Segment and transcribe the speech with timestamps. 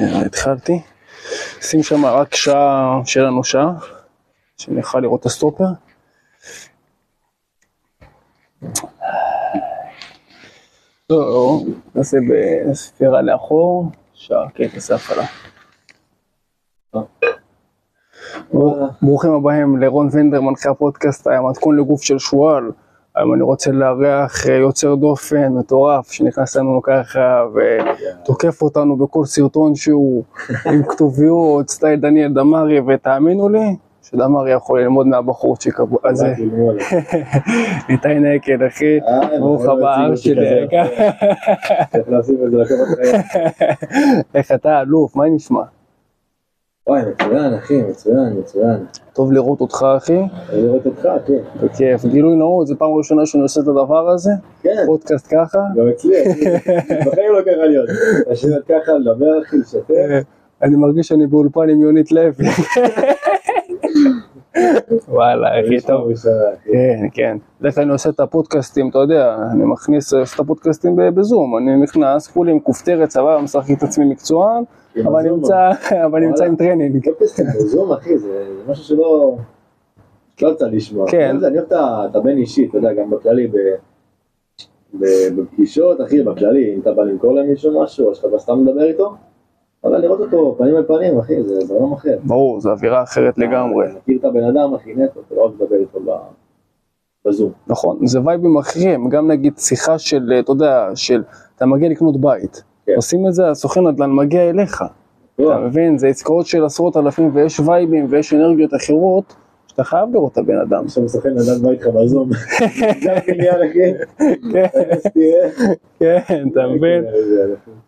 [0.00, 0.82] אה, התחלתי.
[1.60, 3.72] שים שם רק שעה, שיהיה לנו שעה,
[4.56, 5.64] שנוכל לראות את הסטופר.
[11.10, 11.60] לא, לא,
[11.94, 15.26] נעשה בספירה לאחור, שעה, כן, תעשה הפעלה.
[19.02, 22.70] ברוכים הבאים לרון וינדר, מנחה הפודקאסט, המתכון לגוף של שועל.
[23.16, 29.74] היום אני רוצה לארח אה, יוצר דופן מטורף שנכנס לנו ככה ותוקף אותנו בכל סרטון
[29.74, 30.24] שהוא
[30.72, 36.34] עם כתוביות, style דניאל דמארי, ותאמינו לי שדמארי יכול ללמוד מהבחורצ'יק הזה.
[37.88, 40.66] איתי נקד, אחי, אה, ברוך הבא, אח שלי.
[44.34, 45.62] איך אתה אלוף, מה נשמע?
[46.88, 48.76] וואי, מצוין, אחי, מצוין, מצוין.
[49.12, 50.20] טוב לראות אותך, אחי,
[50.52, 51.38] לראות אותך, כן.
[51.62, 52.04] בכיף.
[52.04, 54.30] גילוי נאות, זו פעם ראשונה שאני עושה את הדבר הזה,
[54.62, 55.58] כן, פודקאסט ככה.
[55.76, 56.14] גם אצלי.
[57.06, 57.88] בחיים לא קרה לי עוד.
[58.30, 59.94] לשבת ככה, לדבר, אחי, לשתף.
[60.62, 62.46] אני מרגיש שאני באולפן עם יונית לוי.
[65.08, 66.12] וואלה, הכי טוב.
[66.64, 67.36] כן, כן.
[67.60, 71.76] בדרך כלל אני עושה את הפודקאסטים, אתה יודע, אני מכניס עושה את הפודקאסטים בזום, אני
[71.82, 74.62] נכנס, כולי עם כופתרת, סבבה, משחק את עצמי מקצוען,
[75.04, 75.70] אבל נמצא,
[76.06, 77.04] אבל נמצא עם טרנינג.
[77.04, 79.36] פודקאסטים בזום, אחי, זה משהו שלא...
[80.42, 81.10] לא יצא לשמוע.
[81.10, 81.36] כן.
[81.44, 81.72] אני אוהב
[82.10, 83.50] את הבין אישי, אתה יודע, גם בכללי,
[85.36, 89.14] בפגישות, אחי, בכללי, אם אתה בא למכור למישהו משהו, או שאתה בא סתם לדבר איתו,
[89.84, 92.18] אבל לראות אותו פנים אל פנים, אחי, זה זה עולם אחר.
[92.24, 93.86] ברור, זו אווירה אחרת לגמרי.
[93.96, 97.52] מכיר את הבן אדם, אחי, נטו, אתה לא רק לדבר איתו ב- בזום.
[97.66, 101.22] נכון, זה וייבים אחרים, גם נגיד שיחה של, אתה יודע, של,
[101.56, 102.92] אתה מגיע לקנות בית, כן.
[102.96, 104.84] עושים את זה, הסוכן נדל"ן מגיע אליך,
[105.34, 105.98] אתה מבין?
[105.98, 109.34] זה עסקאות של עשרות אלפים ויש וייבים ויש אנרגיות אחרות,
[109.76, 110.84] שאתה חייב לראות את הבן אדם.
[110.84, 112.30] עכשיו סוכן נדל בא איתך בזום.
[113.72, 113.94] כן.
[115.98, 117.04] כן, אתה מבין?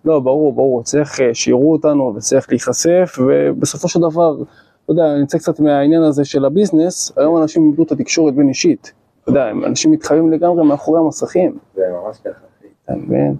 [0.04, 4.36] לא, ברור, ברור, צריך אה, שיראו אותנו וצריך להיחשף, ובסופו של דבר,
[4.84, 8.48] אתה יודע, אני יוצא קצת מהעניין הזה של הביזנס, היום אנשים איבדו את התקשורת בין
[8.48, 8.92] אישית.
[9.22, 12.66] אתה יודע, אנשים מתחייבים לגמרי מאחורי המסכים, זה ממש ככה, אחי.
[12.84, 13.34] אתה מבין?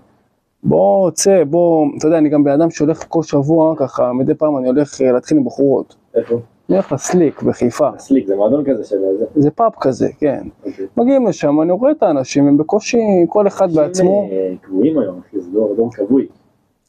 [0.62, 4.58] בוא, צא, בוא, אתה יודע, אני גם בן אדם שהולך כל שבוע, ככה, מדי פעם
[4.58, 5.96] אני הולך אה, להתחיל עם בחורות.
[6.14, 6.40] איפה?
[6.74, 9.24] הולך לסליק בחיפה, סליק, זה מועדון כזה של זה.
[9.36, 10.42] זה פאב כזה, כן.
[10.64, 10.86] אוקיי.
[10.96, 12.98] מגיעים לשם, אני רואה את האנשים, הם בקושי,
[13.28, 14.22] כל אחד בעצמו.
[14.22, 16.28] אנשים, אה, קבועים היום, זה דור קבוי.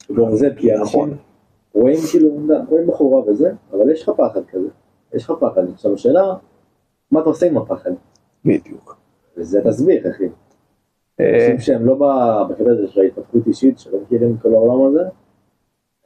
[0.08, 1.10] זה דור זה, כי נכון.
[1.10, 1.30] אנשים
[1.74, 2.28] רואים כאילו,
[2.68, 4.68] רואים בחורה וזה, אבל יש לך פחד כזה.
[5.14, 5.62] יש לך פחד.
[5.74, 6.34] עכשיו השאלה,
[7.10, 7.90] מה אתה עושה עם הפחד?
[8.44, 8.96] בדיוק.
[9.36, 10.28] וזה תסביך, אחי.
[11.20, 11.94] אה, אנשים שהם לא
[12.50, 15.08] בקטע הזה של ההתפתחות אישית, שלא מכירים את כל העולם הזה,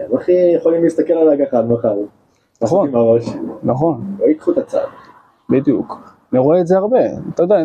[0.00, 1.96] הם הכי יכולים להסתכל עליי ככה עד מחר.
[2.62, 2.92] נכון.
[3.62, 4.16] נכון.
[4.18, 4.86] לא ייקחו את הצעד.
[5.50, 6.14] בדיוק.
[6.32, 6.98] אני רואה את זה הרבה.
[7.34, 7.56] אתה יודע,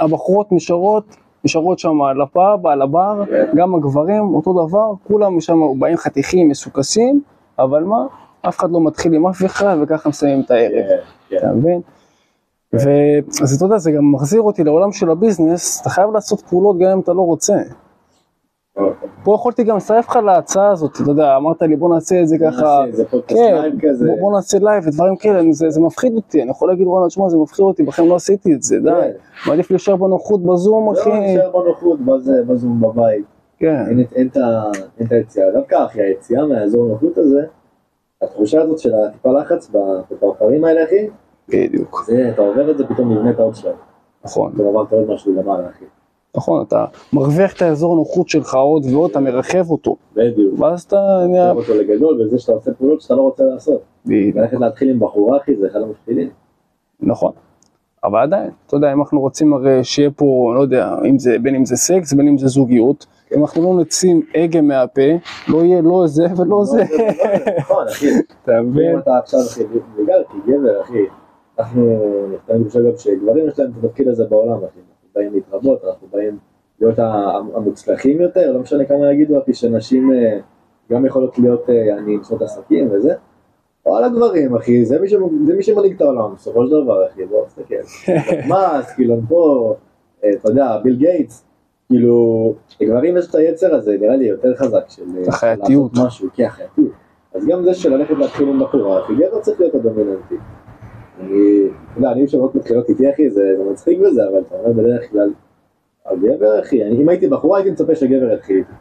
[0.00, 3.22] הבחורות נשארות, נשארות שם על הפאב, על הבר,
[3.54, 7.20] גם הגברים, אותו דבר, כולם שם באים חתיכים, מסוקסים,
[7.58, 8.06] אבל מה?
[8.48, 10.96] אף אחד לא מתחיל עם אף אחד, וככה מסיימים את הערב, כן,
[11.28, 11.36] כן.
[11.36, 11.80] אתה מבין?
[12.72, 16.78] ואז אתה יודע, זה גם מחזיר אותי לעולם של ה business, אתה חייב לעשות פעולות
[16.78, 17.56] גם אם אתה לא רוצה.
[19.26, 22.36] פה יכולתי גם לצרף לך להצעה הזאת, אתה יודע, אמרת לי בוא נעשה את זה
[22.38, 24.10] ככה, נעשה פודקאסט כן, live כזה.
[24.20, 27.64] בוא, נעשה live ודברים כאלה, זה, מפחיד אותי, אני יכול להגיד וואלה, תשמע, זה מפחיד
[27.64, 28.90] אותי, בחיים לא עשיתי את זה, די,
[29.48, 33.24] מעדיף להישאר בנוחות בזום, לא, אחי, נשאר בנוחות בזה, בזום בבית.
[33.58, 34.28] כן, אין
[35.00, 35.50] את- היציאה.
[35.52, 37.40] דווקא אחי, היציאה מהאזור הנוחות הזה,
[38.22, 39.70] התחושה הזאת של הטיפה לחץ
[40.10, 41.08] בפרפרים האלה, אחי,
[41.48, 42.04] בדיוק,
[42.34, 43.74] אתה עובר את זה, פתאום נבנה את שלב.
[44.24, 45.84] נכון, פתאום עברת עוד משהו למעלה, אחי.
[46.36, 50.60] נכון, אתה מרוויח את האזור הנוחות שלך עוד ועוד, אתה מרחב אותו, בדיוק.
[50.60, 53.80] ואז אתה נהיה, הופך אותו לגדול בזה שאתה עושה פעולות שאתה לא רוצה לעשות.
[54.06, 56.28] בדיוק, ללכת להתחיל עם בחורה, אחי, זה אחד המפחידים.
[57.00, 57.32] נכון,
[58.04, 61.54] אבל עדיין, אתה יודע, אם אנחנו רוצים הרי שיהיה פה, לא יודע, אם זה, בין
[61.54, 65.10] אם זה סקס, בין אם זה זוגיות, אם אנחנו לא נוציא הגה מהפה,
[65.48, 66.82] לא יהיה לא זה ולא זה,
[67.58, 68.06] נכון, אחי.
[68.42, 68.92] אתה מבין?
[68.92, 69.64] אם אתה עכשיו, אחי,
[69.98, 71.04] בגלל, כי גבר, אחי,
[71.58, 71.98] אנחנו,
[72.50, 74.85] אני חושב גם שגברים יש להם את התפקיד הזה בעולם, אחי.
[75.16, 76.38] באים להתרבות, אנחנו באים
[76.80, 76.98] להיות
[77.54, 80.38] המוצלחים יותר, לא משנה כמה יגידו, אחי, שנשים אה,
[80.90, 83.14] גם יכולות להיות, אה, אני עושות עסקים וזה.
[83.86, 85.14] או על הגברים, אחי, זה מי, ש...
[85.46, 87.74] זה מי שמנהיג את העולם, בסופו של דבר, אחי, בוא, תסתכל.
[88.48, 89.74] מאסק, כאילו, פה,
[90.24, 91.44] אה, אתה יודע, ביל גייטס,
[91.88, 95.92] כאילו, לגברים יש את היצר הזה, נראה לי יותר חזק, של החייתיות.
[95.92, 96.92] לעשות משהו, כן, החייתיות.
[97.34, 100.34] אז גם זה של ללכת להתחיל עם בחורה, אחי, גבר צריך להיות הדומיננטי.
[101.20, 101.28] אני,
[101.92, 103.42] אתה יודע, אני משנות מתחילות איתי, אחי, זה
[103.72, 105.30] מצחיק בזה, אבל אתה אומר בדרך כלל,
[106.06, 108.72] הגבר, אחי, אני- אם הייתי בחורה, הייתי מצפה שגבר יתחיל איתי.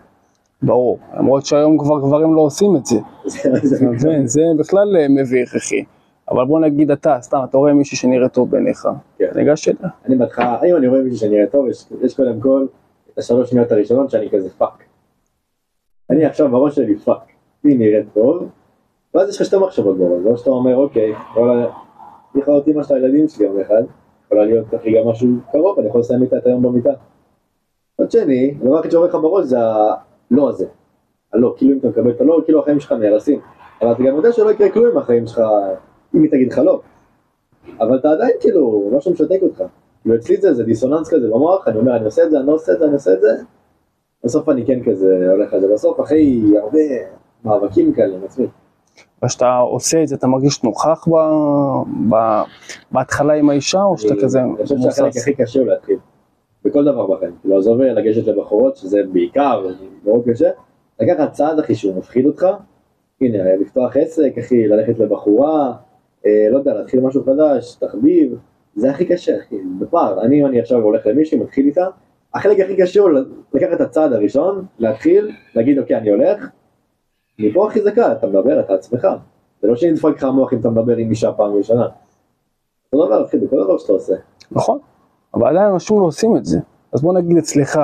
[0.61, 2.95] ברור, למרות שהיום כבר גברים לא עושים את זה,
[3.25, 4.27] זה- זה- אתה מבין?
[4.27, 5.83] זה בכלל אה, מביך, אחי.
[6.31, 8.87] אבל בוא נגיד אתה, סתם, אתה רואה מישהי שנראית טוב בעיניך,
[9.17, 9.29] כן.
[9.35, 9.89] ניגש אליה.
[10.05, 11.65] אני בהתחלה, אם אני רואה מישהו שנראה טוב,
[12.01, 12.65] יש קודם כל
[13.13, 14.83] את השלוש שניות הראשונות שאני כזה fuck.
[16.09, 17.17] אני עכשיו בראש שלי fuck.
[17.63, 18.47] היא נראית טוב,
[19.13, 21.13] ואז יש לך שתי מחשבות בראש, או שאתה אומר, אוקיי,
[22.39, 23.83] יכולה להיות אימא של הילדים שלי יום אחד,
[24.25, 26.93] יכולה להיות אחי גם משהו קרוב, אני יכול לסיים איתה את היום במיטה.
[27.99, 30.65] מצד שני, הדבר הכי שעובר לך בראש זה הלא הזה.
[31.33, 33.39] הלא, כאילו אם אתה מקבל את הלא, כאילו החיים שלך נהרסים.
[33.81, 35.41] אבל אתה גם יודע שלא יקרה כלום עם החיים שלך,
[36.15, 36.81] אם היא תגיד לך לא.
[37.79, 39.63] אבל אתה עדיין כאילו, משהו משתק אותך.
[40.01, 42.53] כאילו אצלי זה, זה דיסוננס כזה במוח, אני אומר, אני עושה את זה, אני לא
[42.53, 43.29] עושה את זה, אני עושה את זה.
[44.23, 45.73] בסוף אני כן כזה הולך על זה.
[45.73, 46.79] בסוף אחרי הרבה
[47.45, 48.47] מאבקים כאלה עם עצמי.
[49.25, 51.15] וכשאתה עושה את זה אתה מרגיש נוכח ב,
[52.09, 52.41] ב,
[52.91, 55.21] בהתחלה עם האישה או שאתה כזה אני חושב שהחלק מוסס?
[55.21, 55.97] הכי קשה הוא להתחיל.
[56.65, 57.35] בכל דבר בחיים.
[57.41, 59.67] כאילו עזוב לגשת לבחורות, שזה בעיקר
[60.05, 60.49] מאוד קשה.
[60.99, 62.47] לקחת צעד אחי שהוא מפחיד אותך.
[63.21, 65.73] הנה, לפתוח עסק, אחי, ללכת לבחורה,
[66.25, 68.37] אה, לא יודע, להתחיל משהו חדש, תחביב.
[68.75, 70.21] זה הכי קשה, אחי, בפער.
[70.21, 71.87] אני, אם אני עכשיו הולך למישהי, מתחיל איתה,
[72.33, 73.09] החלק הכי קשה הוא
[73.53, 76.47] לקחת את הצעד הראשון, להתחיל, להגיד, אוקיי, אני הולך.
[77.39, 79.07] מפה הכי זקה, אתה מדבר, אתה עצמך.
[79.61, 81.87] זה לא שנדפק לך המוח אם אתה מדבר עם אישה פעם ראשונה.
[82.93, 84.13] אותו דבר, אחי, בכל דבר שאתה עושה.
[84.51, 84.79] נכון,
[85.33, 86.59] אבל עדיין אנשים לא עושים את זה.
[86.93, 87.79] אז בוא נגיד אצלך,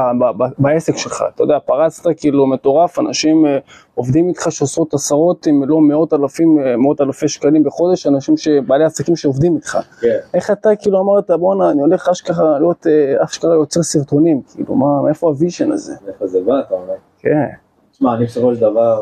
[0.58, 3.58] בעסק שלך, אתה יודע, פרצת כאילו מטורף, אנשים אה,
[3.96, 8.48] עובדים איתך שעושות עשרות אם לא מאות אלפים, אה, מאות אלפי שקלים בחודש, אנשים, ש-
[8.68, 9.78] בעלי עסקים שעובדים איתך.
[10.02, 10.08] כן.
[10.08, 14.76] איך איך אתה כאילו אמרת, בואנה, אני הולך אשכרה להיות, אה, אשכרה יוצר סרטונים, כאילו,
[14.76, 15.94] מה, מאיפה ה vision הזה?
[16.06, 16.94] מאיפה זה בא, אתה אומר?
[17.20, 17.48] כן,
[17.92, 19.00] תשמע, אני בסופו של דבר,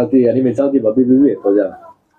[0.00, 1.70] התחלתי, אני מיצרתי ב-BBB, אתה יודע.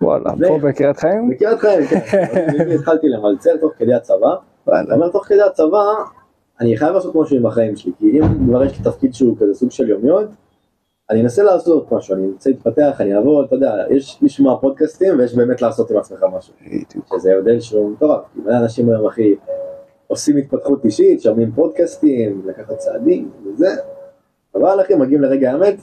[0.01, 1.29] וואלה, פה בקריית חיים?
[1.29, 2.69] בקריית חיים, כן.
[2.75, 4.35] התחלתי למלצר תוך כדי הצבא.
[4.67, 5.83] וואלה, אומר, תוך כדי הצבא,
[6.59, 9.53] אני חייב לעשות משהו עם החיים שלי, כי אם כבר יש לי תפקיד שהוא כזה
[9.53, 10.27] סוג של יומיון,
[11.09, 15.35] אני אנסה לעשות משהו, אני אנסה להתפתח, אני אעבוד, אתה יודע, יש לשמוע פודקאסטים ויש
[15.35, 16.53] באמת לעשות עם עצמך משהו.
[17.09, 19.35] שזה הבדל שהוא מטורף, כי מלא אנשים היום אחי
[20.07, 23.75] עושים התפתחות אישית, שומעים פודקאסטים, לקחת צעדים וזה,
[24.55, 25.75] אבל אחי מגיעים לרגע האמת,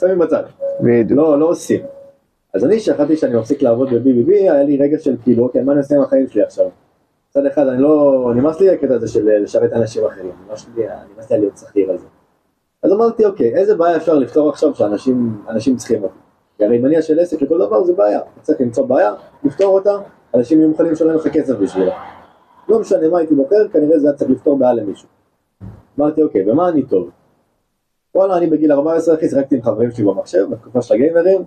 [0.00, 0.42] שמים בצד,
[0.80, 1.18] בדיוק.
[1.20, 1.80] לא, לא עושים.
[2.54, 5.80] אז אני שהחלטתי שאני מפסיק לעבוד ב-BBB, היה לי רגע של כאילו, אוקיי, מה אני
[5.80, 6.66] עושה עם החיים שלי עכשיו?
[7.30, 11.32] מצד אחד אני לא, נמאס לי הקטע הזה של לשרת אנשים אחרים, נמאס לי, נמאס
[11.32, 12.06] לי להיות שכיר על זה.
[12.82, 16.18] אז אמרתי, אוקיי, איזה בעיה אפשר לפתור עכשיו שאנשים אנשים צריכים אותי?
[16.56, 19.14] כי הרי מניע של עסק לכל דבר זה בעיה, צריך למצוא בעיה,
[19.44, 19.96] לפתור אותה,
[20.34, 21.94] אנשים יהיו מוכנים לשלם לך כסף בשבילה.
[22.68, 25.08] לא משנה מה הייתי בוחר, כנראה זה היה צריך לפתור בעיה למישהו.
[25.98, 27.10] אמרתי, אוקיי, במה אני טוב?
[28.14, 31.44] וואלה, אני בגיל 14 אחי, שיחקתי עם חברים שלי במחשב, בתקופה של הגיימרים,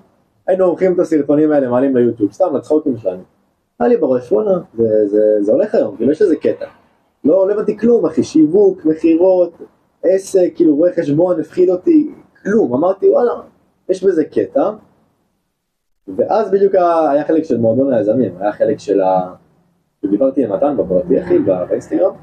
[0.48, 3.21] היינו עורכים את הסרטונים האלה, מעלים ליוטיוב, סתם לצחוקים שלנו.
[3.80, 6.65] היה לי בראש, וואלה, זה, זה, זה הולך היום, כאילו יש איזה קטע.
[7.24, 9.54] לא, לא הבנתי כלום, אחי, שיווק, מכירות,
[10.04, 12.12] עסק, כאילו רואה חשבון, הפחיד אותי,
[12.44, 12.74] כלום.
[12.74, 13.31] אמרתי, וואלה,
[13.89, 14.71] יש בזה קטע.
[16.18, 19.33] ואז בדיוק היה חלק של מועדון היזמים, היה חלק של ה...
[20.10, 22.13] דיברתי עם מתן בפרטי, אחי, בא- באינסטגרם,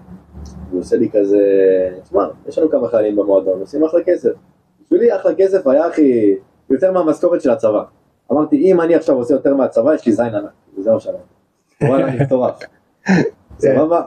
[0.68, 1.38] והוא עושה לי כזה,
[2.02, 4.30] תשמע, יש לנו כמה חיילים במועדון, עושים אחלה כסף.
[4.82, 6.34] בשבילי אחלה כסף היה, אחי,
[6.70, 7.82] יותר מהמשכורת של הצבא.
[8.32, 11.22] אמרתי, אם אני עכשיו עושה יותר מהצבא, יש לי זין ענק, וזה מה שאמרתי.
[11.82, 12.58] וואלה, אני מטורף.
[13.58, 14.02] סבבה?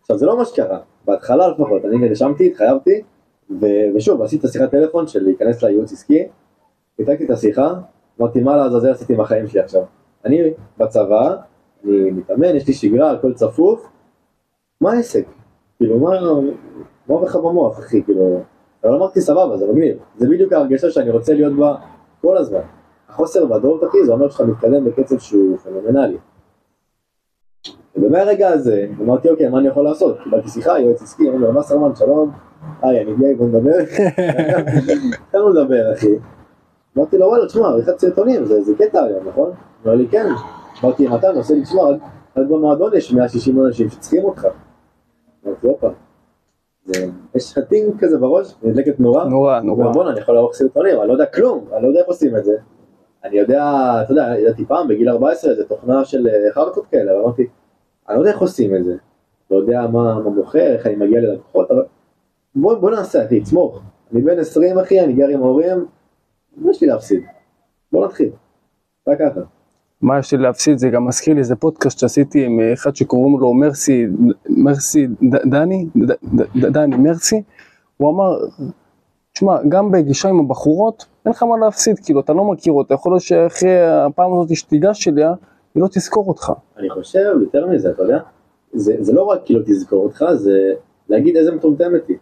[0.00, 3.02] עכשיו, זה לא מה שקרה, בהתחלה לפחות, אני נרשמתי, התחייבתי,
[3.60, 6.28] ו- ושוב, עשיתי את השיחת טלפון של להיכנס לייעוץ עסקי,
[6.96, 7.74] פיתקתי את השיחה,
[8.20, 9.82] אמרתי, מה לעזאזל עשיתי עם החיים שלי עכשיו?
[10.24, 10.42] אני
[10.78, 11.36] בצבא,
[11.84, 13.88] אני מתאמן, יש לי שגרה, הכל צפוף,
[14.80, 15.24] מה העסק?
[15.80, 16.20] כאילו, מה,
[17.08, 18.40] מה עובר לך במוח, אחי, כאילו,
[18.84, 21.76] אבל אמרתי, סבבה, זה מגניב, זה בדיוק ההרגשה שאני רוצה להיות בה
[22.20, 22.60] כל הזמן.
[23.08, 26.16] החוסר ודאות, אחי, זה אומר שאתה מתקדם בקצב שהוא פנומנלי.
[27.96, 30.16] ובמהרגע הזה, אמרתי, אוקיי, מה אני יכול לעשות?
[30.24, 32.30] קיבלתי שיחה, יועץ עסקי, אמרנו לו, וסרמן, שלום,
[32.82, 33.78] היי, אני גיי, בוא נדבר.
[35.26, 36.14] התחלנו לדבר, אחי.
[36.96, 39.50] אמרתי לו, וואלה, תשמע, עריכת סרטונים, זה קטע היום, נכון?
[39.84, 40.26] אמר לי, כן.
[40.84, 41.82] אמרתי, מתן, עושה לי, תשמע,
[42.36, 44.46] רק במועדון יש 160 אנשים שצריכים אותך.
[45.46, 45.88] אמרתי, הופה.
[46.84, 49.24] זה- יש לך טינג כזה בראש, נדלקת נורה.
[49.24, 49.92] נורא, אומר, נורא.
[49.92, 52.44] בואנה, אני יכול לערוך סרטונים, אני לא יודע כלום, אני לא יודע איך עושים את
[52.44, 52.56] זה.
[53.24, 53.64] אני יודע,
[54.04, 57.46] אתה יודע, ידעתי פעם בגיל 14 איזה תוכנה של אה, חרטות כאלה, אבל אמרתי,
[58.08, 58.96] אני לא יודע איך עושים את זה.
[59.50, 61.84] לא יודע מה, מה מוכר, איך אני מגיע ללקוחות, אבל
[62.54, 63.80] בוא, בוא נעשה, אחי, תסמוך.
[64.12, 65.86] אני בן 20, אחי, אני גר עם ההורים,
[66.56, 67.22] מה יש לי להפסיד?
[67.92, 68.30] בוא נתחיל.
[69.08, 69.40] רק ככה.
[70.02, 73.40] מה יש לי להפסיד זה גם מזכיר לי איזה פודקאסט שעשיתי עם אה, אחד שקוראים
[73.40, 74.06] לו מרסי,
[74.48, 77.42] מרסי ד- דני, ד- ד- דני מרסי,
[77.96, 78.38] הוא אמר,
[79.32, 83.12] תשמע, גם בגישה עם הבחורות, אין לך מה להפסיד, כאילו, אתה לא מכיר אותה, יכול
[83.12, 85.32] להיות שאחרי הפעם הזאת שתיגש אליה,
[85.74, 86.52] היא לא תזכור אותך.
[86.78, 88.18] אני חושב, יותר מזה, אתה יודע,
[88.72, 90.72] זה, זה לא רק כאילו תזכור אותך, זה
[91.08, 92.16] להגיד איזה מטומטמת היא.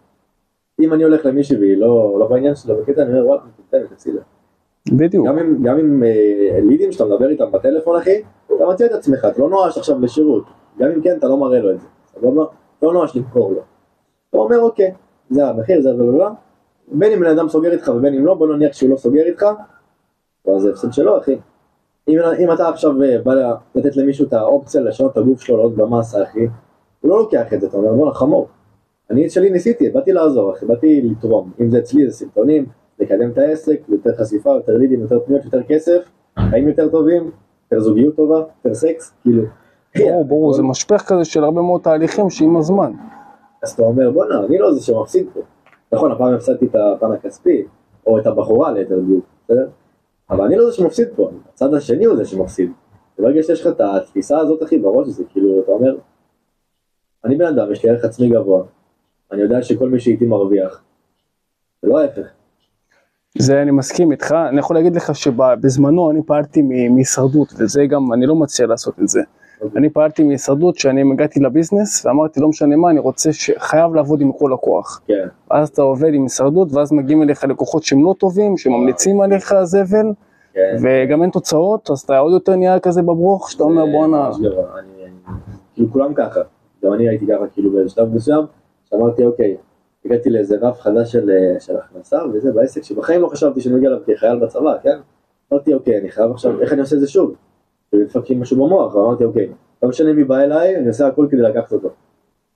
[0.81, 4.21] אם אני הולך למישהי והיא לא, לא בעניין שלה בקטע, אני אומר, וואלה, מטומטמת, הצילה.
[4.92, 5.26] בדיוק.
[5.26, 9.25] גם עם, גם עם אה, לידים שאתה מדבר איתם בטלפון, אחי, אתה מציע את עצמך,
[9.25, 10.45] אתה לא נואש עכשיו לשירות.
[10.78, 11.87] גם אם כן, אתה לא מראה לו את זה.
[12.14, 12.45] סבבה?
[12.83, 13.61] לא נואש למכור לו.
[14.30, 14.92] אתה אומר, אוקיי,
[15.30, 16.30] זה המחיר, זה ובלה.
[16.92, 19.47] בין אם בן אדם סוגר איתך ובין אם לא, בוא נניח שהוא לא סוגר איתך,
[20.47, 21.38] אבל זה הפסד שלו, אחי.
[22.09, 23.33] אם, אם אתה עכשיו אה, בא
[23.75, 26.47] לתת למישהו את האופציה לשנות את הגוף שלו לעוד במאסה, אחי,
[27.00, 28.49] הוא לא לוקח את זה, אתה אומר, בואנה, חמור.
[29.11, 31.50] אני שלי ניסיתי, באתי לעזור, אחי, באתי לתרום.
[31.61, 32.66] אם זה אצלי, זה סרטונים,
[33.00, 36.09] לקדם את העסק, יותר חשיפה, יותר לידים, יותר פניות, יותר כסף,
[36.50, 37.31] חיים יותר טובים,
[37.73, 39.43] יותר זוגיות טובה, יותר סקס, כאילו.
[39.99, 42.93] ברור, ברור, זה משפך כזה של הרבה מאוד תהליכים שעם הזמן.
[43.62, 45.40] אז אתה אומר, בואנה, אני לא זה שמפסיד פה.
[45.93, 47.64] נכון, הפעם הפסדתי את הפן הכספי,
[48.07, 49.69] או את הבחורה ליתר דיוק, בסדר?
[50.31, 52.73] אבל אני לא זה שמפסיד פה, הצד השני הוא זה שמפסיד.
[53.19, 55.97] וברגע שיש לך את התפיסה הזאת, אחי, בראש, זה כאילו, אתה אומר,
[57.25, 58.62] אני בן אדם, יש לי ערך עצמי גבוה,
[59.33, 60.83] אני יודע שכל מי שאיתי מרוויח,
[61.83, 62.38] זה לא ההפך.
[63.38, 68.26] זה אני מסכים איתך, אני יכול להגיד לך שבזמנו אני פעלתי מהישרדות, וזה גם, אני
[68.26, 69.21] לא מציע לעשות את זה.
[69.61, 69.78] אוקיי.
[69.78, 73.50] אני פעלתי מהישרדות שאני הגעתי לביזנס ואמרתי לא משנה מה, אני רוצה, ש...
[73.59, 75.00] חייב לעבוד עם כל הכוח.
[75.07, 79.54] כן, אז אתה עובד עם הישרדות ואז מגיעים אליך לקוחות שהם לא טובים, שממליצים עליך
[79.62, 80.12] זבל,
[80.54, 80.76] כן.
[80.83, 84.30] וגם אין תוצאות, אז אתה עוד יותר נהיה כזה בברוך, שאתה אומר בואנה,
[85.75, 86.40] כאילו כולם ככה,
[86.85, 88.45] גם אני הייתי ככה כאילו באיזה שלב מסוים,
[88.90, 89.57] שאמרתי אוקיי,
[90.05, 93.88] הגעתי לאיזה רף חדש של, אה, של הכנסה וזה בעסק שבחיים לא חשבתי שאני מגיע
[93.88, 94.99] אליו כחייל בצבא, כן?
[95.52, 97.35] אמרתי אוקיי, אני חייב עכשיו, איך אני עושה את זה שוב?
[97.93, 98.05] לי
[98.37, 99.49] משהו במוח, ואמרתי אוקיי,
[99.83, 101.88] לא משנה מי בא אליי, אני עושה הכל כדי לקחת אותו.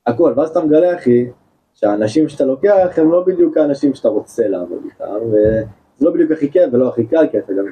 [0.06, 1.30] הכל, ואז אתה מגלה אחי,
[1.74, 5.64] שהאנשים שאתה לוקח הם לא בדיוק האנשים שאתה רוצה לעבוד איתם, וזה
[6.00, 7.64] לא בדיוק הכי כיף ולא הכי קל, כי אתה גם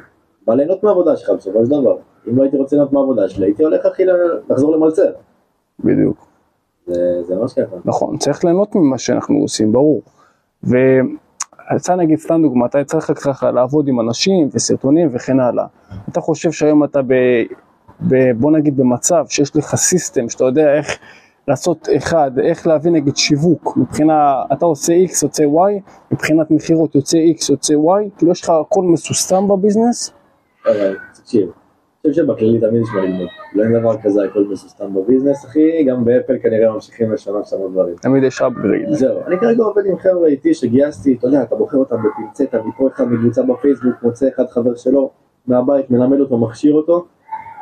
[0.47, 1.97] בא ליהנות מהעבודה שלך בסופו של דבר.
[2.29, 4.05] אם לא הייתי רוצה ליהנות מהעבודה שלי, הייתי הולך אחי
[4.51, 5.13] לחזור למלצר.
[5.85, 6.30] בדיוק.
[6.87, 7.77] זה, זה ממש ככה.
[7.85, 10.03] נכון, צריך ליהנות ממה שאנחנו עושים, ברור.
[10.63, 15.67] ויצא נגיד סתם דוגמא, אתה לך ככה לעבוד עם אנשים וסרטונים וכן הלאה.
[16.09, 17.15] אתה חושב שהיום אתה ב...
[18.09, 18.33] ב...
[18.37, 20.99] בוא נגיד במצב שיש לך סיסטם, שאתה יודע איך
[21.49, 25.81] לעשות אחד, איך להביא נגיד שיווק, מבחינה, אתה עושה X יוצא Y,
[26.13, 30.13] מבחינת מכירות יוצא X יוצא Y, כאילו יש לך הכל מסוסתם בביזנס,
[30.67, 31.51] אבל תקשיב, אני
[32.07, 33.29] חושב שבכללי תמיד יש מה ללמוד.
[33.55, 37.97] לא אין דבר כזה הכל מסוסתם בביזנס, אחי, גם באפל כנראה ממשיכים לשנות שם דברים.
[37.97, 38.93] תמיד יש upgrade.
[38.93, 42.89] זהו, אני כרגע עובד עם חבר'ה איתי שגייסתי, אתה יודע, אתה בוחר אותם בפינצטה, מפה
[42.89, 45.11] אחד מקבוצה בפייסבוק, מוצא אחד חבר שלו
[45.47, 47.07] מהבית, מלמד אותו, מכשיר אותו,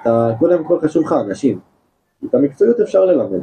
[0.03, 1.59] אתה, קודם כל חשוב לך אנשים.
[2.25, 3.41] את המקצועיות אפשר ללמד,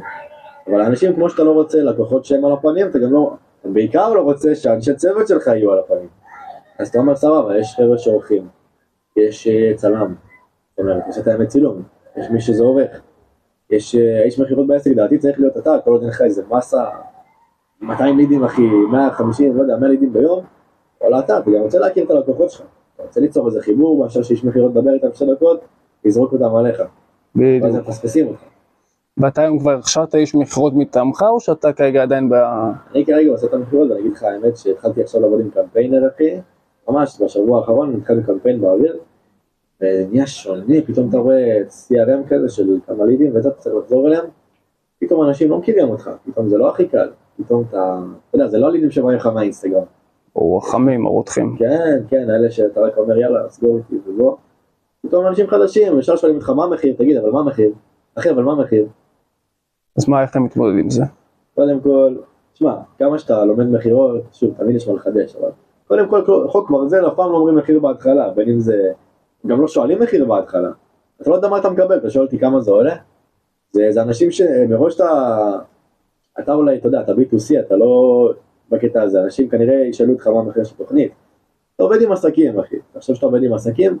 [0.66, 4.14] אבל אנשים כמו שאתה לא רוצה, לקוחות שהם על הפנים, אתה גם לא, אתה בעיקר
[4.14, 6.08] לא רוצה שאנשי צוות שלך יהיו על הפנים.
[6.78, 8.48] אז אתה אומר סבבה, יש חבר'ה שעורכים,
[9.16, 10.14] יש אה, צלם,
[11.08, 11.82] יש את צילום,
[12.16, 13.00] יש מי שזה עורך,
[13.70, 16.84] יש אה, איש מכירות בעסק, לדעתי צריך להיות אתה, כל עוד אין לך איזה מסה
[17.80, 20.44] 200 לידים אחי, 150, לא יודע, 100 לידים ביום,
[21.00, 24.22] וואלה אתה, אתה גם רוצה להכיר את הלקוחות שלך, אתה רוצה ליצור איזה חיבור, מאשר
[24.22, 25.60] שאיש מכירות לדבר איתם שתי דקות,
[26.04, 26.88] לזרוק אותם עליך, ואז
[27.34, 27.88] הם בדיוק.
[27.88, 28.40] מפספסים אותך.
[29.18, 32.34] ואתה היום כבר הכשרת איש מכירות מטעמך, או שאתה כרגע עדיין ב...
[32.94, 36.40] אני כרגע עושה את המכירות, ואני אגיד לך האמת שהתחלתי עכשיו לעבוד עם קמפיינר אחי,
[36.88, 38.96] ממש בשבוע האחרון התחלתי קמפיין באוויר,
[39.80, 44.24] ונהיה שונה, פתאום אתה רואה CRM כזה של כמה לידים, ואתה צריך לחזור אליהם,
[45.00, 48.58] פתאום אנשים לא מכירים אותך, פתאום זה לא הכי קל, פתאום אתה, אתה יודע, זה
[48.58, 49.82] לא הלידים שבאים לך מהאינסטגרם.
[50.36, 51.56] או החמים, הרותחים.
[51.58, 54.36] כן, כן, אלה שאתה רק אומר יאללה, סגור איתי ובוא.
[55.06, 57.70] פתאום אנשים חדשים, ישר שואלים אותך מה המחיר, תגיד, אבל מה המחיר?
[58.14, 58.86] אחי, אבל מה המחיר?
[59.96, 61.02] אז מה, איך אתה מתמודד עם זה?
[61.54, 62.16] קודם כל,
[62.54, 65.50] שמע, כמה שאתה לומד מכירות, שוב, תמיד יש מה לחדש, אבל
[65.88, 68.92] קודם כל, חוק ברזל, אף פעם לא אומרים מחיר בהתחלה, בין אם זה,
[69.46, 70.70] גם לא שואלים מחיר בהתחלה.
[71.20, 72.96] אתה לא יודע מה אתה מקבל, אתה שואל אותי כמה זה עולה?
[73.72, 75.58] זה, זה אנשים שמראש אתה,
[76.40, 78.32] אתה אולי, אתה יודע, אתה B2C, אתה לא
[78.70, 81.12] בקטע הזה, אנשים כנראה ישאלו אותך מה המחיר של תוכנית.
[81.76, 83.98] אתה עובד עם עסקים, אחי, אתה חושב שאתה עובד עם עסקים?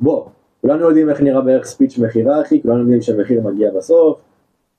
[0.00, 0.24] בוא,
[0.60, 4.20] כולנו יודעים איך נראה בערך ספיץ' מכירה, אחי, כולנו יודעים שמחיר מגיע בסוף,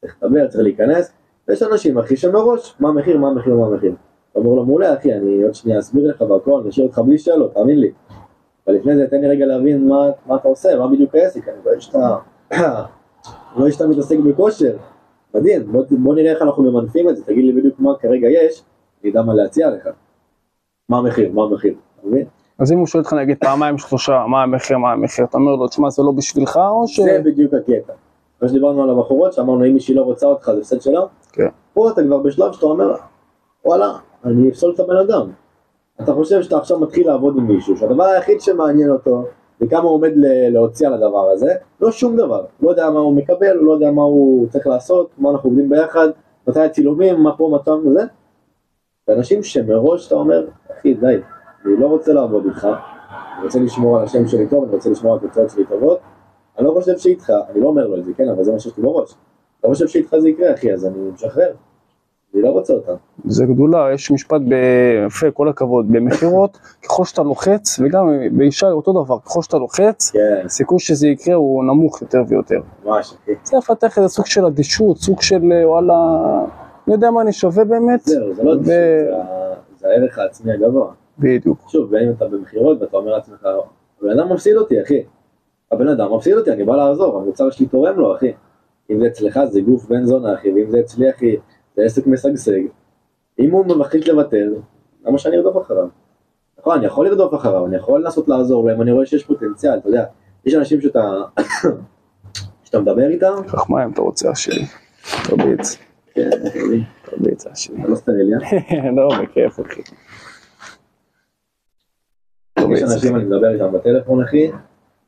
[0.02, 1.12] צריך לדבר, צריך להיכנס,
[1.48, 3.94] ויש אנשים, אחי, שמראש, מה המחיר, מה המחיר, מה המחיר.
[4.32, 7.18] אתה אומר לו, מעולה, אחי, אני עוד שנייה אסביר לך והכל, אני אשאיר אותך בלי
[7.18, 7.92] שאלות, תאמין לי.
[8.70, 11.58] אבל לפני זה, תן לי רגע להבין מה, מה אתה עושה, מה בדיוק העסק, אני
[11.66, 12.18] רואה שאתה,
[13.56, 14.78] רואה שאתה מתעסק בכושר,
[15.36, 18.64] מדהים, בוא, בוא נראה איך אנחנו ממנפים את זה, תגיד לי בדיוק מה כרגע יש,
[19.04, 19.90] אני אדע מה להציע לך.
[20.90, 22.26] מה המחיר, מה המחיר, אתה מבין?
[22.60, 25.68] אז אם הוא שואל אותך נגיד פעמיים שלושה, מה המחיר, מה המחיר, אתה אומר לו,
[25.68, 27.00] תשמע, זה לא בשבילך, או ש...
[27.00, 27.94] זה בדיוק הקטע.
[28.38, 31.48] אחרי שדיברנו על הבחורות, שאמרנו אם מישהי לא רוצה אותך זה הפסד שלה, כן.
[31.74, 32.96] פה אתה כבר בשלב שאתה אומר,
[33.66, 33.92] וואלה,
[34.26, 35.30] אני אפסול את הבן אדם.
[36.04, 39.24] אתה חושב שאתה עכשיו מתחיל לעבוד עם מישהו, שהדבר היחיד שמעניין אותו,
[39.60, 40.12] זה כמה הוא עומד
[40.52, 44.02] להוציא על הדבר הזה, לא שום דבר, לא יודע מה הוא מקבל, לא יודע מה
[44.02, 46.10] הוא צריך לעשות, מה אנחנו עובדים ביחד,
[46.48, 48.04] מתי הצילומים, מה פה, מה שם וזה.
[49.08, 50.48] ואנשים שמראש אתה אומר,
[50.80, 51.18] אחי די,
[51.66, 52.68] אני לא רוצה לעבוד איתך,
[53.38, 56.00] אני רוצה לשמור על השם שלי טוב, אני רוצה לשמור על התוצאות שלי טובות,
[56.58, 58.78] אני לא חושב שאיתך, אני לא אומר לו את זה, כן, אבל זה מה שיש
[58.78, 59.16] לי בראש.
[59.64, 61.54] לא חושב שאיתך זה יקרה, אחי, אז אני משחרר.
[62.34, 62.92] אני לא רוצה אותה.
[63.26, 69.04] זה גדולה, יש משפט ב- יפה, כל הכבוד, במכירות, ככל שאתה לוחץ, וגם באישה אותו
[69.04, 72.62] דבר, ככל שאתה לוחץ, כן, הסיכוי שזה יקרה הוא נמוך יותר ויותר.
[72.86, 73.32] ממש, אחי.
[73.44, 75.94] צריך לפתח איזה סוג של אדישות, סוג של אה, וואלה,
[76.88, 79.12] אני יודע מה אני שווה באמת, זהו, זה לא אדישות, זה
[79.80, 80.92] זה הערך העצמי הגבוה.
[81.20, 81.60] בדיוק.
[81.68, 83.48] שוב, בין אם אתה במכירות ואתה אומר לעצמך,
[84.02, 85.04] הבן אדם מפסיד אותי, אחי.
[85.72, 88.32] הבן אדם מפסיד אותי, אני בא לעזור, המוצר שלי תורם לו, אחי.
[88.92, 91.36] אם זה אצלך זה גוף בן זונה, אחי, ואם זה אצלי, אחי,
[91.80, 92.62] זה עסק משגשג.
[93.40, 94.56] אם הוא מחליט לבטל,
[95.06, 95.88] למה שאני ארדוף אחריו?
[96.60, 99.78] נכון, אני יכול לרדוף אחריו, אני יכול לנסות לעזור לו, אם אני רואה שיש פוטנציאל,
[99.78, 100.06] אתה יודע,
[100.46, 101.22] יש אנשים שאתה,
[102.64, 104.66] שאתה מדבר איתם, קח מים אתה רוצה אשלי,
[105.24, 105.78] תרביץ,
[106.14, 107.82] כן, אחי, תרביץ אשלי.
[107.82, 108.92] אתה לא סטרילי, אה?
[108.98, 109.82] לא, בכיף אחי.
[112.72, 113.16] יש אנשים.
[113.16, 114.52] אני מדבר איתם בטלפון, אחי,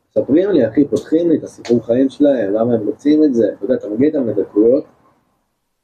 [0.09, 3.65] מספרים לי, אחי, פותחים לי את הסיפור חיים שלהם, למה הם רוצים את זה, אתה
[3.65, 4.85] יודע, אתה מגיע איתם לדקויות,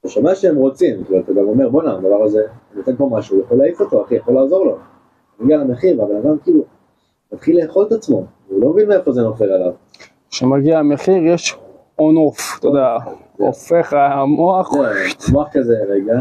[0.07, 3.35] אתה שומע שהם רוצים, כאילו, אתה גם אומר, בואנה, הדבר הזה, אני נותן פה משהו,
[3.35, 4.77] הוא יכול להעיף אותו, אחי, יכול לעזור לו.
[5.39, 6.63] מגיע למחיר, והבן אדם כאילו,
[7.33, 9.71] מתחיל לאכול את עצמו, הוא לא מבין מאיפה זה נופל עליו.
[10.29, 11.57] כשמגיע המחיר יש
[11.99, 12.97] און אוף, אתה יודע,
[13.37, 14.71] הופך המוח,
[15.31, 16.19] מוח כזה, רגע,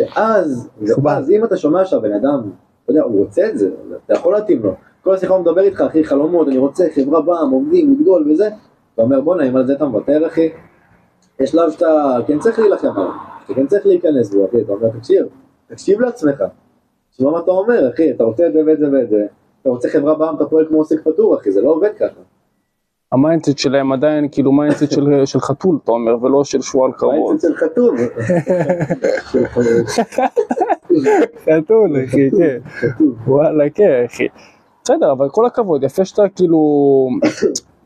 [0.00, 0.70] ואז,
[1.04, 2.50] ואז אם אתה שומע שהבן אדם,
[2.84, 3.70] אתה יודע, הוא רוצה את זה,
[4.06, 4.74] אתה יכול להתאים לו.
[5.04, 8.48] כל השיחה הוא מדבר איתך, אחי, חלומות, אני רוצה חברה בעם, עובדים, לגדול וזה,
[8.94, 10.48] אתה אומר, בואנה, אם על זה אתה מוותר, אחי,
[11.40, 13.10] יש שלב שאתה כן צריך להילחם עליו,
[13.42, 15.26] שאתה כן צריך להיכנס בו, אחי, אתה אומר, תקשיב,
[15.68, 16.44] תקשיב לעצמך,
[17.10, 19.26] תשמע מה אתה אומר, אחי, אתה רוצה את זה ואת זה ואת זה,
[19.62, 22.20] אתה רוצה חברה בע"מ, אתה פועל כמו עוסק פטור, אחי, זה לא עובד ככה.
[23.12, 27.14] ה mindset שלהם עדיין כאילו mindset של, של חתול, אתה אומר, ולא של שועל קרוב.
[27.14, 27.96] mindset של חתול.
[31.44, 32.58] חתול, אחי, כן.
[33.26, 34.28] וואלה, כן, אחי.
[34.84, 36.58] בסדר, אבל כל הכבוד, יפה שאתה כאילו,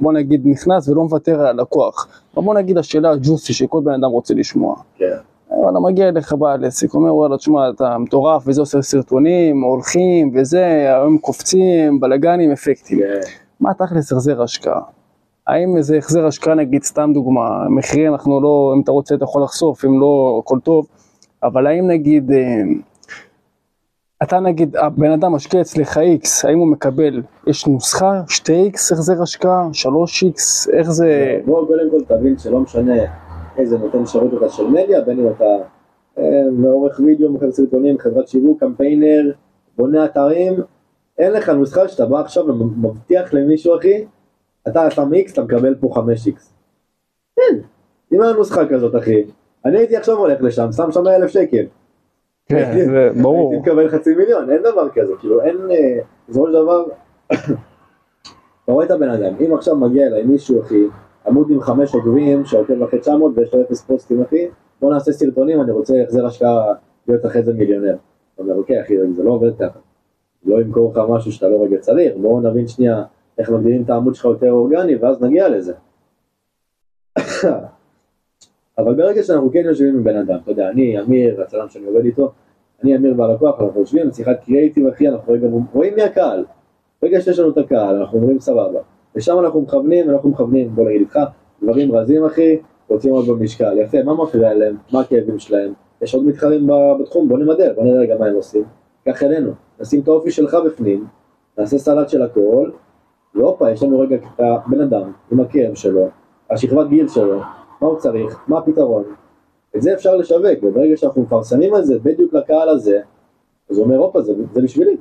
[0.01, 2.09] בוא נגיד, נכנס ולא מוותר על הלקוח.
[2.35, 4.77] אבל בוא נגיד השאלה הג'וסי שכל בן אדם רוצה לשמוע.
[4.97, 5.17] כן.
[5.51, 10.67] וואלה, מגיע אליך בעל עסק, אומר וואלה, תשמע, אתה מטורף, וזה עושה סרטונים, הולכים, וזה,
[10.97, 12.99] היום קופצים, בלאגנים, אפקטים.
[12.99, 13.21] כן.
[13.61, 14.81] מה תכלס החזר השקעה?
[15.47, 19.43] האם איזה החזר השקעה, נגיד, סתם דוגמה, מחירי אנחנו לא, אם אתה רוצה אתה יכול
[19.43, 20.87] לחשוף, אם לא, הכל טוב,
[21.43, 22.63] אבל האם נגיד, אה,
[24.23, 29.69] אתה נגיד, הבן אדם משקיע אצלך X, האם הוא מקבל, יש נוסחה, 2X החזר השקעה,
[29.73, 32.95] 3X, איך זה, בוא קודם כל תבין שלא משנה
[33.59, 35.45] איזה נותן שירות אתה של מדיה, בין אם אתה
[36.19, 39.33] אה, מעורך וידאו, מוכר סרטונים, חברת שיווק, קמפיינר,
[39.77, 40.55] בונה אתרים,
[41.19, 44.05] אין לך נוסחה שאתה בא עכשיו ומבטיח למישהו אחי,
[44.69, 46.41] אתה שם X, אתה מקבל פה 5X.
[47.39, 47.61] אין,
[48.13, 49.23] אם היה נוסחה כזאת אחי,
[49.65, 51.65] אני הייתי עכשיו הולך לשם, שם שם 100 אלף שקל.
[52.51, 56.85] כן, ברור, הייתי מקבל חצי מיליון, אין דבר כזה, כאילו אין, אה, בסופו של דבר,
[58.65, 60.85] אתה רואה את הבן אדם, אם עכשיו מגיע אליי מישהו אחי,
[61.27, 64.49] עמוד עם חמש עוקבים, שעוקב אחרי 900 ויש לו אפס פוסטים אחי,
[64.81, 66.73] בוא נעשה סרטונים, אני רוצה החזר השקעה
[67.09, 67.97] להיות אחרי זה מיליונר.
[68.35, 69.79] אתה אומר, אוקיי אחי, זה לא עובד ככה.
[70.45, 73.03] לא ימכור לך משהו שאתה לא רגע צריך, בואו נבין שנייה
[73.39, 75.73] איך מגדילים את העמוד שלך יותר אורגני, ואז נגיע לזה.
[78.79, 82.05] אבל ברגע שאנחנו כן יושבים עם בן אדם, אתה יודע, אני, אמיר, הצלם שאני עובד
[82.05, 82.33] איתו,
[82.83, 86.45] אני, אמיר והלקוח, אנחנו יושבים, שיחת קריאייטיב אחי, אנחנו רגע רואים מי הקהל.
[87.03, 88.81] ברגע שיש לנו את הקהל, אנחנו אומרים סבבה.
[89.17, 91.19] ושם אנחנו מכוונים, אנחנו מכוונים, בוא נגיד איתך,
[91.63, 93.79] דברים רזים אחי, רוצים עוד במשקל.
[93.79, 94.77] יפה, מה מפריע להם?
[94.93, 95.73] מה הכאבים שלהם?
[96.03, 96.69] יש עוד מתחרים
[97.01, 98.65] בתחום, בוא נמדל, בוא נראה רגע מה הם עושים.
[99.05, 101.07] קח אלינו, נשים את האופי שלך בפנים,
[101.59, 102.71] נעשה סלט של הכל,
[103.35, 106.09] והופה, יש לנו רגע את הבן אדם עם הכאב שלו,
[106.51, 107.41] השכבת גיל שלו,
[107.81, 109.05] מה הוא צריך, מה הפתרון.
[109.77, 113.01] את זה אפשר לשווק, וברגע שאנחנו מפרסמים את זה בדיוק לקהל הזה,
[113.71, 114.97] אז הוא אומר, הופה, זה, זה בשבילי.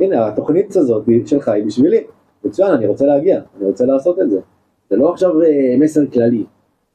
[0.00, 2.04] הנה, התוכנית הזאת שלך היא בשבילי.
[2.44, 4.40] מצוין, אני רוצה להגיע, אני רוצה לעשות את זה.
[4.90, 6.44] זה לא עכשיו אה, מסר כללי,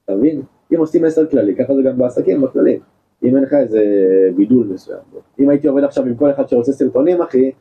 [0.06, 0.42] אתה מבין?
[0.74, 2.80] אם עושים מסר כללי, ככה זה גם בעסקים בכללי.
[3.24, 3.82] אם אין לך איזה
[4.36, 5.00] בידול מסוים.
[5.40, 7.52] אם הייתי עובד עכשיו עם כל אחד שרוצה סרטונים, אחי,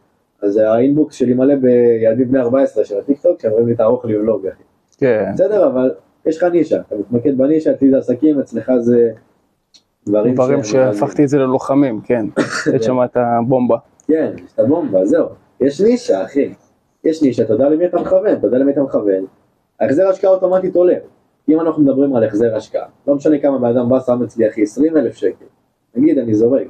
[0.43, 4.47] אז האינבוקס שלי מלא בילדים בני 14 של הטיקטוק, שהם אומרים לי תערוך לי ולוג,
[4.47, 4.63] אחי.
[4.99, 5.91] כן, בסדר, אבל
[6.27, 9.11] יש לך נישה, אתה מתמקד בנישה, אצלי זה עסקים, אצלך זה
[10.07, 12.27] דברים דברים שהפכתי את זה ללוחמים, כן,
[12.75, 13.77] יש שם את הבומבה.
[14.07, 15.27] כן, יש את הבומבה, זהו.
[15.61, 16.55] יש נישה, אחי.
[17.05, 19.25] יש נישה, אתה יודע למי אתה מכוון, אתה יודע למי אתה מכוון.
[19.81, 20.97] ההחזר השקעה אוטומטית עולה.
[21.49, 24.63] אם אנחנו מדברים על החזר השקעה, לא משנה כמה בן אדם בא שם אצלי, אחי,
[24.63, 25.45] 20 אלף שקל.
[25.95, 26.69] נגיד, אני זורק.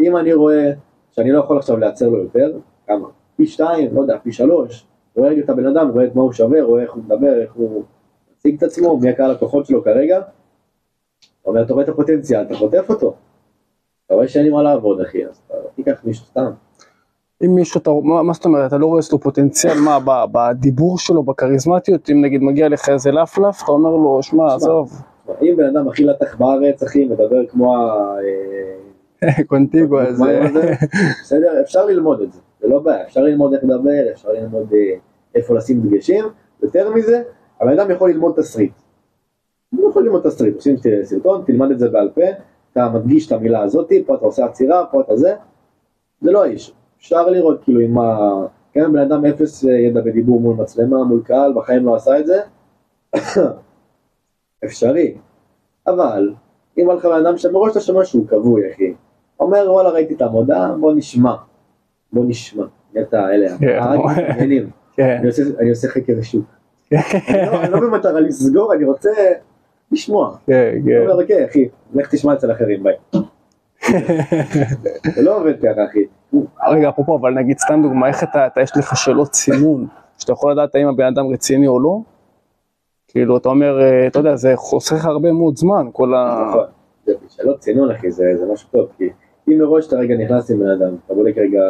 [0.00, 0.72] אם אני רואה
[1.10, 3.08] שאני לא יכול עכשיו לייצר לו יותר, כמה?
[3.36, 4.86] פי שתיים, לא יודע, פי שלוש.
[5.16, 7.82] רואה את הבן אדם, רואה את מה הוא שווה, רואה איך הוא מדבר, איך הוא
[8.40, 10.18] מציג את עצמו, מי הקהל לקוחות שלו כרגע.
[10.18, 13.14] אתה אומר, אתה רואה את הפוטנציאל, אתה חוטף אותו.
[14.06, 16.50] אתה רואה שאין לי מה לעבוד, אחי, אז אתה תיקח מישהו סתם.
[17.44, 21.22] אם מישהו, אתה, מה, מה זאת אומרת, אתה לא רואה אצלו פוטנציאל, מה, בדיבור שלו,
[21.22, 25.02] בכריזמטיות, אם נגיד מגיע לך איזה לפלף, אתה אומר לו, שמע, עזוב,
[25.42, 28.14] אם בן אדם הכי לטח בארץ, אחי, מדבר כמו ה...
[29.22, 30.00] אה, קונטיגו.
[30.00, 30.74] הזה,
[31.22, 34.98] בסדר, אפשר ללמוד את זה, זה לא בעיה, אפשר ללמוד איך לדבר, אפשר ללמוד אה,
[35.34, 36.24] איפה לשים דגשים,
[36.62, 37.22] יותר מזה,
[37.60, 38.72] הבן אדם יכול ללמוד תסריט.
[39.70, 42.20] הוא יכול ללמוד תסריט, עושים סרטון, תלמד את זה בעל פה,
[42.72, 45.34] אתה מדגיש את המילה הזאתי, פה אתה עושה עצירה, פה אתה זה,
[46.20, 46.74] זה לא האיש.
[46.98, 48.18] אפשר לראות כאילו עם ה...
[48.76, 52.18] גם אם בן אדם אפס אה, ידע בדיבור מול מצלמה, מול קהל, בחיים לא עשה
[52.18, 52.40] את זה,
[54.64, 55.14] אפשרי.
[55.86, 56.34] אבל,
[56.78, 58.94] אם בא לך בן אדם שמראש אתה שומע שהוא כבוי, אחי,
[59.40, 61.34] אומר וואלה ראיתי את המודעה, בוא נשמע.
[62.12, 62.64] בוא נשמע.
[63.00, 63.78] את האלה, כן.
[64.96, 65.20] כן,
[65.58, 66.59] אני עושה חקר שוק.
[66.92, 69.10] אני לא- אני לא במטרה לסגור, אני רוצה
[69.92, 70.36] לשמוע.
[70.46, 71.00] כן, אני כן.
[71.00, 72.94] אומר, אוקיי, אחי, לך תשמע אצל אחרים, ביי.
[75.14, 76.04] זה לא עובד ככה, אחי.
[76.70, 79.86] רגע, אפרופו, אבל נגיד סתם דוגמא, איך אתה, יש לך שאלות צינון,
[80.18, 81.98] שאתה יכול לדעת האם הבן אדם רציני או לא?
[83.08, 86.44] כאילו, אתה אומר, אה, אתה יודע, זה חוסך הרבה מאוד זמן, כל ה...
[86.50, 86.64] נכון.
[87.28, 89.08] שאלות צינון, אחי, זה משהו טוב, כי
[89.48, 91.62] אם מראש אתה רגע נכנס עם בן אדם, אתה בודק רגע,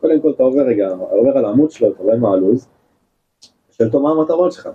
[0.00, 2.68] קודם כל אתה עובר רגע, עובר על העמוד שלו, אתה רואה מה הלו"ז,
[3.76, 4.68] שואל אותו מה המטרות שלך.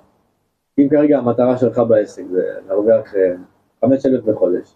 [0.79, 3.33] אם כרגע המטרה שלך בעסק זה להרוויח אה,
[3.81, 4.75] חמש אלף בחודש,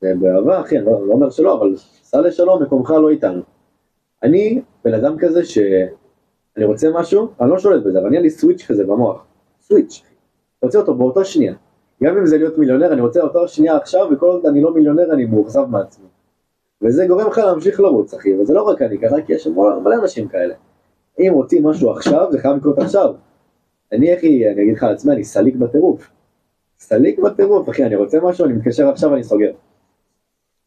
[0.00, 3.42] זה באהבה, אחי, אני לא לא אומר שלא, אבל סע לשלום, מקומך לא איתנו.
[4.22, 8.30] אני בן אדם כזה שאני רוצה משהו, אני לא שולט בזה, אבל אני היה לי
[8.30, 9.24] סוויץ' כזה במוח,
[9.60, 11.54] סוויץ', אני רוצה אותו באותה שנייה.
[12.02, 15.12] גם אם זה להיות מיליונר, אני רוצה אותו שנייה עכשיו, וכל עוד אני לא מיליונר
[15.12, 16.06] אני מאוכזב מעצמי.
[16.82, 20.28] וזה גורם לך להמשיך לרוץ, אחי, וזה לא רק אני ככה, כי יש מלא אנשים
[20.28, 20.54] כאלה.
[21.20, 23.14] אם רוצים משהו עכשיו, זה חייב לקרות עכשיו.
[23.92, 26.10] אני, אחי, אני אגיד לך על עצמי, אני סליק בטירוף.
[26.78, 29.50] סליק בטירוף, אחי, אני רוצה משהו, אני מתקשר עכשיו, אני סוגר.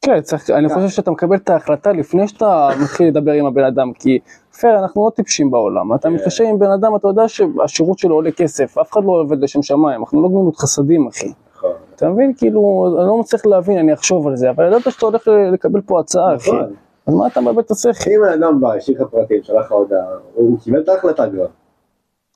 [0.01, 3.91] כן, צריך, אני חושב שאתה מקבל את ההחלטה לפני שאתה מתחיל לדבר עם הבן אדם,
[3.93, 4.19] כי
[4.59, 5.95] פייר, אנחנו לא טיפשים בעולם.
[5.95, 6.15] אתה כן.
[6.15, 9.61] מתקשר עם בן אדם, אתה יודע שהשירות שלו עולה כסף, אף אחד לא עובד לשם
[9.61, 11.33] שמיים, אנחנו לא גמילות חסדים, אחי.
[11.55, 11.71] נכון.
[11.95, 12.33] אתה מבין?
[12.37, 15.99] כאילו, אני לא מצליח להבין, אני אחשוב על זה, אבל ידעת שאתה הולך לקבל פה
[15.99, 16.51] הצעה, אחי.
[17.07, 18.09] אז מה אתה מאבד את השכל?
[18.09, 21.47] אם בן אדם בא, השאיר לך פרטים, שלח לך הודעה, הוא קיבל את ההחלטה כבר.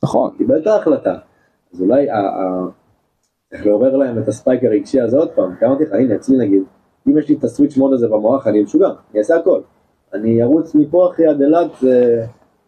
[0.04, 0.32] נכון.
[0.38, 1.16] קיבל את ההחלטה.
[1.74, 2.66] אז אולי ה- ה-
[3.50, 5.56] צריך לעורר להם את הספייק הרגשי הזה עוד פעם.
[5.60, 6.64] כי אמרתי לך, הנה, אצלי נגיד,
[7.08, 9.62] אם יש לי את הסוויץ' מוד הזה במוח, אני משוגע, אני אעשה הכל.
[10.14, 12.24] אני ארוץ מפה אחרי עד אילת ו-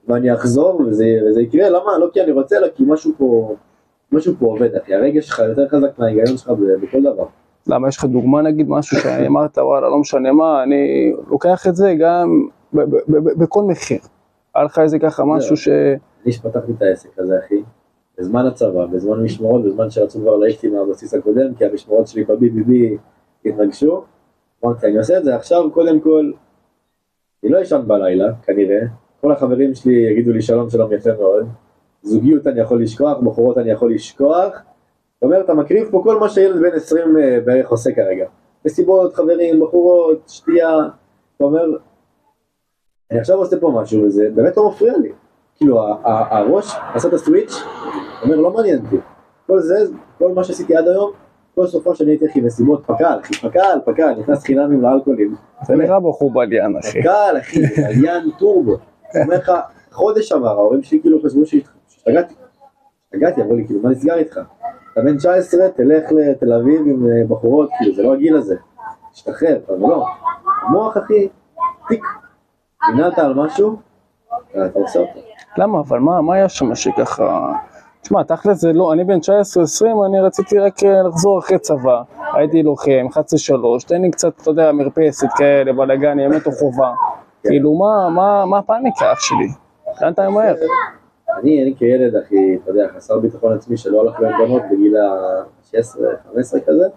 [0.08, 1.98] ואני אחזור וזה, וזה יקרה, למה?
[1.98, 3.56] לא כי אני רוצה, אלא כי משהו פה,
[4.12, 4.94] משהו פה עובד, אחי.
[4.96, 6.50] הרגש שלך יותר חזק מההיגיון שלך
[6.82, 7.26] בכל דבר.
[7.68, 11.96] למה, יש לך דוגמה נגיד, משהו שאמרת, וואלה, לא משנה מה, אני לוקח את זה
[12.00, 12.48] גם
[13.14, 14.00] בכל מחיר.
[14.56, 15.68] היה לך איזה ככה משהו ש...
[16.24, 17.64] אני שפתחתי את העסק הזה, אחי,
[18.18, 22.72] בזמן הצבא, בזמן משמרות, בזמן שרצו כבר להעיף אותי מהבסיס הקודם, כי המשמרות שלי ב-BBB
[23.46, 24.04] התרגשו.
[24.66, 26.32] אמרתי, אני עושה את זה עכשיו, קודם כל,
[27.44, 28.82] אני לא אשן בלילה, כנראה.
[29.22, 31.48] כל החברים שלי יגידו לי שלום שלום יפה מאוד.
[32.02, 34.64] זוגיות אני יכול לשכוח, בחורות אני יכול לשכוח.
[35.24, 38.26] זאת אומרת, אתה מקריב פה כל מה שילד בן 20 אה, בערך עושה כרגע.
[38.66, 40.78] מסיבות, חברים, בחורות, שתייה.
[41.36, 41.66] אתה אומר,
[43.12, 45.12] אני עכשיו עושה פה משהו וזה באמת לא מפריע לי.
[45.56, 47.54] כאילו הראש עשה את הסוויץ',
[48.24, 48.96] אומר לא מעניין אותי.
[49.48, 49.86] כל זה,
[50.18, 51.12] כל מה שעשיתי עד היום,
[51.56, 55.36] כל סופו שאני הייתי אחי מסיבות פק"ל, אחי פק"ל, פק"ל, נכנס חינמים לאלכוהולים.
[55.68, 57.02] זה נראה בחור בליין, אחי.
[57.02, 58.78] פק"ל, אחי, עליין טורבו.
[59.24, 59.52] אומר לך,
[59.92, 62.34] חודש עבר, ההורים שלי כאילו חשבו שהשתגעתי.
[63.06, 64.40] השתגעתי, אמרו לי, כאילו, מה נסגר איתך?
[64.94, 68.56] אתה בן 19, תלך לתל אביב עם אה, בחורות, כאילו, זה לא הגיל הזה.
[69.12, 70.06] תשתחרר, אבל לא.
[70.62, 71.28] המוח, אחי,
[71.88, 72.04] טיק.
[72.90, 73.78] נמנעת על משהו,
[74.52, 75.20] אתה עושה אותו.
[75.58, 75.80] למה?
[75.80, 77.54] אבל מה, מה היה שם שככה...
[78.02, 79.26] תשמע, תכל'ס זה לא, אני בן 19-20,
[80.06, 82.02] אני רציתי רק אה, לחזור אחרי צבא.
[82.34, 83.18] הייתי לוחם, 11-3,
[83.88, 86.92] תן לי קצת, אתה יודע, מרפסת כאלה, בלאגן, ימי חובה.
[87.44, 89.48] כאילו, מה, מה, מה הפאניקה, אח שלי?
[90.02, 90.56] לאן אתה ממהר?
[91.40, 96.88] אני, אני כילד, אחי, אתה יודע, חסר ביטחון עצמי שלא הלך להפגנות בגיל ה-16-15 כזה,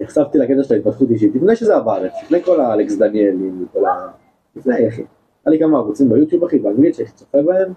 [0.00, 4.08] נחשפתי לקטע של ההתפתחות אישית, לפני שזה בארץ, לפני כל האלכס דניאלים, כל ה...
[4.56, 5.02] לפני, אחי.
[5.44, 7.72] היה לי כמה ערוצים ביוטיוב, אחי, באנגלית, שהייתי צופה בהם,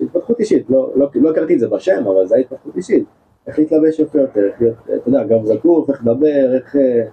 [0.00, 3.04] התפתחות אישית, לא, לא, לא הכרתי את זה בשם, אבל זה היה התפתחות אישית.
[3.46, 7.04] איך להתלבש יפה יותר, איך להיות, אתה יודע, גם זקוף, איך לדבר, איך אה,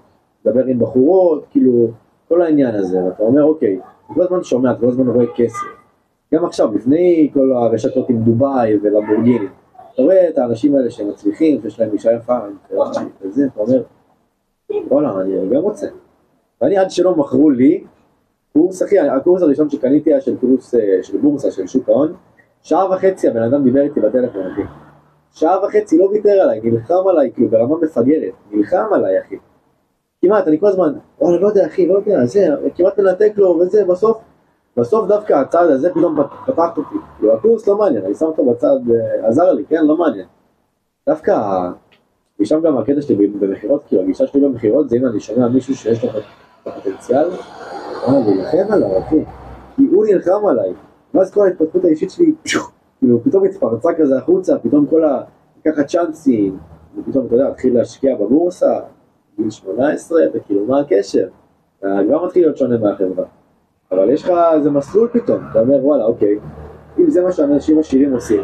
[0.45, 1.87] לדבר עם בחורות, כאילו,
[2.27, 5.78] כל העניין הזה, ואתה אומר, אוקיי, כל הזמן שומע, כל הזמן רואה כסף.
[6.33, 9.47] גם עכשיו, לפני כל הרשתות עם דובאי ולבורגיני,
[9.93, 12.37] אתה רואה את האנשים האלה שהם מצליחים, שיש להם אישה יפה,
[13.21, 13.83] וזה, אתה אומר,
[14.87, 15.87] וואלה, אני גם רוצה.
[16.61, 17.83] ואני עד שלא מכרו לי,
[18.53, 22.13] קורס, אחי, הקורס הראשון שקניתי היה של קורס אה, של בורסה, של שוק ההון,
[22.61, 24.61] שעה וחצי הבן אדם דיבר איתי בטלפון, אחי.
[25.31, 29.35] שעה וחצי לא ויתר עליי, נלחם עליי, כאילו ברמה מפגרת, נלחם עליי, אחי.
[30.21, 33.85] כמעט, אני כל הזמן, וואלה, לא יודע, אחי, לא יודע, זה, כמעט מנתק לו, וזה,
[33.85, 34.17] בסוף,
[34.79, 36.95] בסוף דווקא הצעד הזה פתאום פת- פתח אותי.
[37.17, 40.25] כאילו, הקורס לא מעניין, אני שם אותו בצד, אה, עזר לי, כן, לא מעניין.
[41.09, 41.41] דווקא
[42.39, 46.03] משם גם הקטע שלי במכירות, כאילו הגישה שלי במכירות זה אם אני שומע מישהו שיש
[46.03, 46.23] לו את
[46.65, 47.27] הפוטנציאל,
[48.07, 49.23] וואלה, להילחם עליו, אחי.
[49.75, 50.73] כי הוא נלחם עליי.
[51.13, 52.33] ואז כל ההתפתחות האישית שלי,
[52.99, 55.21] כאילו פתאום התפרצה כזה החוצה, פתאום כל ה...
[55.65, 56.57] לקחת צ'אנסים,
[56.97, 58.79] ופתאום אתה יודע, להתחיל להשקיע בבורסה,
[59.37, 61.27] גיל 18, וכאילו מה הקשר?
[61.79, 63.25] אתה כבר מתחיל להיות שונה מהחברה.
[63.91, 66.39] אבל יש לך איזה מסלול פתאום, אתה אומר וואלה אוקיי,
[66.99, 68.43] אם זה מה שאנשים עשירים עושים,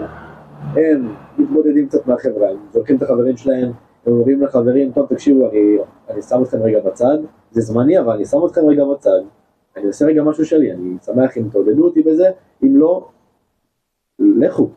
[0.75, 3.71] הם מתמודדים קצת מהחברה, הם זורקים את החברים שלהם,
[4.05, 5.77] הם אומרים לחברים, טוב תקשיבו, אני,
[6.09, 7.17] אני שם אתכם רגע בצד,
[7.51, 9.19] זה זמני אבל אני שם אתכם רגע בצד,
[9.77, 12.29] אני עושה רגע משהו שלי, אני שמח אם תעודדו אותי בזה,
[12.63, 13.07] אם לא,
[14.19, 14.69] לכו.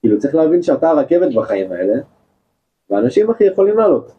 [0.00, 1.94] כאילו צריך להבין שאתה הרכבת בחיים האלה,
[2.90, 4.12] ואנשים אחי יכולים לעלות.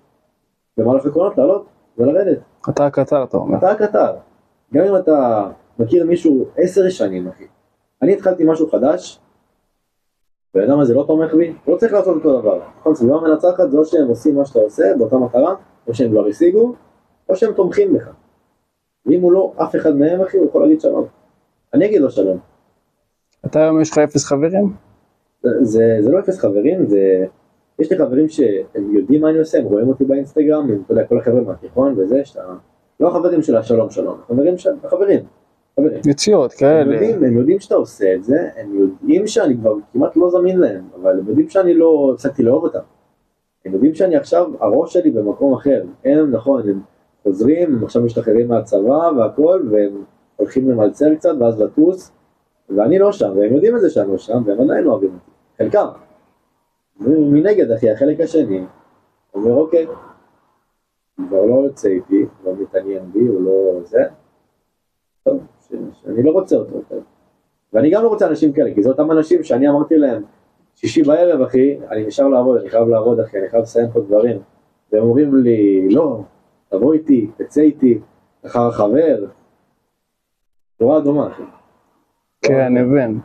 [0.78, 1.66] במהלך הקרונות לעלות
[1.98, 2.38] ולרדת.
[2.70, 3.58] אתה הקטר, אתה אומר.
[3.58, 4.14] אתה הקטר.
[4.74, 7.44] גם אם אתה מכיר מישהו עשר שנים, אחי.
[8.02, 9.20] אני התחלתי משהו חדש,
[10.56, 12.62] והבן אדם הזה לא תומך בי, לא צריך לעשות אותו דבר.
[12.80, 15.56] נכון, סביבה מנצחת זה או שהם עושים מה שאתה עושה באותה מטרה,
[15.88, 16.76] או שהם כבר השיגו,
[17.30, 18.10] או שהם תומכים בך.
[19.06, 21.06] ואם הוא לא אף אחד מהם, אחי, הוא יכול להגיד שלום.
[21.74, 22.38] אני אגיד לו שלום.
[23.46, 24.74] אתה היום יש לך אפס חברים?
[25.62, 27.26] זה, זה לא אפס חברים, זה...
[27.80, 31.04] יש לי חברים שהם יודעים מה אני עושה, הם רואים אותי באינסטגרם, הם, אתה יודע,
[31.08, 32.54] כל החבר'ה מהתיכון וזה, שאתה...
[33.02, 34.70] לא החברים של השלום שלום, חברים של...
[34.88, 35.20] חברים.
[35.76, 36.02] חברים.
[36.06, 36.94] יציאות הם כאלה.
[36.94, 40.84] יודעים, הם יודעים שאתה עושה את זה, הם יודעים שאני כבר כמעט לא זמין להם,
[41.02, 42.80] אבל הם יודעים שאני לא הפסקתי לאהוב אותם.
[43.66, 45.84] הם יודעים שאני עכשיו, הראש שלי במקום אחר.
[46.06, 46.82] הם, נכון, הם
[47.24, 50.04] חוזרים, הם עכשיו משתחררים מהצבא והכל, והם
[50.36, 52.12] הולכים למלצר קצת ואז לטוס,
[52.70, 55.32] ואני לא שם, והם יודעים את זה שאני לא שם, והם עדיין לא אוהבים אותי.
[55.58, 55.88] חלקם.
[57.00, 58.64] מנגד, אחי, החלק השני,
[59.34, 59.88] אומר, אוקיי,
[61.28, 64.04] כבר לא יוצא איתי, לא מתעניין בי, הוא לא זה,
[65.24, 65.40] טוב,
[65.94, 67.00] שאני לא רוצה אותו יותר.
[67.74, 70.24] ואני גם לא רוצה אנשים כאלה, כי זה אותם אנשים שאני אמרתי להם,
[70.76, 74.40] שישי בערב, אחי, אני נשאר לעבוד, אני חייב לעבוד, אחי, אני חייב לסיים פה דברים.
[74.92, 76.22] והם אומרים לי, לא,
[76.70, 78.00] תבוא איתי, תצא איתי,
[78.46, 79.26] אחר חבר.
[80.78, 81.44] תורה אדומה, אחי.
[82.42, 83.20] כן, אני מבין.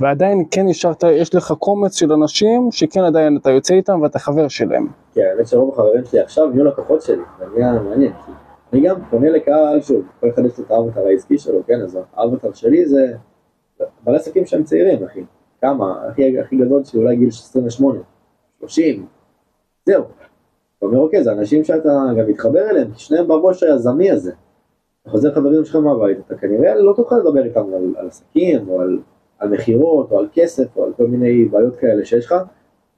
[0.00, 4.48] ועדיין כן נשארת, יש לך קומץ של אנשים שכן עדיין אתה יוצא איתם ואתה חבר
[4.48, 4.86] שלהם.
[5.12, 8.12] כן, האמת שרוב החברים שלי עכשיו נהיו לקוחות שלי, זה נהיה מעניין.
[8.72, 11.98] אני גם פונה לקהל, שוב, כל אחד יש לו את האבטר העסקי שלו, כן, אז
[12.14, 13.12] האבטר שלי זה
[14.04, 15.24] בעלי עסקים שהם צעירים, אחי.
[15.60, 16.06] כמה?
[16.08, 18.00] הכי, הכי גדול שלי אולי גיל 28,
[18.60, 19.06] 30,
[19.86, 20.04] זהו.
[20.78, 24.32] אתה אומר, אוקיי, זה אנשים שאתה גם מתחבר אליהם, כי שניהם בראש היזמי הזה.
[25.02, 28.80] אתה חוזר חברים שלך מהבית, אתה כנראה לא תוכל לדבר איתם על, על עסקים, או
[28.80, 28.98] על,
[29.38, 32.34] על מכירות, או על כסף, או על כל מיני בעיות כאלה שיש לך,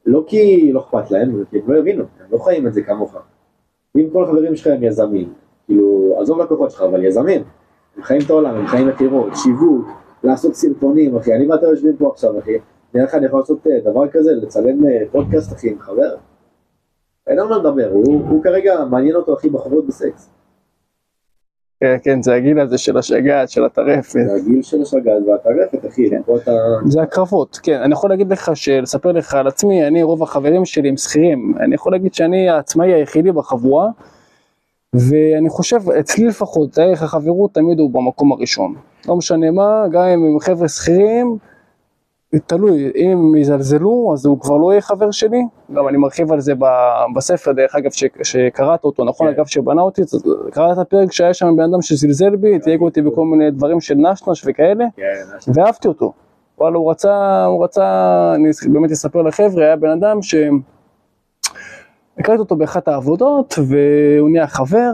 [0.07, 3.17] לא כי לא אכפת להם, כי הם לא יבינו, הם לא חיים את זה כמוך.
[3.97, 5.33] אם כל החברים שלך הם יזמים,
[5.67, 7.43] כאילו, עזוב לקוחות שלך, אבל יזמים,
[7.97, 9.87] הם חיים את העולם, הם חיים מכירות, שיווק,
[10.25, 12.59] לעשות סרטונים, אחי, אני ואתה יושבים פה עכשיו, אחי,
[12.95, 16.17] נראה לך אני יכול לעשות אה, דבר כזה, לצלם אה, פודקאסט, אחי, עם חבר?
[17.27, 20.31] אין על מה לדבר, הוא, הוא כרגע מעניין אותו, אחי, בחורות בסקס.
[21.81, 24.13] כן, כן, זה הגיל הזה של השגעת, של הטרפת.
[24.13, 26.53] זה הגיל של השגת והטרפת, אחי, פה אתה...
[26.87, 27.81] זה הקרבות, כן.
[27.83, 31.55] אני יכול להגיד לך, לספר לך על עצמי, אני, רוב החברים שלי הם שכירים.
[31.61, 33.89] אני יכול להגיד שאני העצמאי היחידי בחבורה,
[34.95, 38.75] ואני חושב, אצלי לפחות, ערך החברות תמיד הוא במקום הראשון.
[39.09, 41.39] לא משנה מה, גם אם הם חבר'ה שכירים,
[42.47, 45.43] תלוי, אם הם יזלזלו, אז הוא כבר לא יהיה חבר שלי.
[45.75, 46.53] גם אני מרחיב על זה
[47.17, 49.27] בספר, דרך אגב, ש- שקראת אותו, נכון?
[49.27, 49.33] כן.
[49.35, 50.03] אגב, שבנה אותי,
[50.51, 54.43] קראת פרק שהיה שם בן אדם שזלזל בי, תייג אותי בכל מיני דברים של נשנש
[54.47, 54.85] וכאלה.
[54.97, 56.13] כן, ואהבתי אותו.
[56.59, 57.85] וואלה, הוא רצה, הוא רצה,
[58.35, 60.35] אני באמת אספר לחבר'ה, היה בן אדם ש...
[62.19, 64.91] הכרתי אותו באחת העבודות, והוא נהיה חבר,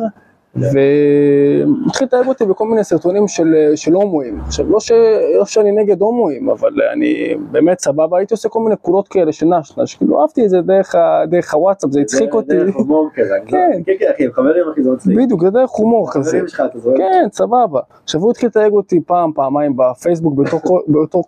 [0.57, 4.41] והתחיל לתייג אותי בכל מיני סרטונים של, של הומואים.
[4.47, 4.93] עכשיו, לא, ש...
[5.39, 9.47] לא שאני נגד הומואים, אבל אני באמת סבבה, הייתי עושה כל מיני קולות כאלה של
[9.47, 10.95] נשנש, כאילו אהבתי את זה דרך.
[11.29, 12.49] דרך הוואטסאפ, זה הצחיק זה אותי.
[12.57, 13.83] דרך הומור כזה, אני לא- כן.
[13.87, 15.17] כן, כן, אחי, חברים, אחי, זה מצחיק.
[15.17, 16.31] בדיוק, זה דרך הומור כזה.
[16.31, 16.97] חברים שלך, אתה זוכר?
[16.97, 17.81] כן, סבבה.
[18.05, 20.61] עכשיו הוא התחיל לתייג אותי פעם, פעמיים בפייסבוק בתור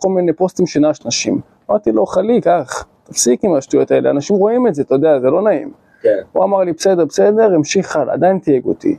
[0.02, 1.40] כל- מיני פוסטים של נשים.
[1.70, 5.30] אמרתי לו, חלי, קח, תפסיק עם השטויות האלה, אנשים רואים את זה, אתה יודע, זה
[5.30, 5.70] לא נעים.
[6.02, 6.18] כן.
[6.32, 8.96] הוא אמר לי, בסדר, בסדר, המשיך הלאה, עדיין תייג אותי.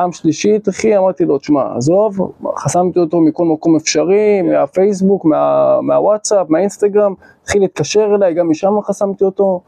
[0.00, 6.46] פעם שלישית, אחי, אמרתי לו, תשמע, עזוב, חסמתי אותו מכל מקום אפשרי, מהפייסבוק, מה, מהוואטסאפ,
[6.50, 9.60] מהאינסטגרם, התחיל להתקשר אליי, גם משם חסמתי אותו.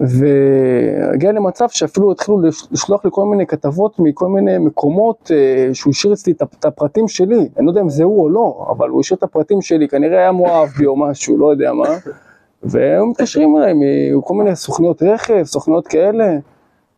[0.00, 5.90] והגיע למצב שאפילו התחילו לש- לשלוח לי כל מיני כתבות מכל מיני מקומות אה, שהוא
[5.90, 8.66] השאיר אצלי את הפ- את הפרטים שלי, אני לא יודע אם זה הוא או לא,
[8.70, 11.88] אבל הוא השאיר את הפרטים שלי, כנראה היה מאוהב בי או משהו, לא יודע מה,
[12.62, 13.72] והם מתקשרים אליי
[14.16, 16.36] מכל מיני סוכניות רכב, סוכניות כאלה,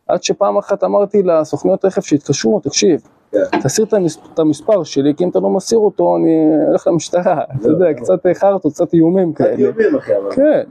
[0.07, 3.37] עד שפעם אחת אמרתי לסוכניות רכב שהתקשרו, תקשיב, כן.
[3.63, 6.31] תסיר את המס- את המספר שלי, כי אם אתה לא מסיר אותו, אני
[6.67, 9.49] הולך למשטרה, אתה יודע, קצת חרטות, קצת איומים כאלה.
[9.57, 10.31] איומים, אחי, אבל...
[10.31, 10.63] כן,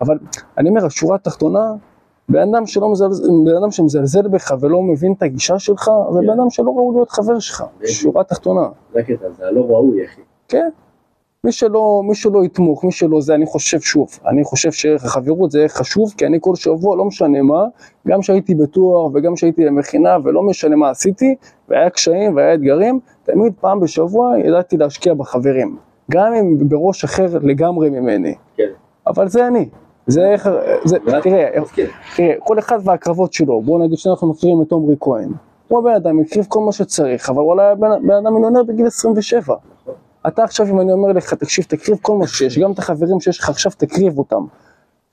[0.00, 0.18] אבל
[0.58, 1.72] אני אומר, השורה התחתונה,
[2.28, 6.26] בן אדם, שלא מזלזל, בן אדם שמזלזל בך ולא מבין את הגישה שלך, זה כן.
[6.26, 7.90] בן אדם שלא ראוי להיות חבר שלך, בדיוק.
[7.92, 8.68] שורה תחתונה.
[8.92, 10.20] זה הקטע, זה הלא ראוי, אחי.
[10.48, 10.68] כן.
[11.44, 15.50] מי שלא, מי שלא יתמוך, מי שלא זה, אני חושב שוב, אני חושב שערך החברות
[15.50, 17.64] זה ערך חשוב, כי אני כל שבוע, לא משנה מה,
[18.08, 21.34] גם כשהייתי בתואר וגם כשהייתי במכינה ולא משנה מה עשיתי,
[21.68, 25.76] והיה קשיים והיה אתגרים, תמיד פעם בשבוע ידעתי להשקיע בחברים,
[26.10, 28.68] גם אם בראש אחר לגמרי ממני, כן.
[29.06, 29.68] אבל זה אני,
[30.06, 30.48] זה איך,
[30.84, 31.86] זה, תראה, כן.
[32.16, 35.30] תראה, כל אחד והקרבות שלו, בואו נגיד שאנחנו מכירים את עמרי כהן,
[35.68, 39.54] הוא הבן אדם הקריב כל מה שצריך, אבל הוא היה בן אדם מיליונר בגיל 27.
[40.26, 43.38] אתה עכשיו, אם אני אומר לך, תקשיב, תקריב כל מה שיש, גם את החברים שיש
[43.38, 44.44] לך עכשיו, תקריב אותם.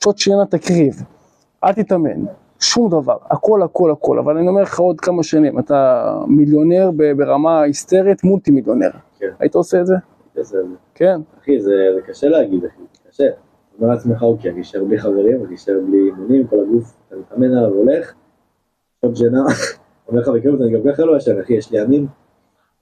[0.03, 1.03] שעות שינה תקריב,
[1.63, 2.25] אל תתאמן,
[2.59, 7.61] שום דבר, הכל הכל הכל, אבל אני אומר לך עוד כמה שנים, אתה מיליונר ברמה
[7.61, 8.89] היסטרית, מולטי מיליונר.
[9.19, 9.29] כן.
[9.39, 9.95] היית עושה את זה?
[10.95, 11.21] כן.
[11.41, 13.27] אחי, זה זה קשה להגיד, אחי, קשה.
[13.79, 17.57] אומר לעצמך, אוקיי, אני אשאר בלי חברים, אני אשאר בלי אימונים, כל הגוף, אתה מתאמן
[17.57, 18.13] עליו והולך,
[18.99, 19.43] עוד שינה,
[20.07, 22.07] אומר לך בכנות, אני גם ככה לא ישן, אחי, יש לי ימים,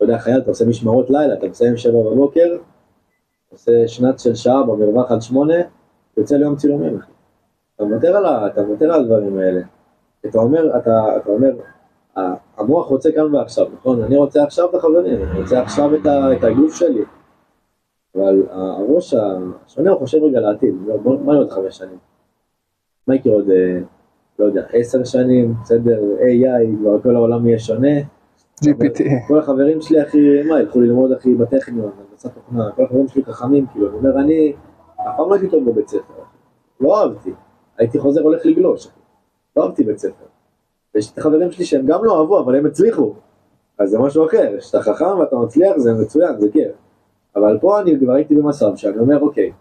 [0.03, 2.57] יודע, חייל, אתה עושה משמרות לילה, אתה מסיים שבע בבוקר,
[3.51, 5.55] עושה שנת של שעה במרווח עד שמונה,
[6.17, 6.99] יוצא ליום צילומים.
[7.75, 9.61] אתה מוותר על, על הדברים האלה.
[10.25, 11.51] אתה אומר, אתה, אתה אומר,
[12.57, 14.03] המוח רוצה כאן ועכשיו, נכון?
[14.03, 17.01] אני רוצה עכשיו את החברים, אני רוצה עכשיו את, ה, את הגוף שלי.
[18.15, 21.97] אבל הראש השונה הוא חושב רגע לעתיד, הוא אומר, בוא- מה יהיה עוד חמש שנים?
[23.07, 23.79] מה יקרה עוד, אה,
[24.39, 27.97] לא יודע, עשר שנים, בסדר, AI, כבר כל העולם יהיה שונה.
[28.61, 29.03] GPT.
[29.27, 33.65] כל החברים שלי, אחי, מה, ילכו ללמוד, אחי, בטכניון, הנדסת תוכנה, כל החברים שלי חכמים,
[33.67, 34.53] כאילו, אני אומר, אני
[34.95, 36.13] אף פעם לא הייתי טוב בבית ספר.
[36.81, 37.31] לא אהבתי.
[37.77, 38.87] הייתי חוזר, הולך לגלוש.
[39.55, 40.25] לא אהבתי בית ספר.
[40.95, 43.13] ויש את החברים שלי שהם גם לא אהבו, אבל הם הצליחו.
[43.79, 46.71] אז זה משהו אחר, כשאתה חכם ואתה מצליח, זה מצוין, זה כיף.
[47.35, 49.51] אבל פה אני כבר הייתי במצב שאני אומר, אוקיי,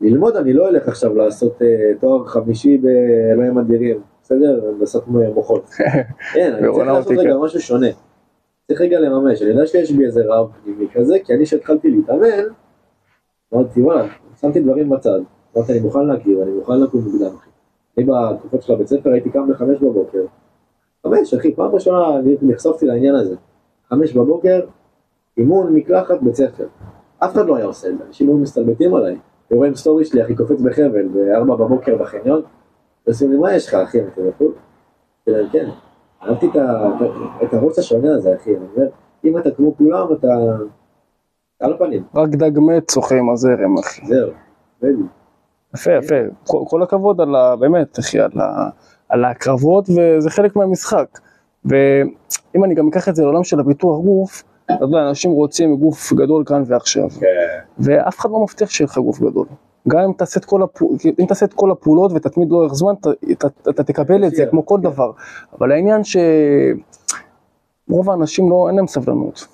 [0.00, 4.68] ללמוד אני לא אלך עכשיו לעשות אה, תואר חמישי באלוהים אדירים, בסדר?
[4.68, 5.70] הנדסת מוחות.
[6.34, 7.12] כן, אני צריך לעשות.
[7.18, 7.86] רגע משהו שונה.
[8.68, 12.44] צריך רגע לממש, אני יודע שיש בי איזה רב פנימי כזה, כי אני כשהתחלתי להתאמן,
[13.54, 14.08] אמרתי וואלה,
[14.40, 15.20] שמתי דברים בצד,
[15.56, 17.50] אמרתי אני מוכן להכיר, אני מוכן לקום מוקדם אחי.
[17.98, 20.24] אני בתקופות של הבית ספר הייתי קם בחמש בבוקר,
[21.02, 23.36] חמש אחי, פעם ראשונה נחשפתי לעניין הזה,
[23.88, 24.60] חמש בבוקר,
[25.36, 26.66] אימון, מקלחת, בית ספר.
[27.18, 29.16] אף אחד לא היה עושה את זה, אנשים היו מסתלבטים עליי.
[29.50, 32.42] ורואים סטורי שלי אחי קופץ בחבל בארבע בבוקר בחניון,
[33.06, 34.52] ועושים לי מה יש לך אחי, אתה יכול?
[35.52, 35.68] כן.
[36.28, 36.46] אהבתי
[37.42, 38.86] את הראש השונה הזה, אחי, אני אומר,
[39.24, 40.28] אם אתה כמו כולם, אתה...
[41.60, 44.06] על הפנים, רק דג מת שוחה עם הזרם, אחי.
[44.06, 44.30] זהו,
[44.82, 45.06] בדיוק.
[45.74, 46.14] יפה, יפה.
[46.46, 47.56] כל, כל הכבוד על ה...
[47.56, 48.68] באמת, אחי, על, ה,
[49.08, 51.18] על הקרבות, וזה חלק מהמשחק.
[51.64, 56.12] ואם אני גם אקח את זה לעולם של הביטוח גוף, אתה יודע, אנשים רוצים גוף
[56.12, 57.10] גדול כאן ועכשיו.
[57.10, 57.26] כן.
[57.78, 59.46] ואף אחד לא מבטיח שיהיה לך גוף גדול.
[59.88, 63.10] גם אם תעשה את כל, הפעול, אם תעשה את כל הפעולות ותתמיד לאורך זמן, אתה,
[63.32, 64.90] אתה, אתה תקבל את זה כמו כל כן.
[64.90, 65.10] דבר.
[65.58, 66.20] אבל העניין שרוב
[68.10, 69.46] האנשים לא, אין להם סבלנות.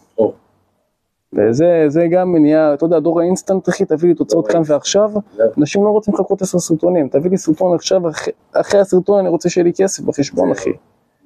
[1.32, 5.48] וזה זה גם מניעה, אתה יודע, דור האינסטנט, אחי, תביא לי תוצאות כאן ועכשיו, זהו.
[5.58, 8.02] אנשים לא רוצים לחכות עשר סרטונים, תביא לי סרטון עכשיו,
[8.52, 10.50] אחרי, הסרטון אני רוצה שיהיה לי כסף בחשבון.
[10.50, 10.70] אחי.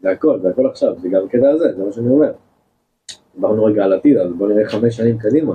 [0.02, 2.32] זה הכל, זה הכל עכשיו, זה גם הקטע הזה, זה מה שאני אומר.
[3.34, 5.54] דיברנו רגע על עתיד, אז בוא נראה חמש שנים קדימה.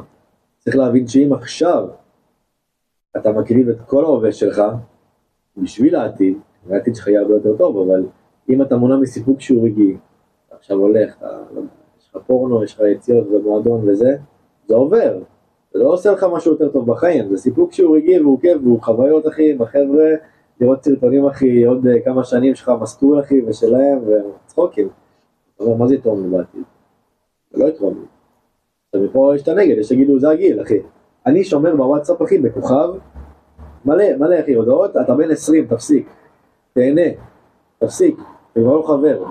[0.60, 1.88] צריך להבין שאם עכשיו
[3.18, 4.62] אתה מקריב את כל ההווה שלך
[5.58, 8.06] בשביל העתיד, והעתיד שלך יהיה הרבה יותר טוב, אבל
[8.50, 9.98] אם אתה מונע מסיפוק שהוא רגעי,
[10.52, 11.62] עכשיו הולך, אתה, לא
[12.00, 14.18] יש לך פורנו, יש לך יציאות ומועדון וזה,
[14.68, 15.20] זה עובר.
[15.74, 18.82] זה לא עושה לך משהו יותר טוב בחיים, זה סיפוק שהוא רגעי והוא כיף והוא
[18.82, 20.06] חוויות אחי עם החבר'ה,
[20.62, 24.90] לראות סרטונים אחי, עוד אה, כמה שנים שלך מסטול אחי ושלהם וצחוקים.
[25.56, 26.64] אתה אומר, מה זה יתרום לי בעתיד?
[27.52, 28.06] זה לא יתרום לי.
[28.86, 30.80] עכשיו מפה יש את הנגד, יש שיגידו זה הגיל אחי.
[31.30, 32.90] אני שומר בוואטסאפ אחי בכוכב,
[33.86, 36.10] מלא, מלא אחי, הודעות, אתה בן 20, תפסיק,
[36.74, 37.02] תהנה,
[37.80, 38.16] תפסיק,
[38.52, 39.24] אתה כבר לא חבר.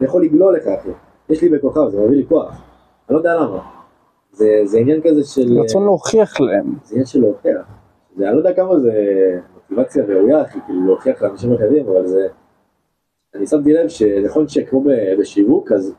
[0.00, 0.90] אני יכול לגלול לך אחי,
[1.28, 2.48] יש לי בכוכב, זה מביא לי כוח.
[2.48, 3.58] אני לא יודע למה.
[4.32, 5.60] זה, זה עניין כזה של...
[5.60, 6.74] רצון להוכיח להם.
[6.84, 7.66] זה עניין של להוכיח.
[8.16, 8.92] זה, אני לא יודע כמה זה
[9.54, 12.28] מוטיבציה ראויה, אחי, כאילו להוכיח לאנשים אחרים, אבל זה...
[13.34, 14.84] אני שמתי לב שנכון שכמו
[15.18, 15.94] בשיווק, אז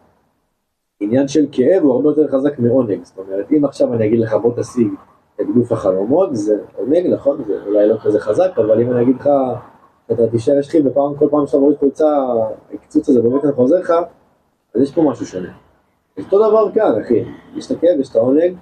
[1.00, 3.04] עניין של כאב הוא הרבה יותר חזק מעונג.
[3.04, 4.88] זאת אומרת, אם עכשיו אני אגיד לך בוא תשיג
[5.42, 7.44] את גוף החלומות, זה עונג, נכון?
[7.44, 9.29] זה אולי לא כזה חזק, אבל אם אני אגיד לך,
[10.12, 12.25] אתה תישאר שכיב ופעם, כל פעם שאתה מוריד חולצה,
[12.73, 13.94] הקיצוץ הזה בבטן חוזר לך,
[14.75, 15.50] אז יש פה משהו שונה.
[16.17, 17.23] אותו דבר כאן, אחי.
[17.56, 18.56] יש את הכאב, יש את העונג,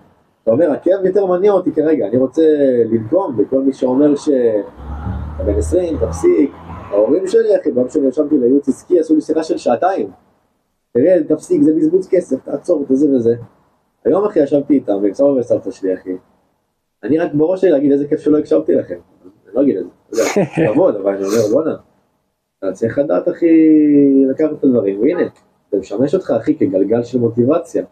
[0.43, 2.43] אתה אומר, הכאב יותר מניע אותי כרגע, אני רוצה
[2.91, 6.51] לנקום בכל מי שאומר שאתה בן 20, תפסיק.
[6.91, 10.11] ההורים שלי, אחי, ביום שאני ישבתי לייעוץ עסקי, עשו לי שיחה של שעתיים.
[10.93, 13.35] תראה, תפסיק, זה בזבוז כסף, תעצור את זה וזה.
[14.05, 16.17] היום, אחי, ישבתי איתם, ועם סבא וסבתא שלי, אחי.
[17.03, 18.95] אני רק בראש שלי להגיד איזה כיף שלא הקשבתי לכם.
[19.23, 20.23] אני לא אגיד את זה,
[20.73, 21.75] כבוד, אבל אני אומר, בואנה.
[22.59, 23.45] אתה צריך לדעת, אחי,
[24.29, 25.23] לקחת את הדברים, והנה,
[25.71, 27.85] זה משמש אותך, אחי, כגלגל של מוטיבציה.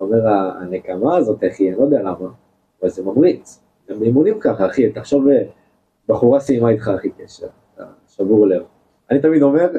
[0.00, 2.28] אומר, הנקמה הזאת, אחי, אני לא יודע למה,
[2.80, 3.62] אבל זה ממריץ.
[3.90, 5.42] גם באימונים ככה, אחי, תחשוב, אה,
[6.08, 7.46] בחורה סיימה איתך, אחי, קשר,
[8.08, 8.62] שבור לב.
[9.10, 9.70] אני תמיד אומר,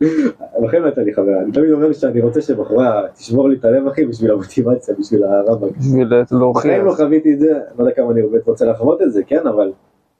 [0.00, 3.86] לכן לא הייתה לי חברה, אני תמיד אומר שאני רוצה שבחורה תשמור לי את הלב,
[3.86, 5.68] אחי, בשביל המוטיבציה, בשביל הרמב"ם.
[5.78, 6.62] בשביל להוכיח.
[6.66, 9.46] בחיים לא חוויתי את זה, לא יודע כמה אני באמת רוצה לחוות את זה, כן,
[9.46, 9.72] אבל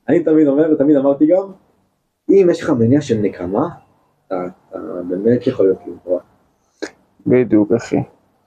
[0.09, 1.43] אני תמיד אומר, ותמיד אמרתי גם,
[2.31, 3.69] אם יש לך מניע של נקמה,
[4.27, 4.37] אתה
[5.09, 6.23] באמת יכול להיות כאילו מטורף.
[7.27, 7.97] בדיוק, אחי.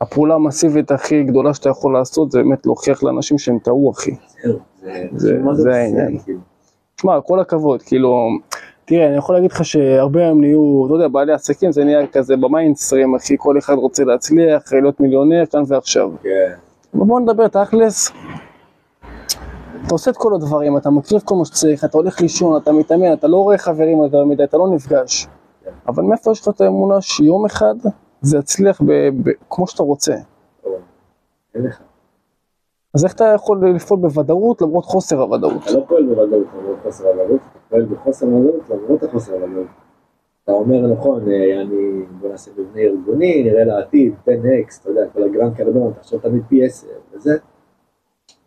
[0.02, 4.12] הפעולה המסיבית הכי גדולה שאתה יכול לעשות זה באמת להוכיח לאנשים שהם טעו, אחי.
[4.44, 4.60] זהו,
[5.56, 6.18] זה- העניין.
[6.20, 6.40] כאילו.
[6.96, 8.16] תשמע, כל הכבוד, כאילו,
[8.88, 12.38] תראה, אני יכול להגיד לך שהרבה היום נהיו, אתה יודע, בעלי עסקים זה נהיה כזה
[12.38, 16.12] במיינסטרים, אחי, כל אחד רוצה להצליח, להיות מיליונר כאן ועכשיו.
[16.24, 16.54] כן,
[16.94, 18.12] בוא נדבר תכלס.
[19.86, 23.14] אתה עושה את כל הדברים, אתה מקריב כל מה שצריך, אתה הולך לישון, אתה מתאמן,
[23.14, 25.28] אתה לא רואה חברים יותר מדי, אתה לא נפגש.
[25.88, 27.76] אבל מאיפה יש לך את האמונה שיום אחד
[28.22, 30.14] זה יצליח ב- ב- כמו שאתה רוצה?
[30.64, 30.74] טוב,
[31.56, 31.80] אין לך.
[32.94, 35.64] אז איך אתה יכול לפעול בוודאות למרות חוסר הוודאות?
[35.64, 37.40] אתה לא פועל בוודאות למרות חוסר הוודאות,
[37.78, 39.68] פועל בחוסר ודאות למרות החוסר הוודאות.
[40.44, 45.24] אתה אומר נכון, אה, אני, בוא נעשה מבנה ארגוני, נראה לעתיד, 10x, אתה יודע, כל
[45.24, 47.38] הגרנד קרדון, תחשוב תמיד פי 10 וזה.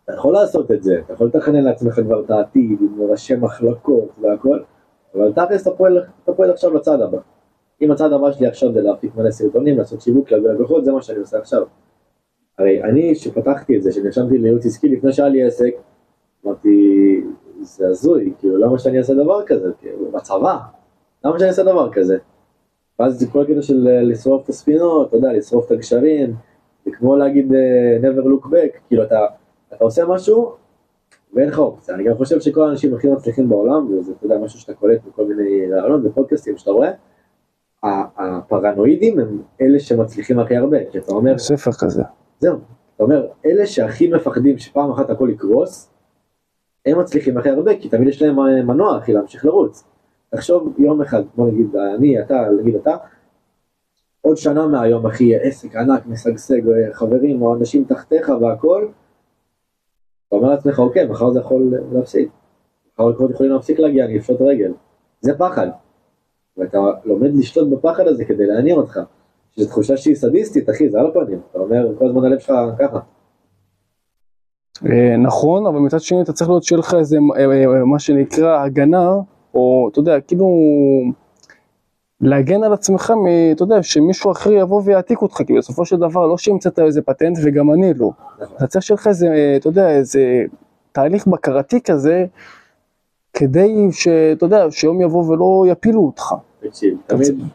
[0.03, 4.09] אתה יכול לעשות את זה, אתה יכול לתכנן לעצמך כבר את העתיד, עם ראשי מחלקות
[4.21, 4.59] והכל,
[5.15, 7.17] אבל תכלס אתה פועל, אתה עכשיו לצד הבא.
[7.81, 11.01] אם הצד הבא שלי עכשיו זה להפיק מלא סרטונים, לעשות שיווק, להביא לקוחות, זה מה
[11.01, 11.63] שאני עושה עכשיו.
[12.59, 15.73] הרי אני, שפתחתי את זה, שנרשמתי לייעוץ עסקי לפני שהיה לי עסק,
[16.45, 17.20] אמרתי,
[17.61, 19.71] זה הזוי, כאילו, למה שאני אעשה דבר כזה?
[19.79, 20.57] כאילו, בצבא,
[21.25, 22.17] למה שאני אעשה דבר כזה?
[22.99, 26.35] ואז זה כל הקטע של אה, לשרוף את הספינות, אתה יודע, לשרוף את הגשרים,
[26.85, 29.25] זה כמו להגיד אה, never look back, כאילו, אתה,
[29.73, 30.51] אתה עושה משהו,
[31.33, 31.95] ואין לך אופציה.
[31.95, 35.25] אני גם חושב שכל האנשים הכי מצליחים בעולם, וזה, אתה יודע, משהו שאתה קולט בכל
[35.25, 36.91] מיני רעיונות ופודקאסטים שאתה רואה,
[37.83, 42.03] הפרנואידים הם אלה שמצליחים הכי הרבה, כי אתה אומר, ספר כזה.
[42.39, 42.57] זהו,
[42.95, 45.90] אתה אומר, אלה שהכי מפחדים שפעם אחת הכל יקרוס,
[46.85, 49.83] הם מצליחים הכי הרבה, כי תמיד יש להם אה, מנוע אחי להמשיך לרוץ.
[50.29, 52.97] תחשוב יום אחד, בוא נגיד אני, אתה, נגיד אתה,
[54.21, 58.87] עוד שנה מהיום אחי, עסק ענק, משגשג, אה, חברים או אנשים תחתיך והכל,
[60.27, 62.29] אתה אומר לעצמך, אוקיי, מחר זה יכול להפסיק.
[62.93, 64.71] מחר לקרות יכולים להפסיק להגיע, אני אפשוט רגל.
[65.21, 65.67] זה פחד.
[66.57, 68.99] ואתה לומד לשלוט בפחד הזה כדי לעניין אותך.
[69.51, 71.39] שזו תחושה שהיא סדיסטית, אחי, זה על הפנים.
[71.51, 72.99] אתה אומר, כל הזמן הלב שלך ככה.
[74.89, 78.63] אה, נכון, אבל מצד שני אתה צריך להיות שיהיה לך איזה אה, אה, מה שנקרא
[78.63, 79.15] הגנה,
[79.53, 80.47] או אתה יודע, כאילו
[82.21, 83.13] להגן על עצמך,
[83.51, 87.37] אתה יודע, שמישהו אחר יבוא ויעתיק אותך, כי בסופו של דבר לא שהמצאת איזה פטנט
[87.43, 88.11] וגם אני לא.
[88.57, 90.43] אתה צריך שיהיה לך איזה, אתה יודע, איזה
[90.91, 92.25] תהליך בקרתי כזה,
[93.33, 96.33] כדי שאתה יודע, שיום יבוא ולא יפילו אותך.
[96.59, 96.97] תקשיב,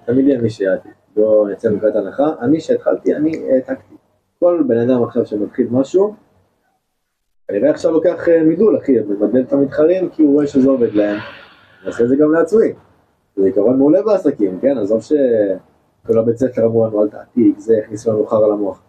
[0.06, 0.92] תמיד, יהיה מי שיעתיק.
[1.16, 2.24] בוא נצא מנקודת הנחה.
[2.40, 3.94] אני שהתחלתי, אני העתקתי.
[4.38, 6.14] כל בן אדם עכשיו שמתחיל משהו,
[7.48, 11.18] כנראה עכשיו לוקח אה, מידול, אחי, ממדל את המתחרים כי הוא רואה שזה עובד להם.
[11.86, 12.72] נעשה את זה גם לעצמי.
[13.36, 14.78] זה עיקרון מעולה בעסקים, כן?
[14.78, 18.82] עזוב שכל הבית ספר אמרו לנו אל תעתיק, זה הכניס לנו חרא למוח.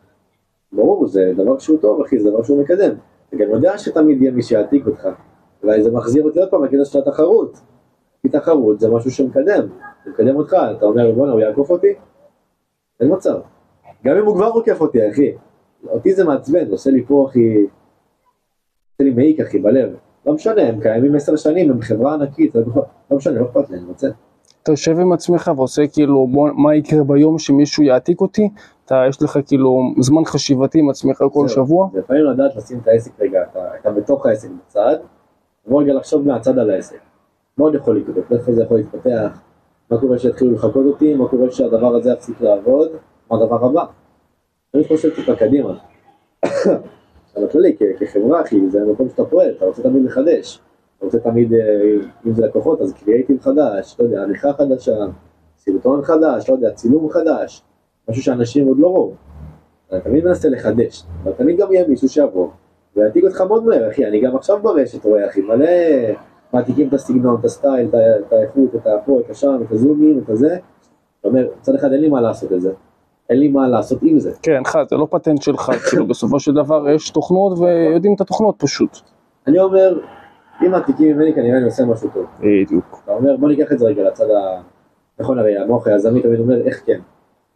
[0.71, 2.95] ברור, זה דבר שהוא טוב, אחי, זה דבר שהוא מקדם.
[3.29, 5.07] אתה גם יודע שתמיד יהיה מי שיעתיק אותך.
[5.63, 7.59] אולי זה מחזיר אותי עוד פעם לקטע של התחרות.
[8.21, 9.67] כי תחרות זה משהו שמקדם,
[10.05, 11.93] זה מקדם אותך, אתה אומר בואנה הוא יעקוף אותי?
[12.99, 13.39] אין מצב.
[14.05, 15.31] גם אם הוא כבר עוקף אותי אחי,
[15.87, 17.65] אותי זה מעצבן, עושה לי פה אחי,
[19.01, 19.89] לי מעיק אחי בלב.
[20.25, 22.55] לא משנה, הם קיימים עשר שנים, הם חברה ענקית,
[23.11, 24.07] לא משנה, לא אכפת לי, אני רוצה.
[24.63, 28.49] אתה יושב עם עצמך ועושה כאילו, בוא, מה יקרה ביום שמישהו יעתיק אותי?
[28.85, 31.47] אתה, יש לך כאילו זמן חשיבתי עם עצמך כל.
[31.47, 31.89] שבוע?
[31.93, 34.95] לפעמים לדעת לשים את העסק רגע, אתה, אתה בתוך העסק בצד,
[35.67, 36.99] ובוא רגע לחשוב מהצד על העסק.
[37.57, 38.31] מה עוד יכול לקרות?
[38.31, 39.41] איפה זה יכול להתפתח?
[39.91, 41.13] מה קורה שיתחילו לחקות אותי?
[41.13, 42.89] מה קורה שהדבר הזה יפסיק לעבוד?
[43.31, 43.85] מה הדבר הבא?
[44.75, 45.77] אני חושב טיפה קדימה.
[47.43, 50.61] בכללי, כחברה, אחי, זה המקום שאתה פועל, אתה רוצה תמיד לחדש.
[50.97, 51.59] אתה רוצה תמיד, אה,
[52.27, 54.95] אם זה לקוחות, אז קריאייטיב חדש, לא יודע, עריכה חדשה,
[55.57, 57.63] סרטון חדש, לא יודע, צילום חדש,
[58.09, 59.13] משהו שאנשים עוד לא ראו.
[59.87, 62.47] אתה תמיד מנסה לחדש, אבל תמיד גם יהיה מישהו שיבוא
[62.95, 65.67] ויעתיק אותך מאוד מהר, אחי, אני גם עכשיו ברשת רואה, אחי, מלא
[66.53, 70.57] מעתיקים את הסגנון, את הסטייל, את האיכות, את הפה, את השם, את הזומים, את הזה.
[71.19, 72.71] אתה אומר, מצד אחד אין לי מה לעשות את זה,
[73.29, 74.31] אין לי מה לעשות עם זה.
[74.41, 78.55] כן, לך, זה לא פטנט שלך, כאילו בסופו של דבר יש תוכנות ויודעים את התוכנות
[78.57, 78.99] פשוט.
[79.47, 79.99] אני אומר,
[80.65, 82.25] אם מעתיקים ממני כנראה אני עושה משהו טוב.
[82.39, 83.01] בדיוק.
[83.03, 84.61] אתה אומר, בוא ניקח את זה רגע לצד ה...
[85.19, 86.99] נכון, הרי המוח היזמי תמיד אומר, איך כן.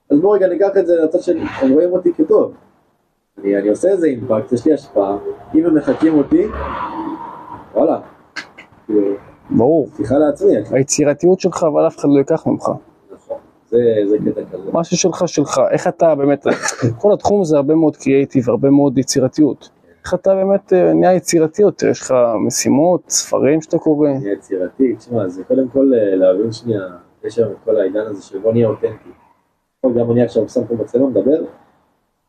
[0.10, 2.54] אז בוא רגע ניקח את זה לצד שלי, הם רואים אותי כטוב.
[3.38, 5.18] אני, אני עושה איזה אימפקט, יש לי השפעה,
[5.56, 6.46] אם הם מחקים אותי,
[7.74, 8.00] וואלה,
[9.50, 9.88] ברור.
[9.94, 10.52] פתיחה לעצמי.
[10.72, 12.72] היצירתיות שלך, אבל אף אחד לא ייקח ממך.
[13.72, 13.78] זה
[14.10, 14.70] זה קטע כזה.
[14.74, 16.46] משהו שלך שלך, איך אתה באמת,
[16.98, 19.70] כל התחום זה הרבה מאוד קריאייטיב, הרבה מאוד יצירתיות.
[20.04, 22.14] איך אתה באמת אה, נהיה יצירתי יותר, יש לך
[22.48, 24.10] משימות, ספרים שאתה קורא?
[24.10, 26.82] נהיה יצירתי, תשמע, זה קודם כל אה, להבין שנייה,
[27.24, 29.10] יש היום את כל העידן הזה של בוא נהיה אותנטי.
[29.82, 31.44] טוב, גם אני עכשיו שם פה מצלמה מדבר,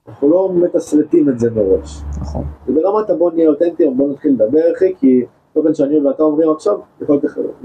[0.09, 2.03] אנחנו לא מתסרטים את זה מראש.
[2.21, 2.45] נכון.
[2.67, 5.25] זה ברמת הבוא נהיה אותנטי, בוא נתחיל לדבר אחי, כי
[5.55, 7.21] תוכן שאני ואתה אומרים עכשיו, יכול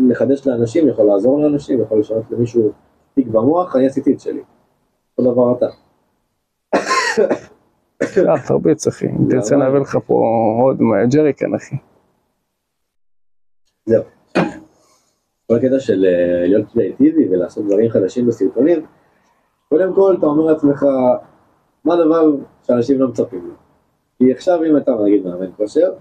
[0.10, 2.72] לחדש לאנשים, יכול לעזור לאנשים, יכול לשנות למישהו
[3.18, 4.42] תיק במוח, אני עשיתי את שלי.
[5.18, 5.66] אותו דבר אתה.
[8.02, 10.14] אה, תרביץ אחי, אם תרצה נביא לך פה
[10.64, 10.78] עוד
[11.14, 11.76] ג'ריקן אחי.
[13.86, 14.04] זהו.
[15.48, 18.86] כל הקטע של אה, להיות קריאיטיבי ולעשות דברים חדשים בסרטונים,
[19.70, 20.86] קודם כל אתה אומר לעצמך,
[21.86, 23.54] מה הדבר שאנשים לא מצפים לו?
[24.18, 25.94] כי עכשיו אם אתה נגיד מאמן כושר,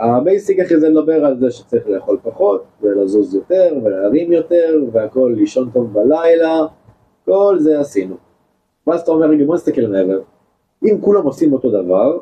[0.00, 5.34] ה basic אחי זה לדבר על זה שצריך לאכול פחות, ולזוז יותר, ולהרים יותר, והכל
[5.36, 6.66] לישון טוב בלילה,
[7.24, 8.16] כל זה עשינו.
[8.86, 10.20] ואז אתה אומר, רגע בוא נסתכל מעבר,
[10.84, 12.18] אם כולם עושים אותו דבר,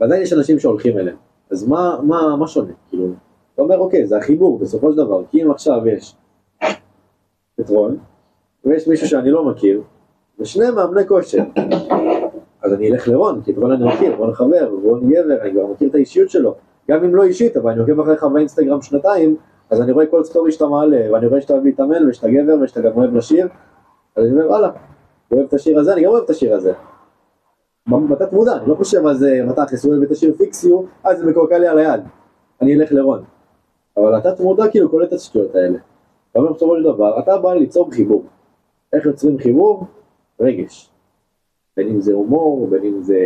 [0.00, 1.16] ועדיין יש אנשים שהולכים אליהם,
[1.50, 2.72] אז מה, מה, מה שונה?
[2.88, 3.06] כאילו,
[3.54, 6.16] אתה אומר, אוקיי, זה החיבור בסופו של דבר, כי אם עכשיו יש
[7.60, 7.98] את רון,
[8.64, 9.82] ויש מישהו שאני לא מכיר,
[10.38, 11.42] ושני מאמני כושר,
[12.64, 15.66] אז אני אלך לרון, כי את רון אני מכיר, רון חבר, רון גבר, אני כבר
[15.66, 16.54] מכיר את האישיות שלו,
[16.90, 19.36] גם אם לא אישית, אבל אני עוקב אחריך באינסטגרם שנתיים,
[19.70, 22.92] אז אני רואה כל סטורי שאתה מעלה, ואני רואה שאתה להתאמן, ושאתה גבר, ושאתה גם
[22.96, 23.48] אוהב לשיר,
[24.16, 24.70] אז אני אומר, וואלה,
[25.28, 26.72] הוא אוהב את השיר הזה, אני גם אוהב את השיר הזה.
[28.10, 31.26] בתת מודע, אני לא חושב על זה, בתכלס, הוא אוהב את השיר פיקסיו, אז זה
[31.26, 32.00] מקורקע לי על היד,
[32.62, 33.24] אני אלך לרון.
[33.96, 35.78] אבל התת מודע כאילו קולט את השטויות האלה.
[36.30, 38.24] אתה אומר בסופו של דבר, אתה בא ליצור חיבור.
[38.92, 39.84] איך יוצרים חיבור?
[40.40, 40.93] רגש.
[41.76, 43.18] בין אם זה הומור, בין אם זה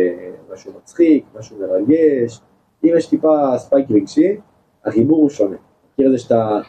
[0.53, 2.41] משהו מצחיק, משהו מרגש.
[2.83, 4.37] אם יש טיפה spike רגשי,
[4.85, 5.55] החיבור הוא שונה.
[5.93, 6.59] מכיר את זה שאתה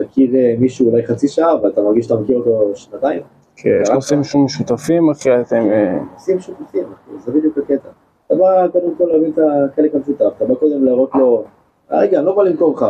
[0.00, 3.22] מכיר אה, מישהו אולי חצי שעה, ואתה מרגיש שאתה מכיר אותו שנתיים?
[3.56, 5.56] כן, יש נושאים משותפים, אחי, אתם...
[5.70, 6.84] אה, נושאים משותפים,
[7.18, 7.88] זה בדיוק הקטע.
[8.26, 9.38] אתה בא קודם כל להבין את
[9.72, 11.44] החלק המשותף, אתה בא קודם להראות לו,
[11.92, 12.86] אה, רגע, אני לא בא למכור לך.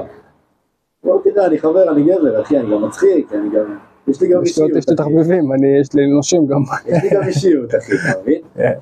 [1.04, 3.78] בוא תראה, אני חבר, אני גבר, אחי, אני גם מצחיק, אני גם...
[4.08, 4.70] יש לי גם אישיות.
[4.76, 5.44] יש לי תחביבים,
[5.80, 6.62] יש לי נושים גם.
[6.86, 8.40] יש לי גם אישיות, אחי, אתה מבין?
[8.56, 8.78] כן.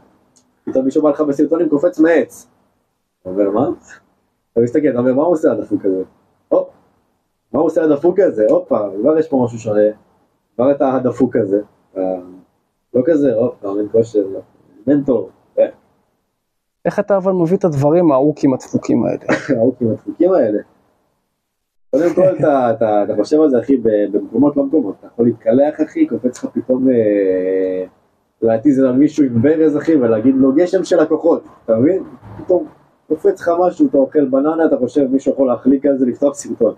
[0.64, 2.46] פתאום מישהו בא לך בסרטונים קופץ מעץ.
[3.24, 3.68] אומר, מה?
[4.52, 6.02] אתה מסתכל, אתה אומר, מה הוא עושה הדפוק הזה?
[6.48, 6.68] הופ,
[7.52, 8.46] מה הוא עושה הדפוק הזה?
[8.50, 9.80] הופה, כבר יש פה משהו שונה.
[10.54, 11.60] כבר אתה הדפוק הזה.
[12.94, 14.26] לא כזה, הופ, מאמן כושר,
[14.86, 15.30] מנטור.
[16.86, 19.24] איך אתה אבל מביא את הדברים הארוכים הדפוקים האלה?
[19.58, 20.58] הארוכים הדפוקים האלה.
[21.98, 23.76] קודם כל אתה, אתה, אתה חושב על זה אחי
[24.12, 27.84] במקומות לא מקומות, אתה יכול להתקלח אחי, קופץ לך פתאום אה,
[28.42, 32.02] להתיז על מישהו עם ברז אחי ולהגיד לו גשם של לקוחות, אתה מבין?
[32.38, 32.66] פתאום
[33.08, 36.74] קופץ לך משהו, אתה אוכל בננה, אתה חושב מישהו יכול להחליק על זה, לפתוח סרטון.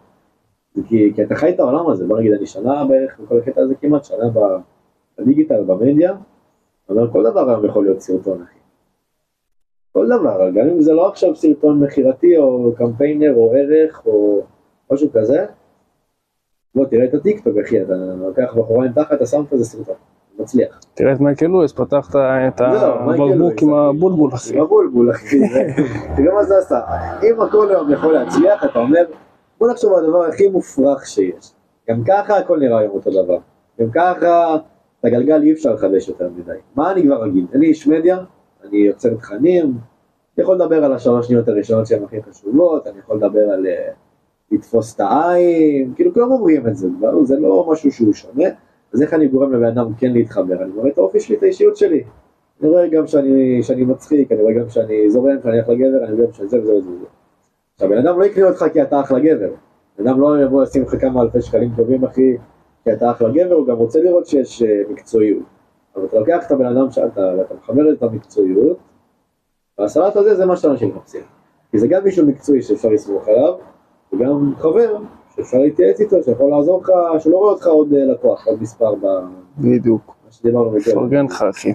[0.89, 3.75] כי, כי אתה חי את העולם הזה, בוא נגיד אני שנה בערך בכל הקטע הזה
[3.75, 4.25] כמעט, שנה
[5.19, 6.15] בדיגיטל, במדיה,
[6.91, 8.59] אבל כל דבר היום יכול להיות סרטון אחי.
[9.93, 14.43] כל דבר, גם אם זה לא עכשיו סרטון מכירתי או קמפיינר או ערך או
[14.93, 15.47] משהו כזה,
[16.75, 19.95] בוא תראה את הטיקטוק אחי, אתה לוקח בחורה עם תחת, אתה שם כזה סרטון,
[20.39, 20.81] מצליח.
[20.95, 24.55] תראה את מייקל לואיס, פתחת את הבקבוק עם הבולבול אחי.
[24.55, 25.41] עם הבולבול אחי,
[26.17, 26.81] תראה מה זה עשה.
[27.23, 29.05] אם הכל היום יכול להצליח, אתה אומר,
[29.59, 31.53] בוא נחשוב על הדבר הכי מופרך שיש.
[31.89, 33.39] גם ככה הכל נראה היום אותו דבר.
[33.81, 34.57] גם ככה
[35.01, 36.59] את הגלגל אי אפשר לחדש יותר מדי.
[36.77, 37.47] מה אני כבר אגיד?
[37.55, 38.19] אני איש מדיה,
[38.65, 43.17] אני יוצר תכנים, אני יכול לדבר על השלוש שניות הראשונות שהן הכי חשובות, אני יכול
[43.17, 44.08] לדבר על uh,
[44.53, 48.49] לתפוס את העין, כאילו כולם אומרים את זה, כבר, זה לא משהו שהוא שונה,
[48.95, 50.63] אז איך אני גורם לבן אדם כן להתחבר?
[50.63, 52.03] אני רואה את האופי שלי, את האישיות שלי.
[52.61, 56.13] אני רואה גם שאני, שאני מצחיק, אני רואה גם שאני זורם, שאני אחלה גבר, אני
[56.13, 57.07] רואה גם שאני זה וזה וזה.
[57.75, 59.51] עכשיו, בן אדם לא יקנה אותך כי אתה אחלה גבר.
[59.99, 62.37] בן אדם לא יבוא לשים לך כמה אלפי שקלים טובים, אחי,
[62.85, 65.43] כי אתה אחלה גבר, הוא גם רוצה לראות שיש uh, מקצועיות.
[65.97, 68.79] אבל אתה לוקח את הבן אדם שאתה, ואתה מחבר את המקצועיות,
[69.79, 71.23] והסלט הזה זה מה שאנשים מחפשים.
[71.71, 73.55] כי זה גם מישהו מקצועי שאפשר לסמוך עליו,
[74.13, 74.97] וגם חבר
[75.37, 79.07] שאפשר להתייעץ איתו, שיכול לעזור לך, שלא רואה אותך עוד אה, לקוח, עוד מספר ב...
[79.59, 80.07] בדיוק.
[80.07, 80.95] מה שדיברנו בקרב.
[80.95, 81.75] פרגן לך אחי.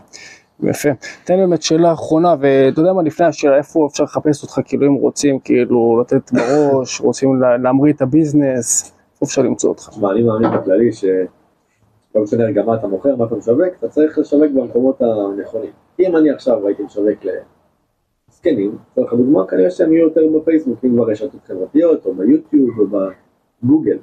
[0.63, 0.89] יפה.
[1.23, 4.93] תן באמת שאלה אחרונה, ואתה יודע מה, לפני השאלה, איפה אפשר לחפש אותך, כאילו אם
[4.93, 9.89] רוצים כאילו לתת בראש, רוצים להמריא את הביזנס, איפה אפשר למצוא אותך?
[9.93, 11.05] שמע, אני מאמין בכללי ש...
[12.15, 15.71] לא משנה רגע מה אתה מוכר, מה אתה משווק, אתה צריך לשווק במקומות הנכונים.
[15.99, 17.25] אם אני עכשיו הייתי משווק
[18.45, 22.85] לזקנים, לצורך הדוגמה, כנראה שהם יהיו יותר בפייסבוק, אם כבר רשתות חברתיות, או ביוטיוב, או
[23.63, 23.97] בגוגל.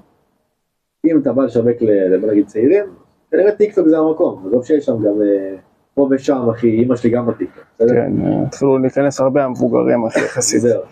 [1.05, 2.84] אם אתה בא לשווק לבוא נגיד צעירים,
[3.30, 5.57] כנראה טיקטוק זה המקום, עזוב שיש שם גם אה,
[5.95, 7.95] פה ושם, אחי, אמא שלי גם בטיקטוק, בסדר?
[7.95, 8.12] כן,
[8.47, 10.61] התחילו להיכנס הרבה המבוגרים, אחי, יחסית.
[10.61, 10.82] זהו.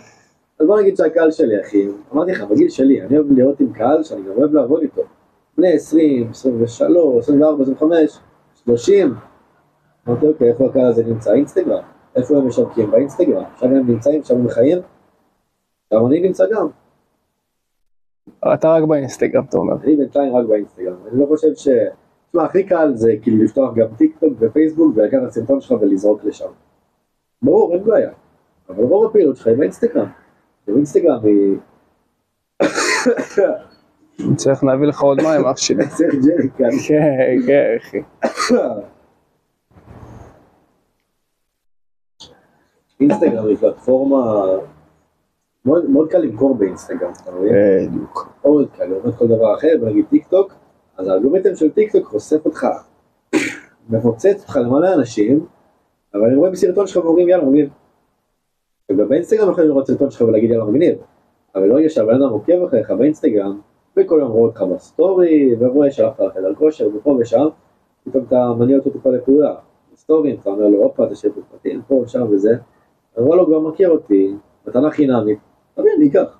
[0.60, 4.02] אז בוא נגיד שהקהל שלי, אחי, אמרתי לך, בגיל שלי, אני אוהב להיות עם קהל
[4.02, 5.02] שאני גם אוהב לעבוד איתו.
[5.58, 8.18] בני 20, 23, 24, 25,
[8.64, 9.14] 30.
[10.08, 11.32] אמרתי, אוקיי, איפה הקהל הזה נמצא?
[11.32, 11.82] אינסטגרם.
[12.18, 12.90] איפה הם משווקים?
[12.90, 13.44] באינסטגרם.
[13.60, 14.78] שם הם נמצאים, שם הם חיים.
[15.94, 16.66] גם אני נמצא גם.
[18.54, 19.74] אתה רק באינסטגרם, אתה אומר.
[19.82, 20.96] אני בינתיים רק באינסטגרם.
[21.10, 21.68] אני לא חושב ש...
[22.28, 26.48] תשמע, הכי קל זה כאילו לפתוח גם טיק טוק ופייסבוק ולקחת סרטון שלך ולזרוק לשם.
[27.42, 28.10] ברור, אין בעיה.
[28.68, 30.06] אבל רוב הפעילות שלך היא באינסטגרם.
[30.66, 31.56] באינסטגרם היא...
[34.36, 35.88] צריך להביא לך עוד מים, אח שלי.
[35.96, 36.70] צריך ג'ריקן.
[36.88, 38.02] כן, כן, אחי.
[43.00, 44.46] אינסטגרם היא פלטפורמה...
[45.64, 47.52] מאוד מאוד קל למכור באינסטגרם, אתה מבין?
[47.88, 48.28] בדיוק.
[48.44, 50.52] מאוד קל, לעומת כל דבר אחר, נגיד טיק טוק,
[50.96, 52.66] אז האלגוריתם של טיק טוק חושף אותך,
[53.88, 55.46] מפוצץ אותך למלא אנשים,
[56.14, 57.70] אבל הם רואים סרטון שלך ואומרים יאללה מגניב.
[58.92, 60.98] וגם באינסטגרם יכולים לראות סרטון שלך ולהגיד יאללה מגניב,
[61.54, 63.60] אבל ברגע שהבן אדם עוקב אחריך באינסטגרם,
[63.96, 67.48] וכל יום רואה אותך בסטורי, ורואה שהלכת לחדר כושר ופה ושם,
[68.04, 69.54] פתאום אתה מניע אותו טיפה לפעולה.
[69.92, 72.56] בסטורי, אתה אומר לו הופה תשאיר פרטים, פה ושם וזה,
[73.18, 74.34] וואלה הוא כבר מכיר אותי,
[74.66, 75.38] מתנה חינמית,
[75.74, 76.38] תביא אני אקח.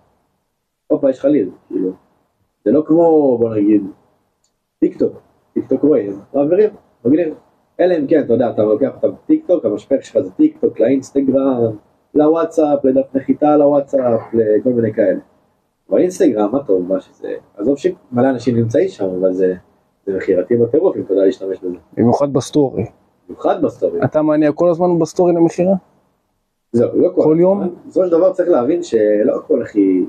[0.87, 1.91] הופה יש לך ליד, כאילו.
[2.65, 3.83] זה לא כמו בוא נגיד
[4.79, 5.13] טיק טוק,
[5.55, 5.85] טיק טוק
[6.35, 6.71] מעבירים,
[7.05, 7.35] מגניב.
[7.81, 10.81] אלא אם כן, אתה יודע, אתה לוקח אותם בטיק טוק, המשפך שלך זה טיק טוק,
[10.81, 11.77] לאינסטגרם,
[12.15, 15.21] לוואטסאפ, לדף נחיתה לוואטסאפ, לכל מיני כאלה.
[15.89, 19.55] באינסטגרם, מה טוב, מה שזה, עזוב שמלא אנשים נמצאים שם, אבל זה,
[20.07, 21.77] זה מכירתי בטירוף אם אתה יודע להשתמש בזה.
[21.97, 22.85] במיוחד בסטורי.
[23.29, 24.05] במיוחד בסטורי.
[24.05, 25.75] אתה מניע כל הזמן בסטורי למכירה?
[26.73, 27.75] זהו, לא כל, כל יום?
[27.87, 30.05] בסופו של דבר צריך להבין שלא הכל אחי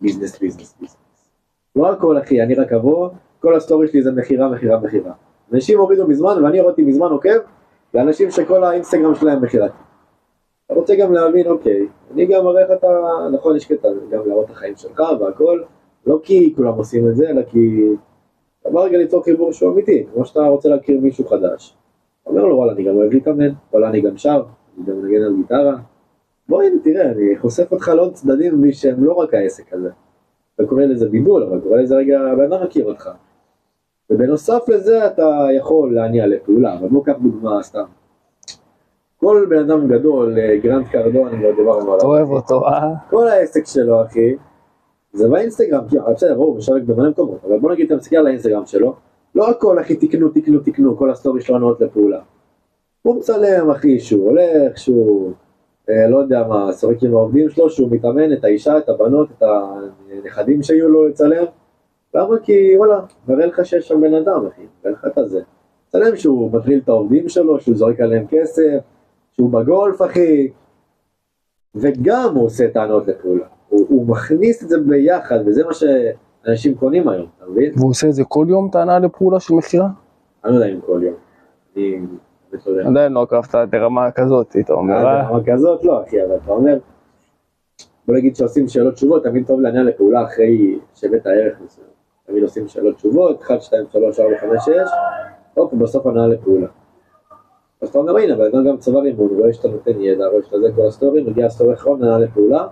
[0.00, 0.96] business, business, business.
[1.76, 3.08] לא הכל אחי, אני רק אבוא,
[3.40, 5.12] כל הסטורי שלי זה מכירה, מכירה, מכירה.
[5.52, 7.38] אנשים הורידו מזמן, ואני הורדתי מזמן עוקב,
[7.94, 9.78] לאנשים שכל האינסטגרם שלהם מכירתי.
[10.66, 12.88] אתה רוצה גם להבין, אוקיי, אני גם אראה איך אתה,
[13.32, 15.62] נכון, יש קטע גם להראות את החיים שלך והכל,
[16.06, 17.88] לא כי כולם עושים את זה, אלא כי
[18.62, 21.76] אתה בא רגע ליצור חיבור שהוא אמיתי, כמו שאתה רוצה להכיר מישהו חדש.
[22.26, 24.42] אומר לו, וואלה, אני גם אוהב להתאמן, וואלה, אני גם שר,
[24.78, 25.76] אני גם מנגן על גיטרה.
[26.48, 29.90] בוא הנה, תראה, אני חושף אותך לעוד צדדים שהם לא רק העסק הזה.
[30.54, 33.10] אתה קורא לזה בידול, אבל קורא לזה רגע, הבן אדם מכיר אותך.
[34.10, 37.84] ובנוסף לזה אתה יכול להניע לפעולה, אבל בוא קח דוגמה סתם.
[39.16, 42.06] כל בן אדם גדול, אה, גרנט קרדון, כבר דיברנו עליו.
[42.06, 42.94] אוהב אותו, אה?
[43.10, 44.36] כל העסק שלו, אחי,
[45.12, 48.66] זה באינסטגרם, כי בסדר, ברור, משווק במלא מקומות, אבל בוא נגיד, אתה מסתכל על האינסטגרם
[48.66, 48.94] שלו,
[49.34, 52.20] לא הכל, אחי, תקנו, תקנו, תקנו, כל הסטורי שלו הנעות לפעולה.
[53.02, 55.32] הוא מצלם, אחי, שהוא הולך, שהוא,
[55.90, 59.42] אה, לא יודע מה, שורק עם העובדים שלו, שהוא מתאמן, את האישה, את הבנות, את
[59.42, 61.44] הנכדים שיהיו לו לצלם.
[62.14, 62.38] למה?
[62.42, 65.40] כי וואלה, מראה לך שיש שם בן אדם, אחי, מראה לך את הזה.
[65.88, 68.78] מצלם שהוא מטריל את העובדים שלו, שהוא זורק עליהם כסף,
[69.32, 70.48] שהוא בגולף, אחי,
[71.74, 73.46] וגם הוא עושה טענות לפעולה.
[73.68, 77.72] הוא, הוא מכניס את זה ביחד, וזה מה שאנשים קונים היום, אתה מבין?
[77.76, 79.88] והוא עושה את זה כל יום, טענה לפעולה של מכירה?
[80.44, 81.14] אני לא יודע אם כל יום.
[81.76, 82.06] אני.
[82.86, 85.22] עדיין לא עקבת עד רמה כזאת, אתה אומר, אה?
[85.22, 86.78] ברמה כזאת לא, אחי, אבל אתה אומר,
[88.06, 91.86] בוא נגיד שעושים שאלות תשובות, תמיד טוב לעניין לפעולה אחרי שהבאת ערך מסוים.
[92.26, 94.70] תמיד עושים שאלות תשובות, 1, 2, 3, 4, 5, 6,
[95.54, 96.66] הופ, ובסוף הנעה לפעולה.
[97.80, 100.56] אז אתה אומר, הנה, הבן אדם גם צבר אמון, רואה שאתה נותן ידע, רואה שאתה
[100.60, 102.66] זה כל הסטורי, מגיע הסטורי האחרון, הנעה לפעולה.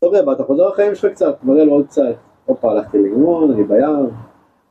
[0.00, 2.02] טוב, בא, אתה חוזר לחיים שלך קצת, מראה לו עוד קצת,
[2.44, 4.10] הופה, הלכתי לאימון, אני בים,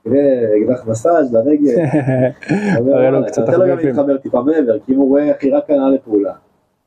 [0.08, 1.76] אקדח מסאז' לרגל.
[3.28, 3.78] קצת אתה נותן לו גם.
[3.78, 6.34] להתחבר טיפה מעבר, כי אם הוא רואה אחי רק הנעה לפעולה,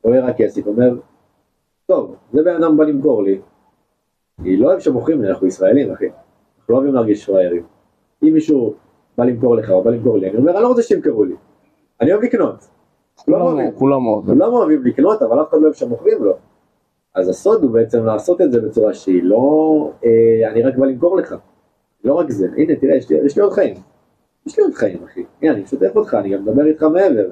[0.03, 0.95] רואה רק כסף, אומר,
[1.85, 3.39] טוב, זה בן אדם בא למכור לי,
[4.39, 7.63] אני לא אוהב שמוכרים לי, אנחנו ישראלים אחי, אנחנו לא אוהבים להרגיש פראיירים.
[8.23, 8.73] אם מישהו
[9.17, 11.35] בא למכור לך או בא למכור לי, אני אומר, אני לא רוצה שתמכרו לי,
[12.01, 12.67] אני אוהב לקנות.
[13.25, 14.35] כולם כולם אוהבים, כולם אוהבים.
[14.35, 16.33] כולם אוהבים לקנות, אבל אף אחד לא אוהב שמוכרים לו.
[17.15, 21.17] אז הסוד הוא בעצם לעשות את זה בצורה שהיא לא, אה, אני רק בא למכור
[21.17, 21.35] לך.
[22.03, 23.75] לא רק זה, הנה תראה, יש לי, יש לי עוד חיים.
[24.45, 25.23] יש לי עוד חיים, אחי.
[25.41, 27.29] הנה, אני משתף אותך, אני גם מדבר איתך מעבר.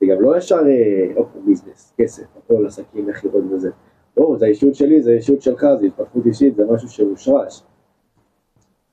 [0.00, 3.70] זה גם לא ישר, אה, אופו, ביזנס, כסף, הכל עסקים, מכירות וזה.
[4.16, 7.62] ברור, זה האישות שלי, זה האישות שלך, זה התפתחות אישית, זה משהו שהושרש.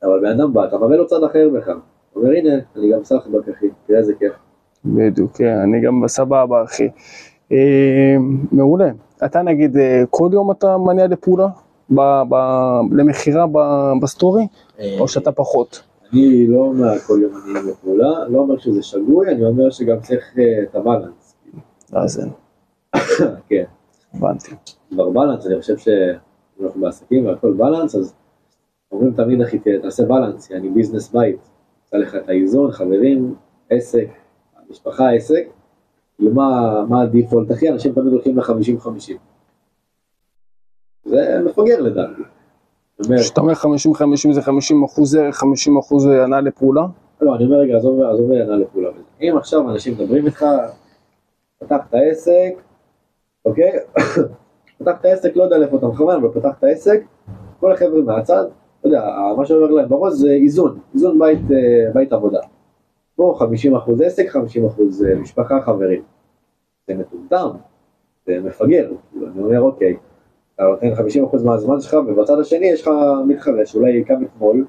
[0.03, 1.67] אבל בן אדם בא, אתה מראה לו צד אחר בך.
[2.13, 4.33] הוא אומר, הנה, אני גם סחבק, אחי, תראה איזה כיף.
[4.85, 6.89] בדיוק, כן, אני גם בסבבה, אחי.
[7.51, 8.15] אה,
[8.51, 8.89] מעולה.
[9.25, 11.47] אתה נגיד, אה, כל יום אתה מניע לפעולה?
[11.91, 14.47] ב- ב- למכירה ב- בסטורי?
[14.99, 15.83] או שאתה פחות?
[16.13, 20.37] אני לא אומר כל יום אני בפעולה, לא אומר שזה שגוי, אני אומר שגם צריך
[20.39, 21.35] אה, את ה balance.
[21.93, 22.29] אז אין,
[23.49, 23.63] כן,
[24.13, 24.51] הבנתי.
[24.89, 28.13] כבר balance, אני חושב שאנחנו בעסקים והכל balance, אז
[28.91, 31.49] אומרים תמיד אחי, תעשה בלנס, יעני ביזנס בית.
[31.87, 33.35] יצא לך את האיזון, חברים,
[33.69, 34.07] עסק,
[34.69, 35.47] משפחה, עסק.
[36.15, 39.11] כאילו מה, מה הדיפולט, אחי, אנשים תמיד הולכים ל-50-50.
[41.05, 42.21] זה מפגר לדעתי.
[43.19, 46.85] כשאתה אומר 50-50 זה 50 אחוז ערך, 50 אחוז הנעה לפעולה?
[47.21, 48.89] לא, אני אומר רגע, עזוב, עזוב הנאה לפעולה.
[49.21, 50.45] אם עכשיו אנשים מדברים איתך,
[51.59, 52.53] פתחת עסק,
[53.45, 53.71] אוקיי?
[54.79, 57.03] פתחת עסק, לא יודע לאיפה אתה מכוון, אבל פתחת עסק,
[57.59, 58.45] כל החבר'ה מהצד,
[58.79, 59.03] אתה יודע,
[59.37, 62.39] מה שעובר להם בראש זה איזון, איזון בית, אה, בית עבודה.
[63.15, 64.37] פה 50% עסק, 50%
[65.05, 66.03] אה, משפחה, חברים.
[66.87, 67.49] זה מטומטם,
[68.25, 68.91] זה מפגר.
[69.15, 69.95] אני אומר, אוקיי,
[70.55, 70.93] אתה נותן
[71.41, 72.89] 50% מהזמן שלך, ובצד השני יש לך
[73.27, 74.65] מתחרה שאולי קם אתמול,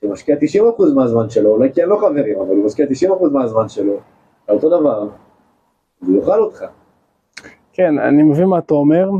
[0.00, 0.38] שמשקיע 90%
[0.94, 2.88] מהזמן שלו, אולי כי אין לו חברים, אבל הוא משקיע 90%
[3.32, 3.92] מהזמן שלו,
[4.46, 5.08] על אותו דבר,
[6.06, 6.64] הוא יאכל אותך.
[7.72, 9.10] כן, אני מבין מה אתה אומר.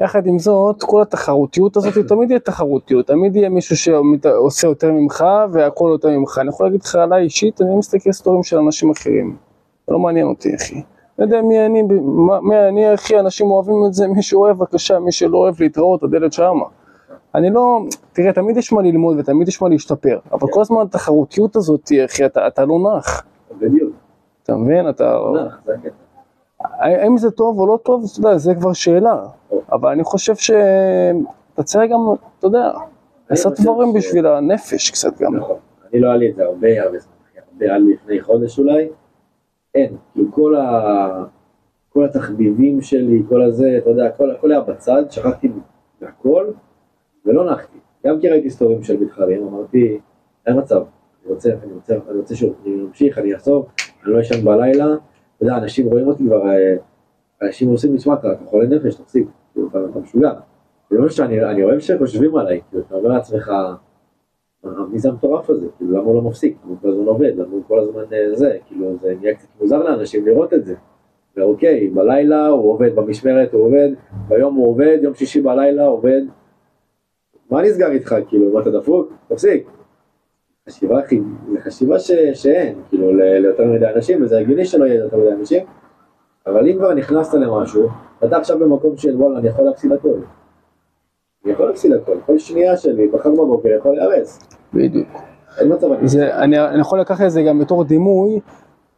[0.00, 5.24] יחד עם זאת, כל התחרותיות הזאת, תמיד יהיה תחרותיות, תמיד יהיה מישהו שעושה יותר ממך
[5.52, 6.38] והכל יותר ממך.
[6.38, 9.36] אני יכול להגיד לך עליי אישית, אני מסתכל סטורים של אנשים אחרים.
[9.86, 10.82] זה לא מעניין אותי, אחי.
[11.18, 11.82] לא יודע מי אני,
[12.42, 16.32] מי אני, אחי, אנשים אוהבים את זה, מי שאוהב, בבקשה, מי שלא אוהב להתראות, הדלת
[16.32, 16.64] שמה.
[17.34, 17.80] אני לא,
[18.12, 22.26] תראה, תמיד יש מה ללמוד ותמיד יש מה להשתפר, אבל כל הזמן התחרותיות הזאת, אחי,
[22.26, 23.24] אתה, אתה לא נח.
[23.58, 23.92] בדיוק,
[24.42, 24.88] אתה מבין?
[24.88, 25.18] אתה...
[26.60, 29.22] האם זה טוב או לא טוב, אתה יודע, זה כבר שאלה.
[29.72, 32.00] אבל אני חושב שאתה צריך גם,
[32.38, 32.72] אתה יודע,
[33.30, 35.36] לעשות דברים בשביל הנפש קצת גם.
[35.36, 35.56] נכון.
[35.92, 37.12] אני לא היה לי את זה הרבה, הרבה זמן,
[37.52, 38.88] הרבה לי לפני חודש אולי,
[39.74, 41.24] אין, כאילו כל ה...
[41.94, 45.48] כל התחביבים שלי, כל הזה, אתה יודע, הכל, הכל היה בצד, שכחתי
[46.00, 46.46] מהכל,
[47.26, 47.78] ולא נחתי.
[48.06, 49.98] גם כי ראיתי סטורים של מתחרים, אמרתי,
[50.46, 53.66] אין מצב, אני רוצה, אני רוצה, אני רוצה שוב, אני ממשיך, אני אחזור,
[54.04, 54.86] אני לא אשן בלילה,
[55.36, 56.76] אתה יודע, אנשים רואים אותי כבר, אה,
[57.42, 60.32] אנשים עושים לי, תשמע, אתה חולה נפש, תפסיק, כאילו, אתה משוגע.
[60.90, 63.52] זה לא שאני אני אוהב שחושבים עליי, כאילו, אתה אומר לעצמך,
[64.88, 65.66] מי זה המטורף הזה?
[65.76, 66.56] כאילו, למה הוא לא מפסיק?
[66.64, 67.32] למה הוא כל הזמן עובד?
[67.36, 68.56] למה הוא כל הזמן אה, זה?
[68.66, 70.74] כאילו, זה נהיה קצת מוזר לאנשים לראות את זה.
[71.36, 73.88] ואוקיי, בלילה הוא עובד, במשמרת הוא עובד,
[74.28, 76.22] ביום הוא עובד, יום שישי בלילה עובד.
[77.50, 78.14] מה נסגר איתך?
[78.28, 79.12] כאילו, מה אתה דפוק?
[79.28, 79.66] תפסיק.
[80.68, 81.20] חשיבה, אחי,
[81.52, 85.32] זו חשיבה ש, שאין, כאילו, ל- ליותר מדי אנשים, וזה הגיוני שלא יהיה יותר מדי
[85.32, 85.66] אנשים,
[86.46, 87.88] אבל אם כבר נכנסת למשהו,
[88.24, 90.18] אתה עכשיו במקום של וואלה, אני יכול להפסיד הכל.
[91.44, 94.38] אני יכול להפסיד הכל, כל שנייה שלי, מחר בבוקר יכול להיהרס.
[94.74, 95.08] בדיוק.
[95.58, 95.86] אין מצב.
[96.04, 98.40] זה, אני, אני יכול לקחת את זה גם בתור דימוי,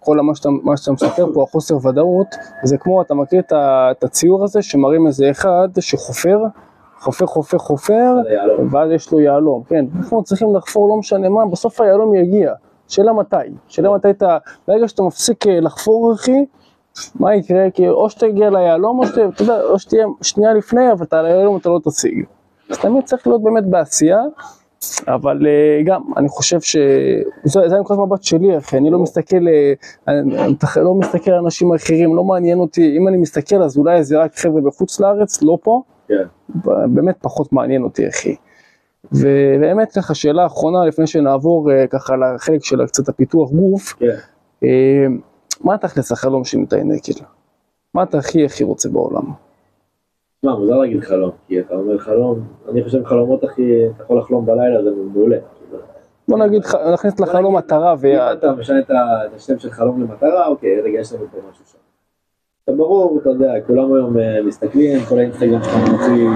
[0.01, 2.27] כל מה שאתה, מה שאתה מספר פה, החוסר ודאות,
[2.65, 3.53] זה כמו, אתה מכיר את,
[3.91, 6.39] את הציור הזה שמראים איזה אחד שחופר,
[6.99, 8.15] חופר, חופר, חופר.
[8.71, 12.53] ואז יש לו יהלום, כן, אנחנו צריכים לחפור לא משנה מה, בסוף היהלום יגיע,
[12.89, 13.37] שאלה מתי,
[13.69, 14.39] שאלה מתי אתה,
[14.69, 16.45] ברגע שאתה מפסיק אה, לחפור אחי,
[17.15, 19.05] מה יקרה, כי או שתגיע ליהלום, או
[19.41, 22.25] יודע, או שתהיה שנייה לפני, אבל את היהלום אתה לא תשיג.
[22.71, 24.21] אז תמיד צריך להיות באמת בעשייה,
[25.09, 26.77] אבל אה, גם, אני חושב ש...
[27.45, 29.73] זה זה הנקודת מבט שלי, אחי, אני לא מסתכל, אה,
[30.09, 34.19] אני לא מסתכל על אנשים אחרים, לא מעניין אותי, אם אני מסתכל אז אולי זה
[34.19, 36.23] רק חבר'ה בחוץ לארץ, לא פה, כן.
[36.89, 38.37] באמת פחות מעניין אותי, אחי.
[39.13, 44.17] ובאמת ככה, שאלה אחרונה לפני שנעבור אה, ככה לחלק של קצת הפיתוח גוף, כן.
[45.65, 47.13] מה תכלס החלום של נקל?
[47.95, 49.46] מה אתה הכי הכי רוצה בעולם?
[50.47, 54.47] תשמע, מוזר להגיד חלום, כי אתה אומר חלום, אני חושב חלומות הכי, אתה יכול לחלום
[54.47, 55.37] בלילה, זה מעולה.
[56.29, 58.39] בוא נגיד, נכניס לחלום מטרה אם ויעד.
[58.39, 58.91] אתה משנה את
[59.37, 61.79] השם של חלום למטרה, אוקיי, רגע, יש לנו פה משהו שם.
[62.61, 66.29] עכשיו ברור, אתה יודע, כולם היום אה, מסתכלים, כל האינסטגרם שלך מוציא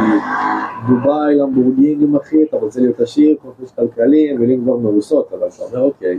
[0.89, 5.87] דובאי, למבורגינים, אחי, אתה רוצה להיות עשיר, חופש כלכלי, מילים כבר מרוסות, אבל אתה אומר,
[5.87, 6.19] אוקיי,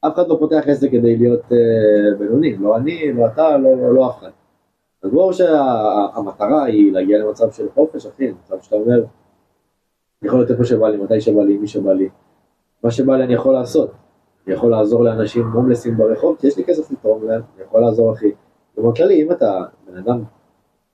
[0.00, 4.10] אף אחד לא פותח עסק כדי להיות אה, בינוני, לא אני, לא אתה, לא, לא
[4.10, 4.30] אף אחד.
[5.02, 9.04] אז ברור שהמטרה היא להגיע למצב של חופש, אחי, מצב שאתה אומר,
[10.22, 12.08] אני יכול להיות איפה שבא לי, מתי שבא לי, מי שבא לי,
[12.82, 13.90] מה שבא לי אני יכול לעשות.
[14.46, 18.12] אני יכול לעזור לאנשים הומלסים ברחוב, כי יש לי כסף לתרום להם, אני יכול לעזור
[18.12, 18.32] אחי.
[18.74, 20.22] כלומר כללי, אם אתה בן אדם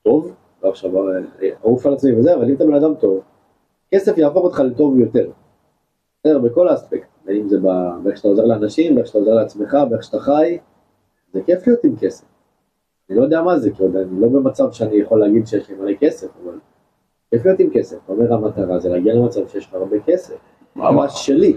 [0.02, 1.20] טוב, לא עכשיו אה,
[1.62, 3.20] ערוף על עצמי וזה, אבל אם אתה בן אדם טוב,
[3.94, 5.30] כסף יהפוך אותך לטוב יותר.
[6.20, 7.58] בסדר, בכל האספקט, בין אם זה
[8.02, 10.58] באיך שאתה עוזר לאנשים, באיך שאתה עוזר לעצמך, באיך שאתה חי,
[11.32, 12.33] זה כיף להיות עם כסף.
[13.10, 15.76] אני לא יודע מה זה, כי עוד אני לא במצב שאני יכול להגיד שיש לי
[15.76, 16.58] מלא כסף, אבל
[17.30, 17.96] כיף להיות עם כסף.
[18.04, 20.34] אתה אומר המטרה זה להגיע למצב שיש לך הרבה כסף.
[20.76, 21.56] ממש שלי.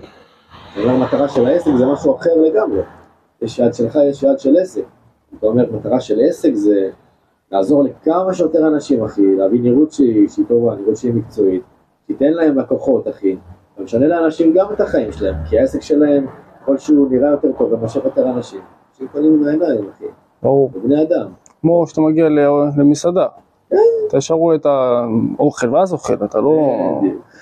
[0.77, 2.81] אומר המטרה של העסק זה משהו אחר לגמרי.
[3.41, 4.83] יש יעד שלך, יש יעד של עסק.
[5.37, 6.89] אתה אומר מטרה של עסק זה
[7.51, 11.63] לעזור לכמה שיותר אנשים, אחי, להביא נראות שהיא, שהיא טובה, נראות שהיא מקצועית,
[12.07, 13.37] תיתן להם לקוחות, אחי.
[13.73, 16.27] אתה משנה לאנשים גם את החיים שלהם, כי העסק שלהם,
[16.61, 20.05] ככל שהוא נראה יותר טוב ומושך יותר אנשים, אנשים קונים עם העיניים, אחי.
[20.43, 20.71] ברור.
[20.83, 21.27] בני אדם.
[21.61, 22.29] כמו שאתה מגיע
[22.77, 23.27] למסעדה.
[23.69, 23.75] כן.
[24.07, 26.71] אתה ישר רואה את האוכל ואז אוכל, אתה לא...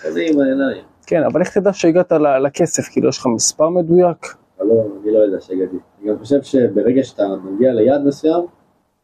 [0.01, 0.83] כזה עם העיניים.
[1.07, 2.11] כן, אבל איך תדע שהגעת
[2.43, 2.83] לכסף?
[2.91, 4.35] כאילו, יש לך מספר מדויק?
[4.59, 4.73] אבל לא,
[5.03, 5.75] אני לא יודע שהגעתי.
[6.01, 8.45] אני גם חושב שברגע שאתה מגיע ליעד מסוים,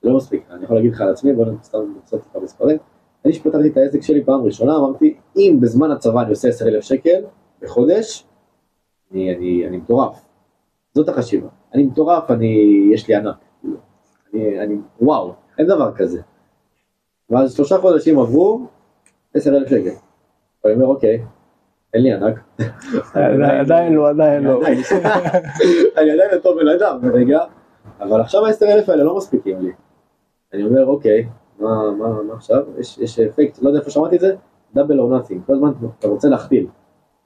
[0.01, 0.43] זה לא מספיק.
[0.51, 2.77] אני יכול להגיד לך על עצמי, בוא סתם נצטרך את המספרים.
[3.25, 7.21] אני שפתחתי את העסק שלי פעם ראשונה, אמרתי, אם בזמן הצבא אני עושה 10,000 שקל
[7.61, 8.25] בחודש,
[9.11, 10.25] אני, אני, אני מטורף.
[10.93, 11.47] זאת החשיבה.
[11.73, 12.55] אני מטורף, אני,
[12.93, 13.35] יש לי ענק.
[14.33, 16.21] אני, אני, וואו, אין דבר כזה.
[17.29, 18.67] ואז שלושה חודשים עברו,
[19.33, 19.89] 10,000 שקל.
[20.65, 21.23] אני אומר, אוקיי,
[21.93, 22.39] אין לי ענק.
[23.61, 24.61] עדיין לא, עדיין לא.
[25.97, 27.39] אני עדיין אותו בן אדם רגע,
[27.99, 29.71] אבל עכשיו ה-10,000 האלה לא מספיקים לי.
[30.53, 31.27] אני אומר, אוקיי,
[31.59, 32.63] מה, מה, מה עכשיו?
[32.79, 34.35] יש, יש אפקט, לא יודע איפה שמעתי את זה,
[34.73, 36.67] דאבל או נאטינג, כל הזמן אתה רוצה להכפיל.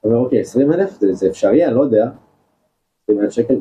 [0.00, 2.08] אתה אומר, אוקיי, 20,000 זה, זה אפשרי, אני לא יודע,
[3.04, 3.54] 20,000 שקל,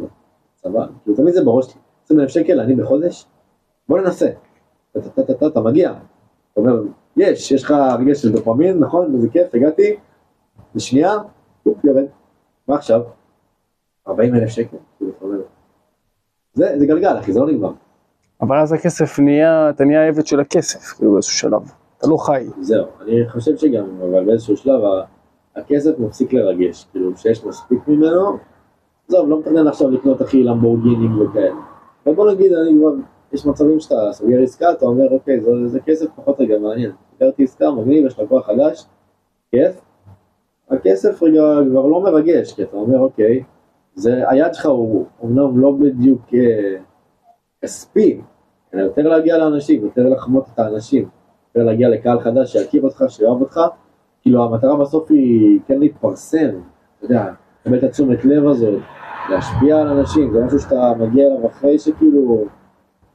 [0.58, 3.26] סבבה, כאילו תמיד זה בראש שלי, 20,000 שקל אני בחודש,
[3.89, 4.29] בוא ננסה.
[5.47, 6.81] אתה מגיע, אתה אומר,
[7.17, 9.95] יש, יש לך רגש של דופמין, נכון, איזה כיף, הגעתי,
[10.75, 11.13] בשנייה,
[11.63, 12.05] פופ, יורד,
[12.67, 13.01] מה עכשיו?
[14.07, 15.11] 40 אלף שקל, כאילו,
[16.53, 17.71] זה, זה גלגל, אחי, זה לא נגמר.
[18.41, 22.47] אבל אז הכסף נהיה, אתה נהיה עבד של הכסף, כאילו באיזשהו שלב, אתה לא חי.
[22.61, 24.81] זהו, אני חושב שגם, אבל באיזשהו שלב
[25.55, 28.38] הכסף מפסיק לרגש, כאילו שיש מספיק ממנו,
[29.07, 31.55] עזוב, לא מתכנן עכשיו לקנות אחי למבורגינים וכאלה.
[32.05, 32.91] אבל בוא נגיד, אני כבר,
[33.36, 36.91] יש מצבים שאתה סוגר עסקה, אתה אומר, אוקיי, זה, זה כסף פחות רגע מעניין.
[37.15, 38.86] סגרתי עסקה, מגניב, יש לקוח חדש,
[39.51, 39.81] כיף.
[40.69, 43.43] הכסף רגע כבר לא מרגש, כי אתה אומר, אוקיי,
[43.95, 46.77] זה, היד שלך הוא אומנם לא בדיוק אה,
[47.61, 48.21] כספי,
[48.73, 51.09] אלא יותר להגיע לאנשים, יותר לחמות את האנשים,
[51.47, 53.59] יותר להגיע לקהל חדש שיכיר אותך, שיאהב אותך,
[54.21, 56.49] כאילו המטרה בסוף היא כן להתפרסם,
[56.97, 57.31] אתה יודע,
[57.61, 58.81] לקבל את התשומת לב הזאת,
[59.29, 62.45] להשפיע על אנשים, זה משהו שאתה מגיע אליו אחרי שכאילו,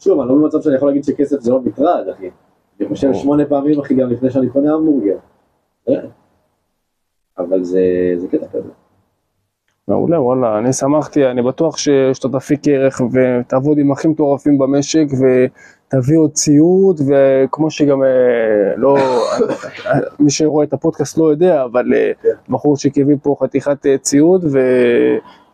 [0.00, 2.30] שוב, אני לא במצב שאני יכול להגיד שכסף זה לא מטרד, אחי,
[2.80, 5.16] אני חושב שמונה פעמים, אחי, גם לפני שאני קונה המבורגר,
[7.38, 7.80] אבל זה,
[8.16, 8.70] זה קטע כזה.
[9.88, 16.18] מעולה, וואלה, אני שמחתי, אני בטוח שאתה תפיק ערך ותעבוד עם הכי מטורפים במשק ותביא
[16.18, 18.96] עוד ציוד, וכמו שגם, אה, לא,
[20.20, 22.12] מי שרואה את הפודקאסט לא יודע, אבל אה,
[22.48, 24.44] בחור שהביא פה חתיכת אה, ציוד,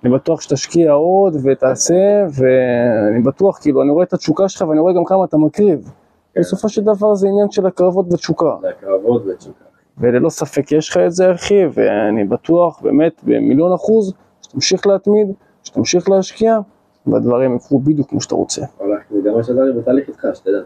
[0.02, 4.94] ואני בטוח שתשקיע עוד ותעשה, ואני בטוח, כאילו, אני רואה את התשוקה שלך ואני רואה
[4.94, 5.90] גם כמה אתה מקריב.
[6.34, 6.40] כן.
[6.40, 8.56] בסופו של דבר זה עניין של הקרבות ותשוקה.
[8.60, 9.64] זה הקרבות ותשוקה.
[9.98, 15.32] וללא ספק יש לך את זה אחי, ואני בטוח באמת במיליון אחוז שתמשיך להתמיד,
[15.62, 16.58] שתמשיך להשקיע,
[17.06, 18.62] והדברים יקרו בדיוק כמו שאתה רוצה.
[19.10, 20.58] זה גם מה שעזר לי בתהליך איתך, שתדע.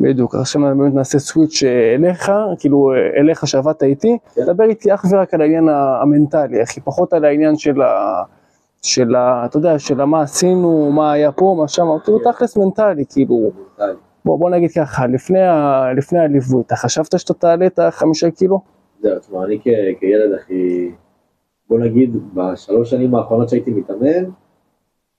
[0.00, 1.62] בדיוק, עכשיו באמת נעשה סוויץ'
[1.94, 4.46] אליך, כאילו אליך שעבדת איתי, כן.
[4.46, 5.68] דבר איתי אך ורק על העניין
[6.02, 8.22] המנטלי, אחי, פחות על העניין של ה...
[8.86, 9.42] של ה...
[9.44, 12.18] אתה יודע, של מה עשינו, מה היה פה, מה שם, כאילו.
[12.18, 13.50] תכלס מנטלי, כאילו,
[14.24, 15.84] בוא, בוא נגיד ככה, לפני, ה...
[15.96, 18.60] לפני הליווי, אתה חשבת שאתה תעלה את החמישה קילו?
[19.00, 19.58] זהו, תשמע, אני
[20.00, 20.90] כילד הכי,
[21.68, 24.24] בוא נגיד, בשלוש שנים האחרונות שהייתי מתאמן,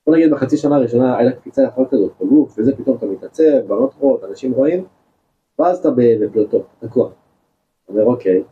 [0.06, 3.58] בוא נגיד בחצי שנה הראשונה היה לה קפיצה יפה כזאת בגוף, וזה פתאום אתה מתעצב,
[3.68, 4.84] בנות רואות, אנשים רואים,
[5.58, 7.08] ואז אתה בפלטו, תקוע.
[7.84, 8.42] אתה אומר, אוקיי,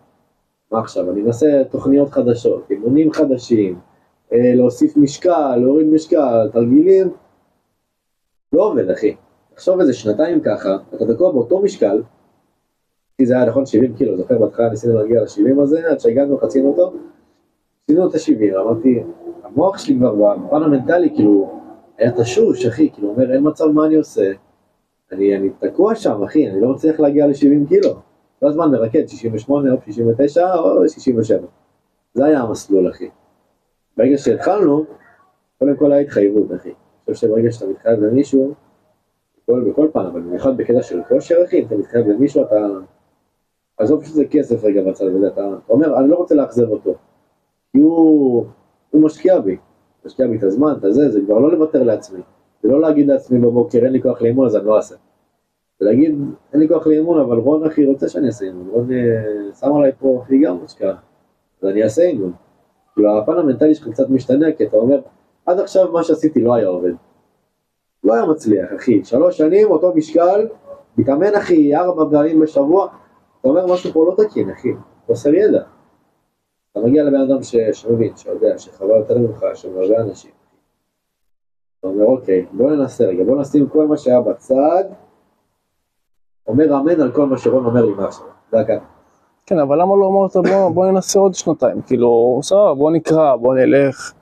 [0.73, 1.11] מה עכשיו?
[1.11, 3.79] אני מנסה תוכניות חדשות, אימונים חדשים,
[4.33, 7.09] להוסיף משקל, להוריד משקל, תרגילים,
[8.53, 9.17] לא עובד, אחי.
[9.55, 12.03] תחשוב איזה שנתיים ככה, אתה תקוע באותו משקל,
[13.19, 16.69] כי זה היה נכון 70 קילו, זוכר בהתחלה ניסינו להגיע ל-70 הזה, עד שהגענו חצינו
[16.69, 16.93] אותו,
[17.85, 19.03] עשינו את ה-70, אמרתי,
[19.45, 21.61] המוח שלי כבר בפן המנטלי, כאילו,
[21.99, 24.33] היה תשוש, אחי, כאילו, אומר, אין מצב מה אני עושה,
[25.13, 27.95] אני, אני תקוע שם, אחי, אני לא מצליח להגיע ל-70 קילו.
[28.41, 31.47] כל הזמן מרקד, 68 או 69 או 67.
[32.15, 33.09] זה היה המסלול, אחי.
[33.97, 34.85] ברגע שהתחלנו,
[35.59, 36.69] קודם כל היה התחייבות, אחי.
[36.69, 38.55] אני חושב שברגע שאתה מתחייב למישהו,
[39.43, 42.57] בכל, בכל פעם, אבל במיוחד בקטע של כושר, אחי, אם אתה מתחייב למישהו, אתה...
[43.79, 46.95] עזוב שזה כסף רגע בצד, אתה, אתה אומר, אני לא רוצה לאכזב אותו.
[47.73, 48.45] כי הוא,
[48.91, 49.57] הוא משקיע בי,
[50.07, 52.21] משקיע בי את הזמן, את הזה, זה כבר לא לוותר לעצמי.
[52.63, 54.95] זה לא להגיד לעצמי בבוקר, אין לי כוח לאימון, אז אני לא אעשה.
[55.81, 56.15] זה להגיד,
[56.53, 59.93] אין לי כוח לאימון, אבל רון אחי רוצה שאני אעשה אימון, רון אה, שם עליי
[59.99, 60.97] פה אחי גם השקעה,
[61.63, 62.33] אז אני אעשה אימון.
[62.97, 65.01] כאילו הפן המנטלי שלך קצת משתנה, כי אתה אומר,
[65.47, 66.93] עד עכשיו מה שעשיתי לא היה עובד.
[68.05, 69.05] לא היה מצליח, אחי.
[69.05, 70.49] שלוש שנים, אותו משקל,
[70.99, 72.87] מתאמן אחי, ארבע פעמים בשבוע,
[73.41, 74.69] אתה אומר משהו פה לא תקין, אחי,
[75.07, 75.63] חוסר ידע.
[76.73, 77.43] אתה מגיע לבן אדם.
[77.73, 80.31] שמבין, שיודע, שחווה יותר ממך, שמלווה אנשים.
[81.81, 84.85] אתה אומר, אוקיי, בוא ננסה רגע, בוא נשים כל מה שהיה בצד,
[86.47, 88.96] אומר אמן על כל מה שרון אומר לי מעכשיו, זה הכאן.
[89.47, 91.83] כן, אבל למה לא אמרת בוא, בוא ננסה עוד שנתיים?
[91.83, 94.13] כאילו, סבבה, בוא נקרא, בוא נלך.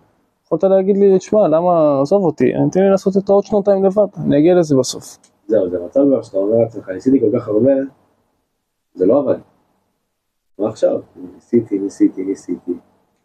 [0.47, 4.39] יכולת להגיד לי, תשמע, למה, עזוב אותי, תן לי לעשות את העוד שנתיים לבד, אני
[4.39, 5.19] אגיע לזה בסוף.
[5.47, 7.73] זהו, זה מצב כבר שאתה אומר לעצמך, ניסיתי כל כך הרבה,
[8.95, 9.39] זה לא עבד.
[10.59, 11.01] מה עכשיו?
[11.35, 12.73] ניסיתי, ניסיתי, ניסיתי.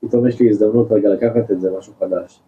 [0.01, 2.41] פתאום יש לי הזדמנות רגע לקחת את זה, משהו חדש.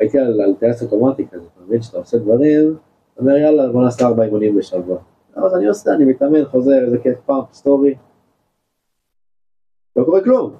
[0.00, 2.76] הייתי על, על טייס אוטומטי כזה, אתה מבין שאתה עושה דברים,
[3.20, 4.98] אומר יאללה בוא נעשה ארבע אימונים בשבוע.
[5.34, 7.94] אז אני עושה, אני מתאמן, חוזר, איזה כיף פעם, סטורי,
[9.98, 10.50] לא קורה כלום.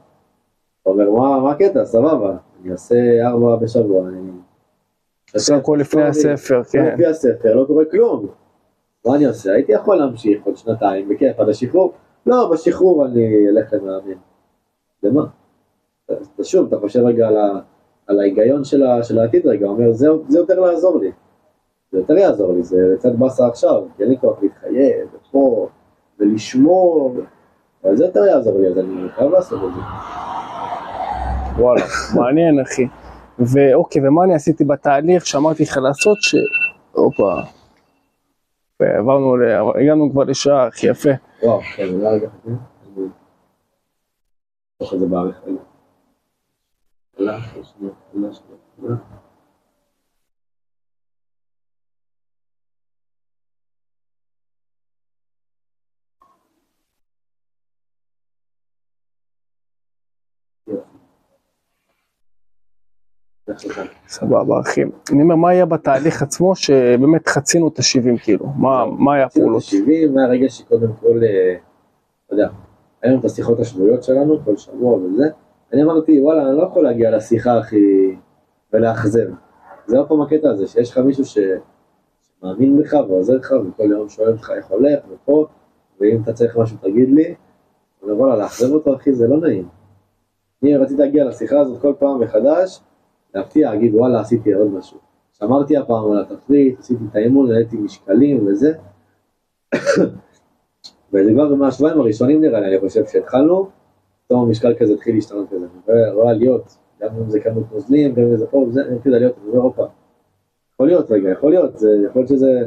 [0.83, 4.31] אתה אומר, מה, הקטע, סבבה, אני עושה ארבע בשבוע, אני...
[5.35, 6.87] עושה הכל לפני הספר, כן.
[6.93, 8.27] לפני הספר, לא קורה כלום.
[9.07, 9.53] מה אני עושה?
[9.53, 11.93] הייתי יכול להמשיך עוד שנתיים, בכיף, עד השחרור?
[12.27, 14.19] לא, בשחרור אני אלך למאמן.
[15.03, 15.27] למה?
[16.09, 17.61] אז שוב, אתה חושב רגע על, ה,
[18.07, 21.13] על ההיגיון של, ה, של העתיד רגע, אומר, זה, זה יותר לעזור לי.
[21.93, 25.69] זה יותר יעזור לי, זה קצת באסה עכשיו, כי אין לי כוח להתחייב, ופה,
[26.19, 27.15] ולשמור,
[27.85, 29.81] אבל זה יותר יעזור לי, אז אני חייב לעשות את זה.
[31.63, 31.83] וואלה,
[32.17, 32.87] מעניין אחי.
[33.39, 36.35] ואוקיי, ומה אני עשיתי בתהליך שאמרתי לך לעשות, ש...
[36.93, 37.35] הופה.
[38.81, 39.43] ועברנו, ל...
[39.83, 41.11] הגענו כבר לשעה, הכי יפה.
[41.43, 42.29] וואו, כן, אולי רגע.
[48.13, 48.29] אני
[64.09, 64.83] סבבה, אחי.
[65.13, 68.47] אני אומר, מה היה בתהליך עצמו שבאמת חצינו את ה-70 כאילו?
[68.47, 69.63] מה, היה הפעולות?
[69.63, 71.57] 70 מהרגע שקודם כל, אה,
[72.27, 72.49] אתה יודע,
[73.03, 75.29] היה לנו את השיחות השבועיות שלנו כל שבוע וזה,
[75.73, 78.17] אני אמרתי וואלה אני לא יכול להגיע לשיחה הכי
[78.73, 79.29] ולאכזב.
[79.87, 81.25] זה עוד פעם הקטע הזה שיש לך מישהו.
[81.25, 85.47] שמאמין בך ועוזר לך וכל יום שואל אותך איך הולך ופה,
[86.01, 87.35] ואם אתה צריך משהו תגיד לי,
[88.03, 89.69] וואלה לאכזב אותו אחי זה לא נעים.
[90.63, 92.81] אני רציתי להגיע לשיחה הזאת כל פעם מחדש,
[93.35, 94.99] להפתיע, להגיד וואלה עשיתי עוד משהו.
[95.33, 98.73] שמרתי הפעם על התפריט, עשיתי את האימון, העליתי משקלים וזה.
[101.13, 103.69] וזה כבר מהשבועיים הראשונים נראה לי, אני חושב שהתחלנו,
[104.27, 105.67] פתאום המשקל כזה התחיל להשתנות כזה,
[106.13, 109.51] רואה עליות, גם אם זה כמות נוזלים, גם אם זה פה אני מתחיל עליות, אני
[109.51, 109.87] אומר הופה,
[110.75, 112.61] יכול להיות רגע, יכול להיות, זה, יכול להיות שזה,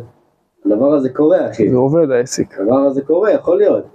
[0.65, 2.59] הדבר הזה קורה אחי, זה עובד העסק.
[2.59, 3.85] הדבר הזה קורה, יכול להיות.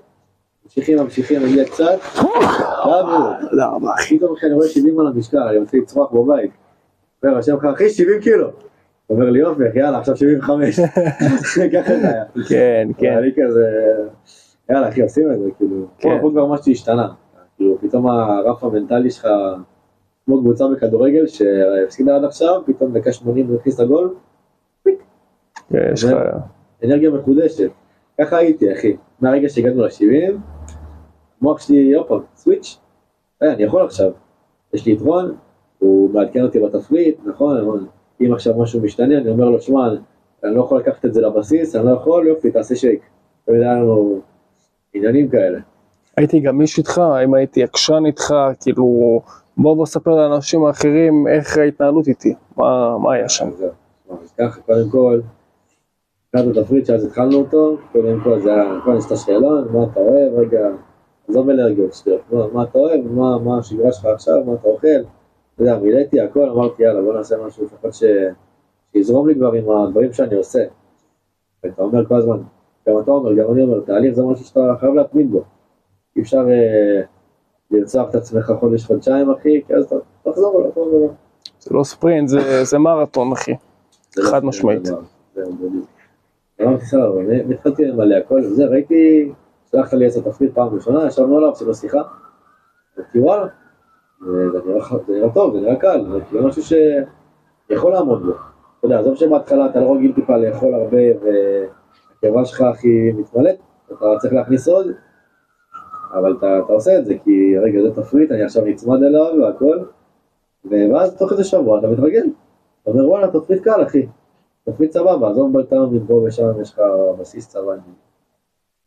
[0.67, 4.19] ממשיכים, ממשיכים, מגיע קצת, דאבו, תודה רבה, אחי.
[4.19, 6.51] פתאום אחי אני רואה 70 על המשקל, אני מתחיל לצרוח בבית.
[7.25, 8.51] אומר השם לך, אחי 70 קילו.
[9.07, 10.81] הוא אומר לי יופי, יאללה, עכשיו 75.
[11.75, 12.25] ככה זה היה.
[12.49, 13.19] כן, כן.
[13.19, 13.67] אני כזה,
[14.71, 15.87] יאללה אחי, עושים את זה, כאילו.
[15.99, 16.19] כן.
[16.21, 17.09] פה כבר משהו השתנה.
[17.57, 19.29] כאילו, פתאום הרף המנטלי שלך,
[20.27, 24.15] כמו קבוצה בכדורגל, שהפסידה עד עכשיו, פתאום דקה 80 זה הכניס לגול,
[25.93, 26.13] יש לך...
[26.85, 27.71] אנרגיה מחודשת.
[28.21, 28.97] ככה הייתי, אחי.
[29.21, 30.56] מהרגע שהגענו ל-70,
[31.41, 32.79] המוח שלי, עוד פעם, סוויץ',
[33.43, 34.11] אה, אני יכול עכשיו.
[34.73, 35.35] יש לי יתרון,
[35.79, 37.87] הוא מעדכן אותי בתפריט, נכון, נכון.
[38.21, 39.89] אם עכשיו משהו משתנה, אני אומר לו, שמע,
[40.45, 43.01] אני לא יכול לקחת את זה לבסיס, אני לא יכול, יופי, תעשה שייק.
[43.45, 44.21] תמיד היה לנו
[44.95, 45.59] עניינים כאלה.
[46.17, 49.21] הייתי גמיש איתך, האם הייתי עקשן איתך, כאילו...
[49.59, 53.49] בוא בוא ספר לאנשים האחרים איך ההתנהלות איתי, מה, מה היה שם.
[54.23, 55.21] אז ככה, קודם כל,
[56.31, 60.01] את התפריט שאז התחלנו אותו, קודם כל זה היה, קודם יש את השאלון, מה אתה
[60.01, 60.69] אוהב, רגע,
[61.29, 64.89] עזוב אלרגיות שטויות, מה, מה אתה אוהב, מה, מה השגרה שלך עכשיו, מה אתה אוכל,
[65.55, 68.05] אתה יודע, מילאתי הכל, אמרתי יאללה בוא נעשה משהו לפחות ש...
[68.93, 70.65] שיזרום לי כבר עם הדברים שאני עושה.
[71.65, 72.39] ואתה אומר כל הזמן,
[72.89, 75.43] גם אתה אומר, גם אני אומר, תהליך זה משהו שאתה חייב להתמיד בו.
[76.17, 77.03] אי אפשר אה,
[77.71, 81.09] לרצוח את עצמך חודש, חודשיים אחי, כי אז תחזור אליו, תחזור אליו.
[81.61, 83.55] זה לא ספרינט, זה, זה מרתון, אחי.
[84.17, 84.89] לא חד משמעית.
[86.63, 89.33] אמרתי סבבה, והתחלתי למלא הכל וזה, ראיתי,
[89.77, 92.03] שלחת לי איזה תפריט פעם ראשונה, ישבנו עליו, עשינו שיחה,
[92.99, 93.47] אמרתי וואלה,
[94.21, 94.59] זה
[95.09, 98.33] נראה טוב, זה נראה קל, זה כאילו משהו שיכול לעמוד בו.
[98.33, 103.57] אתה יודע, עזוב שבהתחלה אתה לא רגיל טיפה לאכול הרבה והקיבה שלך הכי מתמלאת,
[103.93, 104.87] אתה צריך להכניס עוד,
[106.13, 109.79] אבל אתה, אתה עושה את זה, כי רגע זה תפריט, אני עכשיו נצמד אליו והכל,
[110.65, 112.27] ואז תוך איזה שבוע אתה מתרגל.
[112.83, 114.07] אתה אומר וואלה תפריט קל אחי,
[114.65, 116.81] תפריט סבבה, עזוב בלטם מפה ושם יש לך
[117.19, 117.73] בסיס צבא.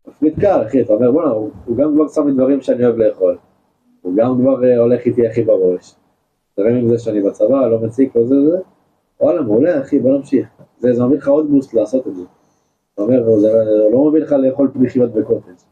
[0.10, 3.38] תפריט קל אחי, אתה אומר בואנה, הוא, גם כבר שם לי דברים שאני אוהב לאכול,
[4.02, 5.96] הוא גם כבר אה, הולך איתי הכי בראש.
[6.56, 8.58] תראה עם זה שאני בצבא, לא מציק או זה זה,
[9.22, 10.48] וואלה מעולה אחי בוא נמשיך.
[10.78, 12.24] זה, זה מביא לך עוד בוסט לעשות את זה.
[12.94, 13.52] אתה אומר, זה
[13.92, 15.70] לא מביא לך לאכול פריחיות בקוטג'.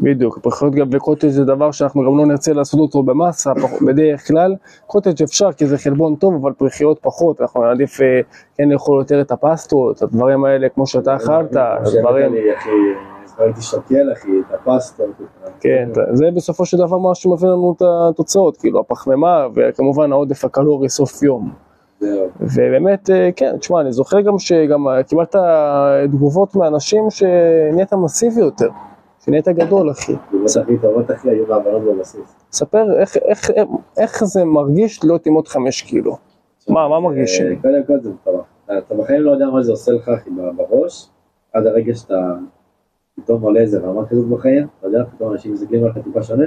[0.00, 3.52] בדיוק, פחות גם בקוטג' זה דבר שאנחנו גם לא נרצה לעשות אותו במסה,
[3.86, 4.54] בדרך כלל.
[4.86, 8.20] קוטג' אפשר כי זה חלבון טוב, אבל פריחיות פחות, אנחנו נעדיף אה,
[8.54, 12.34] כן לאכול יותר את הפסטות, הדברים האלה כמו שאתה אכלת, הדברים,
[13.42, 15.06] ראיתי שקל אחי, את הפסטות.
[15.44, 20.44] ה- כן, זה בסופו של דבר מה שמביא לנו את התוצאות, כאילו הפחמימה וכמובן העודף
[20.44, 21.52] הקלורי סוף יום.
[22.40, 25.36] ובאמת, אה, כן, תשמע, אני זוכר גם שגם אה, קיבלת
[26.12, 28.68] תגובות מאנשים שנהיית מסיבי יותר,
[29.24, 30.12] שנהיית גדול, אחי.
[30.66, 32.36] תגובות אחי היו בהבנות בבסיס.
[32.52, 33.50] ספר איך, איך,
[33.98, 36.16] איך זה מרגיש להיות עם עוד חמש קילו.
[36.68, 37.46] מה, מה מרגישים?
[37.46, 38.44] אה, קודם כל זה מטורף.
[38.78, 41.08] אתה בחיים לא יודע מה זה עושה לך אחי בראש,
[41.52, 42.32] עד הרגע שאתה
[43.16, 46.44] פתאום עולה איזה רמה כזאת בחיים, אתה יודע, פתאום אנשים מסתכלים עליך טיפה שונה,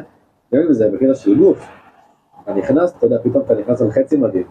[0.54, 1.68] גם אם זה בקטע של גוף,
[2.44, 4.48] אתה נכנס, אתה יודע, פתאום אתה נכנס על חצי מדהים,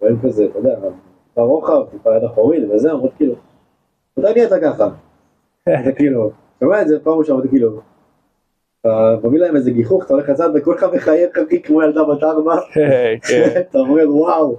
[0.00, 0.78] רואים כזה, אתה יודע,
[1.28, 3.34] טיפה רוחב, טיפה יד אחורית, וזה, אומרות כאילו,
[4.16, 4.88] מתי נהיית ככה?
[5.84, 7.80] זה כאילו, שומע את זה פעם ראשונה, אמרתי כאילו,
[8.80, 12.56] אתה מביא להם איזה גיחוך, אתה הולך לצד וכולך מחייך אחי כמו ילדה בת ארבע,
[13.28, 13.60] כן.
[13.70, 14.56] אתה אומר וואו,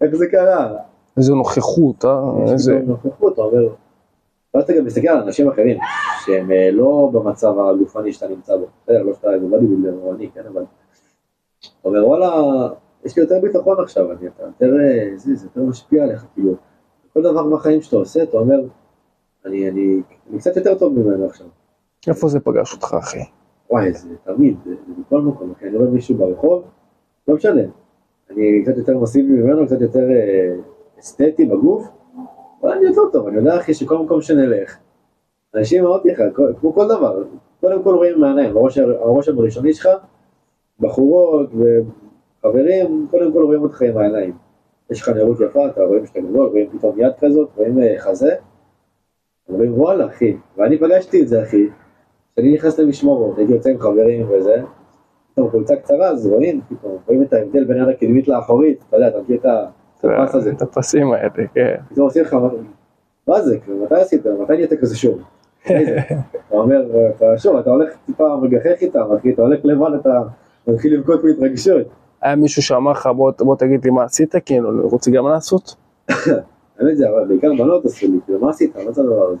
[0.00, 0.72] איך זה קרה?
[1.16, 2.20] איזה נוכחות, אה?
[2.52, 2.80] איזה...
[2.86, 3.68] נוכחות, אתה אומר,
[4.54, 5.78] ואז אתה גם מסתכל על אנשים אחרים,
[6.24, 10.14] שהם אה, לא במצב הגופני שאתה נמצא בו, בסדר, לא שאתה איזה בדי בילדר או
[10.14, 10.64] אני, כן, אבל,
[11.60, 12.32] אתה אומר וואלה,
[13.04, 16.54] יש לי יותר ביטחון עכשיו, אני, אתה יותר, אה, זה, זה יותר משפיע עליך, כאילו,
[17.12, 18.60] כל דבר בחיים שאתה עושה, אתה אומר,
[19.46, 21.46] אני, אני, אני קצת יותר טוב ממנו עכשיו.
[22.08, 23.20] איפה זה פגש אותך, אחי?
[23.70, 26.62] וואי, זה תמיד, זה, זה בכל מקום, אחי, אני רואה מישהו ברחוב,
[27.28, 27.62] לא משנה,
[28.30, 30.54] אני קצת יותר מסיבי ממנו, קצת יותר אה,
[31.00, 31.88] אסתטי בגוף,
[32.62, 34.76] אבל אני יותר טוב, אני יודע אחי שכל מקום שנלך,
[35.54, 36.22] אנשים מאוד לך,
[36.60, 37.24] כמו כל דבר,
[37.60, 39.88] קודם כל רואים מהעיניים, הראש הראשוני שלך,
[40.80, 44.36] בחורות וחברים, קודם כל רואים אותך עם העיניים.
[44.90, 48.34] יש לך נראות יפה, אתה רואים שאתה גדול, רואים פתאום יד כזאת, רואים אה, חזה,
[49.48, 51.68] אומרים וואלה אחי, ואני פגשתי את זה אחי,
[52.32, 54.62] כשאני נכנס למשמורות, הייתי יוצא עם חברים וזה,
[55.32, 59.08] פתאום חולצה קצרה, אז רואים, פתאום רואים את ההבדל בין יד הקדמית לאחורית, אתה יודע,
[59.08, 59.66] אתה מכיר את ה-
[60.04, 61.74] הפס הזה, את הפסים האלה, כן.
[61.88, 62.36] פתאום עושים לך,
[63.28, 65.22] מה זה, כאילו, מתי עשית, מתי נהיית כזה שוב?
[65.62, 65.74] אתה
[66.50, 66.82] אומר,
[67.36, 70.22] שוב, אתה הולך טיפה מגחך איתם, אחי, אתה הולך לבד, אתה
[70.66, 71.86] מתחיל לבכות מהתרגשות.
[72.22, 75.74] היה מישהו שאמר לך, בוא, תגיד לי מה עשית, כאילו, אני רוצה גם לעשות?
[76.78, 78.76] האמת זה, אבל בעיקר בנות עשו לי, כאילו, מה עשית?
[78.76, 79.36] מה זה הדבר הזה?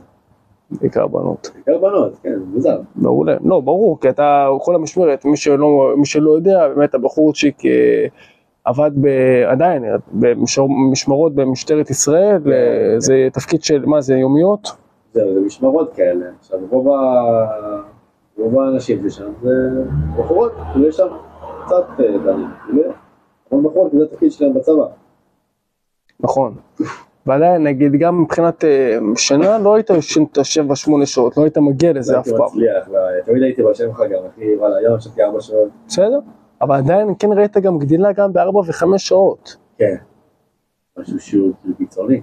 [0.80, 1.50] בעיקר בנות.
[1.54, 2.80] בעיקר בנות, כן, מוזר.
[2.96, 3.36] מעולה.
[3.44, 8.06] לא, ברור, כי אתה כל המשמרת, מי שלא, מי שלא יודע, באמת הבחורצ'יק אה,
[8.64, 9.06] עבד ב,
[9.46, 12.54] עדיין, במשמרות במשטרת ישראל, כן, אה,
[12.94, 13.00] כן.
[13.00, 14.68] זה תפקיד של, מה זה, יומיות?
[15.12, 16.26] זהו, זה משמרות כאלה.
[16.40, 17.80] עכשיו, רוב ה-
[18.38, 19.50] רוב האנשים ששם זה
[20.18, 21.06] בחורות, כאילו יש שם
[21.66, 22.82] קצת אה, דנים, כאילו,
[23.52, 24.84] אבל בחורות, זה התפקיד שלהם בצבא.
[26.20, 26.54] נכון.
[27.26, 31.58] ועדיין, נגיד, גם מבחינת אה, שינה, לא היית ישן את השבע, שמונה שעות, לא היית
[31.58, 32.46] מגיע לזה אף הייתי פעם.
[32.46, 35.68] מצליח, ו- תמיד הייתי בשם לך גם, אחי, וואלה, היום ישבתי ארבע שעות.
[35.88, 36.18] בסדר?
[36.62, 39.56] אבל עדיין, כן ראית גם גדילה גם בארבע וחמש שעות.
[39.78, 39.94] כן.
[40.98, 42.20] משהו שהוא קיצוני.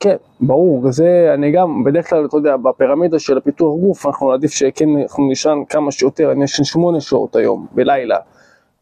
[0.00, 4.50] כן, ברור, וזה, אני גם, בדרך כלל, אתה יודע, בפירמידה של הפיתוח גוף, אנחנו עדיף
[4.50, 8.16] שכן, אנחנו נישן כמה שיותר, אני ישן שמונה שעות היום, בלילה.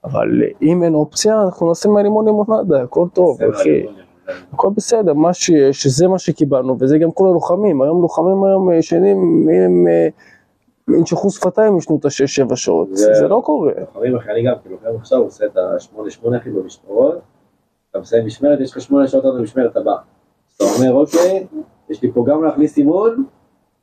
[0.04, 0.28] אבל
[0.62, 3.68] אם אין אופציה, אנחנו נעשה מהלימון לימונדה, הכל טוב, אחי.
[3.70, 3.86] אני-
[4.52, 8.74] הכל בסדר, מה שיש, שזה מה שקיבלנו, וזה גם כל הלוחמים, היום לוחמים היום אה,
[8.76, 10.08] ישנים, הם אה,
[10.88, 13.72] ינשכו שפתיים ישנו את השש-שבע שעות, זה- לא קורה.
[13.80, 17.18] לוחמים אחי, אני גם, כאילו, עכשיו עושה את השמונה שמונה אחי במשמרות,
[17.90, 19.96] אתה מסיים משמרת, יש לך שמונה שעות עד המשמרת הבאה.
[20.56, 21.46] אתה אומר, אוקיי,
[21.90, 23.24] יש לי פה גם להכניס אימון,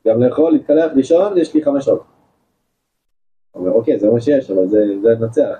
[0.06, 2.02] גם לאכול, להתקלח, לישון, יש לי חמש שעות.
[3.50, 5.56] אתה אומר, אוקיי, זה מה שיש, אבל זה לנצח.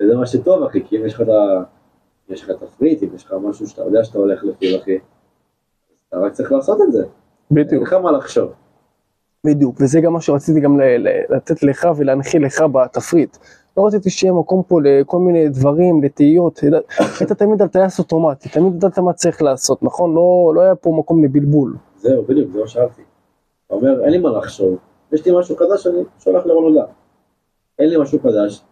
[0.00, 1.62] וזה מה שטוב, אחי, כי אם יש לך את ה...
[2.28, 4.98] יש לך תפריט, אם יש לך משהו שאתה יודע שאתה הולך לפיו, אחי,
[6.08, 7.02] אתה רק צריך לעשות את זה.
[7.02, 7.10] אין
[7.64, 8.52] בדיוק, לך מה לחשוב.
[9.46, 10.80] בדיוק, וזה גם מה שרציתי גם
[11.28, 13.36] לתת לך ולהנחיל לך בתפריט.
[13.76, 16.60] לא רציתי שיהיה מקום פה לכל מיני דברים, לתהיות,
[17.20, 20.14] היית תמיד על טייס אוטומטי, תמיד ידעת מה צריך לעשות, נכון?
[20.14, 21.76] לא, לא היה פה מקום לבלבול.
[21.96, 23.02] זהו, בדיוק, זה מה שאהבתי.
[23.66, 24.76] אתה אומר, אין לי מה לחשוב,
[25.12, 26.86] יש לי משהו חדש, אני שולח לרון הודעה.
[27.78, 28.64] אין לי משהו חדש,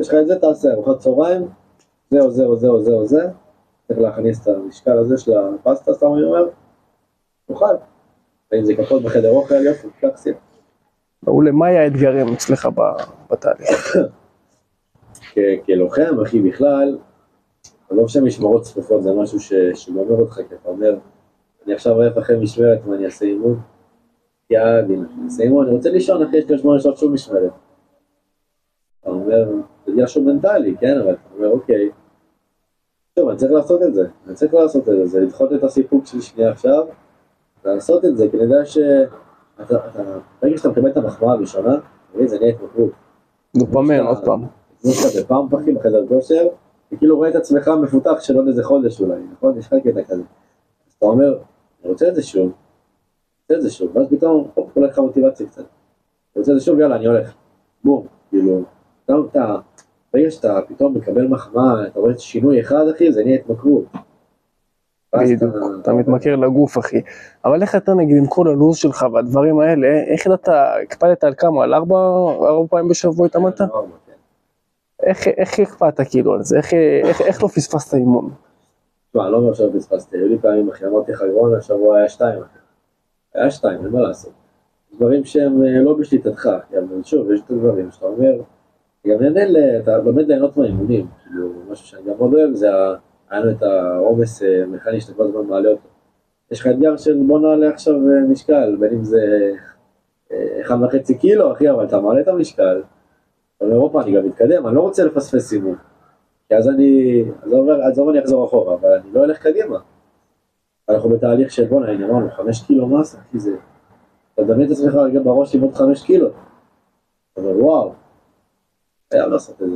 [0.00, 1.48] יש לך את זה, תעשה, ארוחת צהריים,
[2.10, 3.28] זהו, זהו, זהו, זהו, זה,
[3.88, 6.48] צריך להכניס את המשקל הזה של הפסטה, סתם אני אומר,
[7.46, 7.91] תאכל.
[8.52, 10.36] ואם זה כפות בחדר אוכל, יופי, סיום.
[11.22, 12.68] מעולה, מה היה האתגרים אצלך
[13.30, 13.96] בתהליך?
[15.66, 16.98] כלוחם, אחי, בכלל,
[17.90, 19.40] עזוב שמשמרות צפופות זה משהו
[19.74, 20.96] שגומר אותך, כי אתה אומר,
[21.66, 23.60] אני עכשיו רעב אחרי משמרת, מה אני אעשה אימון?
[24.50, 27.52] יאללה, אני אעשה אימון, אני רוצה לישון, אחי, יש לי עוד שמונה שעות שוב משמרת.
[29.00, 29.50] אתה אומר,
[29.86, 31.90] זה שהוא מנטלי, כן, אבל אתה אומר, אוקיי,
[33.14, 36.06] טוב, אני צריך לעשות את זה, אני צריך לעשות את זה, זה לדחות את הסיפוק
[36.06, 36.86] שלי שנייה עכשיו,
[37.64, 38.78] ולעשות את זה, כי אני יודע ש...
[40.42, 41.74] ברגע שאתה מקבל את המחמאה הראשונה,
[42.14, 42.90] מבין, זה נהיה התמכרות.
[43.56, 44.44] דופמן, עוד פעם.
[44.82, 46.46] כמו שאתה בפאמפ אחי בחדר כושר,
[46.92, 49.58] וכאילו רואה את עצמך מפותח של עוד איזה חודש אולי, נכון?
[49.58, 50.22] יש לך קטע כזה.
[50.86, 51.38] אז אתה אומר,
[51.82, 52.52] אני רוצה את זה שוב,
[53.42, 55.58] רוצה את זה שוב, ואז פתאום, הופ, עולה לך מוטיבציה קצת.
[55.60, 55.66] אני
[56.36, 57.34] רוצה את זה שוב, יאללה, אני הולך.
[57.84, 58.62] בום, כאילו,
[59.04, 59.56] אתה,
[60.14, 63.84] ברגע שאתה פתאום מקבל מחמאה, אתה רואה שינוי אחד אחי, זה נהיה התמכרות.
[65.16, 67.00] בדיוק, אתה מתמכר לגוף, אחי.
[67.44, 71.64] אבל איך אתה, נגיד, עם כל הלו"ז שלך והדברים האלה, איך אתה, הקפדת על כמה?
[71.64, 71.96] על ארבע,
[72.48, 73.58] ארבע פעמים בשבוע התאמנת?
[73.58, 73.64] כן.
[75.02, 76.56] איך, איך הקפדת כאילו על זה?
[76.56, 76.72] איך,
[77.04, 78.30] איך, איך לא פספסת אימון?
[79.10, 82.08] תשמע, אני לא אומר שלא פספסתי, היו לי פעמים, אחי, אמרתי לך, רון, השבוע היה
[82.08, 82.58] שתיים, אחי.
[83.34, 84.32] היה שתיים, אין מה לעשות.
[84.96, 86.48] דברים שהם אה, לא בשליטתך,
[86.78, 88.32] אבל שוב, יש את הדברים שאתה אומר,
[89.06, 92.94] גם נהנה, ל- אתה לומד ליהנות מהאימונים, כאילו, משהו שאני גם מאוד אוהב, זה ה-
[93.32, 95.88] היה לנו את העומס אה, מכני שאתה כל הזמן מעלה אותו.
[96.50, 99.52] יש לך אתגר של בוא נעלה עכשיו אה, משקל, בין אם זה
[100.32, 102.82] אה, אחד וחצי קילו, אחי, אבל אתה מעלה את המשקל,
[103.56, 105.76] אתה אומר, הופה, אני גם מתקדם, אני לא רוצה לפספס סימון.
[106.48, 109.78] כי אז אני, עזוב, עזוב אני אחזור אחורה, אבל אני לא אלך קדימה.
[110.88, 113.56] אנחנו בתהליך של בואנה, הנה אמרנו, חמש קילו מסה, אחי זה...
[114.34, 116.28] אתה מדמיין את עצמך רגע בראש עם עוד חמש קילו.
[117.32, 117.92] אתה אומר, וואו.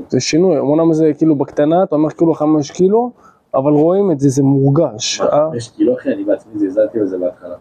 [0.09, 3.13] זה שינוי, אמנם זה כאילו בקטנה, אתה אומר כאילו חמש קילו,
[3.57, 5.21] אבל רואים את זה, זה מורגש.
[5.21, 5.49] אה?
[5.53, 7.57] חמש קילו, אחי, אני בעצמי זלזלתי בזה בהתחלה.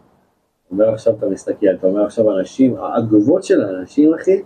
[0.71, 4.41] אומר עכשיו אתה מסתכל, אתה אומר עכשיו אנשים, התגובות של האנשים, אחי, אני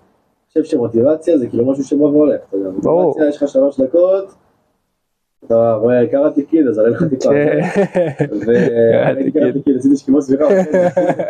[0.48, 2.70] חושב שמוטיבציה זה כאילו משהו שבא והולך, אתה יודע.
[2.70, 4.36] מוטיבציה יש לך שלוש דקות,
[5.46, 7.30] אתה רואה, קראתי קיד, אז עלה לך טיפה.
[7.30, 7.60] כן.
[8.48, 10.48] ואני קראתי קיד, עשיתי שכיבות סבירה,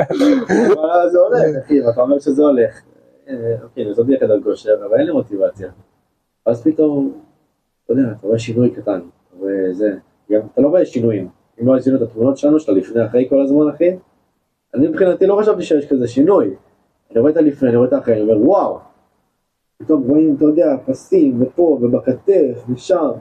[0.10, 2.82] אבל זה הולך, אחי, ואתה אומר שזה הולך.
[3.30, 5.70] אה, אוקיי, אני עשיתי חדר כושר, אבל אין לי מוטיבציה.
[6.46, 7.14] אז פתאום,
[7.86, 9.98] אתה יודע, אתה רואה שינוי קטן, אתה רואה זה,
[10.32, 11.28] גם אתה לא רואה שינויים.
[11.62, 13.96] אם לא עשינו את התמונות שלנו, של הלפני אחרי כל הזמן, אחי,
[14.74, 16.56] אני מבחינתי לא חשבתי שיש כזה שינוי.
[17.12, 18.80] אני רואה את הלפני, אני רואה את האחרי, אני אומר, וואו.
[19.78, 23.12] פתאום רואים, אתה יודע, פסים, ופה, ובכתף, ושם.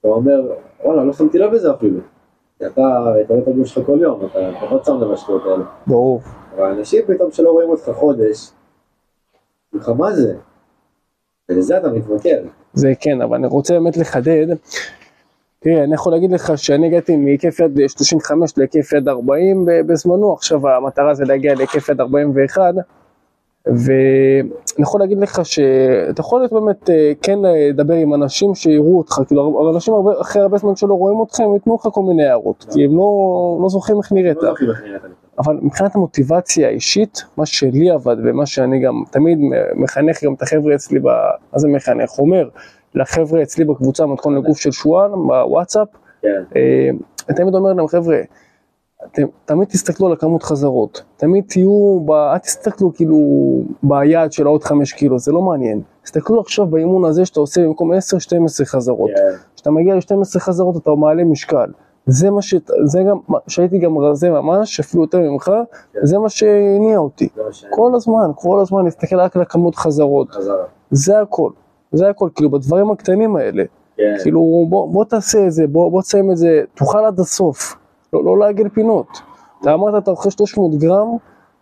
[0.00, 0.52] אתה אומר,
[0.84, 2.00] וואלה, לא שמתי לב לזה אפילו.
[2.58, 5.64] כי אתה, אתה רואה את הגוף שלך כל יום, אתה פחות שם לב לשטויות האלה.
[5.86, 6.20] ברור.
[6.56, 8.50] אבל אנשים פתאום שלא רואים אותך חודש,
[9.72, 10.36] לך, מה זה?
[11.48, 12.42] ולזה אתה מתמכר.
[12.72, 14.46] זה כן, אבל אני רוצה באמת לחדד.
[15.60, 20.32] תראה, אני יכול להגיד לך שאני הגעתי מהיקף יד 35 להיקף יד 40 ב- בזמנו,
[20.32, 22.74] עכשיו המטרה זה להגיע להיקף יד 41,
[23.66, 24.48] ואני
[24.78, 29.60] יכול להגיד לך שאתה יכול להיות באמת אה, כן לדבר עם אנשים שיראו אותך, כאילו
[29.60, 32.66] אבל אנשים הרבה, אחרי הרבה זמן שלא רואים אותך, הם ייתנו לך כל מיני הערות,
[32.72, 34.42] כי הם לא, לא זוכרים איך נראית.
[34.42, 34.52] לא.
[35.38, 39.38] אבל מבחינת המוטיבציה האישית, מה שלי עבד ומה שאני גם תמיד
[39.74, 40.98] מחנך גם את החבר'ה אצלי.
[40.98, 42.18] מה זה מחנך?
[42.18, 42.48] אומר
[42.94, 45.88] לחבר'ה אצלי בקבוצה מתכון לגוף של שועל בוואטסאפ,
[46.22, 46.90] כן, אה,
[47.28, 48.18] אני תמיד אומר להם חבר'ה,
[49.12, 52.10] אתם תמיד תסתכלו על הכמות חזרות, תמיד תהיו, ב...
[52.10, 53.18] אל תסתכלו כאילו
[53.82, 57.92] ביעד של העוד חמש קילו, זה לא מעניין, תסתכלו עכשיו באימון הזה שאתה עושה במקום
[57.92, 57.96] 10-12
[58.64, 61.70] חזרות, כן, כשאתה מגיע ל-12 חזרות אתה מעלה משקל.
[62.08, 62.54] זה מה ש...
[62.84, 65.50] זה גם, שהייתי גם רזה ממש, אפילו יותר ממך,
[65.92, 66.00] כן.
[66.02, 67.28] זה מה שהניע אותי.
[67.50, 70.30] שאני כל הזמן, כל הזמן להסתכל רק על הכמות חזרות.
[70.30, 70.64] חזרה.
[70.90, 71.50] זה הכל.
[71.92, 73.64] זה הכל, כאילו בדברים הקטנים האלה.
[73.96, 77.76] כן, כאילו בוא, בוא תעשה את זה, בוא, בוא תסיים את זה, תאכל עד הסוף.
[78.12, 79.06] לא, לא לעגל פינות.
[79.60, 81.16] אתה אמרת אתה אוכל 300 גרם,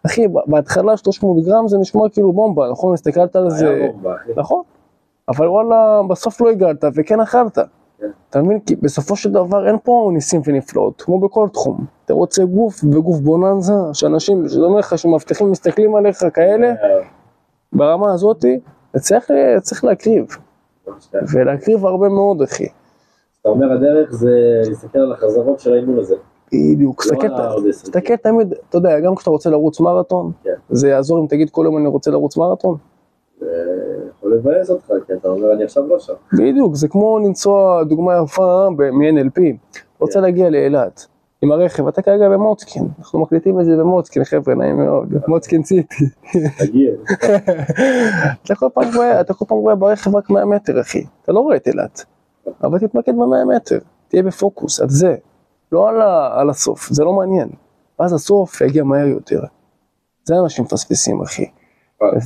[0.07, 2.95] אחי, בהתחלה 300 גרם זה נשמע כאילו בומבה, נכון?
[2.95, 3.89] הסתכלת על זה...
[3.93, 4.15] בומבה.
[4.37, 4.63] נכון,
[5.29, 7.59] אבל וואלה, בסוף לא הגעת וכן אכלת.
[7.99, 8.07] כן.
[8.31, 8.61] אתה מבין?
[8.61, 11.85] כי בסופו של דבר אין פה ניסים ונפלאות, כמו בכל תחום.
[12.05, 16.75] אתה רוצה גוף וגוף בוננזה, שאנשים, שזה אומר לך שמאבטחים מסתכלים עליך כאלה, אה,
[17.73, 18.61] ברמה הזאתי,
[18.99, 19.31] צריך,
[19.63, 20.27] צריך להקריב,
[21.33, 22.67] ולהקריב הרבה מאוד, אחי.
[23.41, 24.31] אתה אומר הדרך זה
[24.69, 26.15] להסתכל על החזרות של האימון הזה.
[26.53, 27.71] בדיוק, לא תסתכל.
[27.71, 30.51] תסתכל תמיד, אתה יודע, גם כשאתה רוצה לרוץ מרתון, כן.
[30.71, 32.77] זה יעזור אם תגיד כל יום אני רוצה לרוץ מרתון.
[33.41, 33.47] זה
[34.19, 36.13] יכול לבאס אותך, כי אתה אומר אני עכשיו לא שם.
[36.33, 39.41] בדיוק, זה כמו לנסוע, דוגמה יפה מ-NLP,
[39.99, 41.07] רוצה להגיע לאילת
[41.43, 46.05] עם הרכב, אתה כרגע במוצקין, אנחנו מקליטים את זה במוצקין, חבר'ה, נעים מאוד, מוצקין סיטי.
[48.45, 51.41] אתה כל פעם רואה, אתה כל פעם רואה ברכב רק 100 מטר, אחי, אתה לא
[51.41, 52.05] רואה את אילת,
[52.63, 55.15] אבל תתמקד ב-100 מטר, תהיה בפוקוס, על זה,
[55.73, 57.49] לא על, ה- על הסוף, זה לא מעניין,
[58.01, 59.41] ואז הסוף יגיע מהר יותר.
[60.25, 61.45] זה אנשים מפספסים, אחי.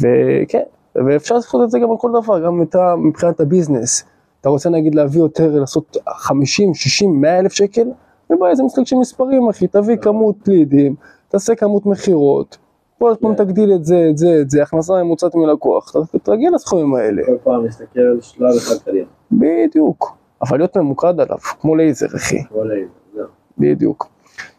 [0.00, 0.62] וכן,
[1.06, 4.04] ואפשר לעשות את זה גם על כל דבר, גם אתה, מבחינת הביזנס.
[4.40, 7.86] אתה רוצה נגיד להביא יותר, לעשות 50, 60, 100 אלף שקל?
[8.30, 10.94] אין בעיה, זה משחק של מספרים, אחי, תביא כמות לידים,
[11.28, 12.56] תעשה כמות מכירות,
[12.98, 13.44] כל הזמן כן.
[13.44, 17.36] תגדיל את זה, את זה, את זה, הכנסה ממוצעת מלקוח, ת- תגיע לסכומים האלה, כל
[17.42, 19.06] פעם להסתכל על שלב אחד קדימה.
[19.32, 20.16] בדיוק.
[20.42, 22.44] אבל להיות ממוקד עליו, כמו לייזר, אחי.
[22.44, 23.26] כמו לייזר, זהו.
[23.58, 24.06] בדיוק.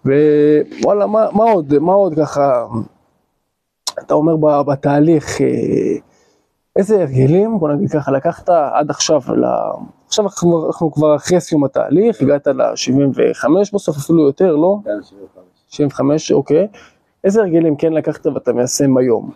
[0.06, 2.66] ווואלה, מה, מה עוד, מה עוד ככה,
[4.00, 5.48] אתה אומר בתהליך, אה,
[6.76, 9.22] איזה הרגלים, בוא נגיד ככה, לקחת עד עכשיו.
[10.12, 14.78] עכשיו אנחנו, אנחנו כבר אחרי סיום התהליך, הגעת ל-75 בסוף, אפילו יותר, לא?
[14.86, 15.44] כאן 75.
[15.68, 16.68] 75, אוקיי.
[17.24, 19.32] איזה הרגלים כן לקחת ואתה מיישם היום?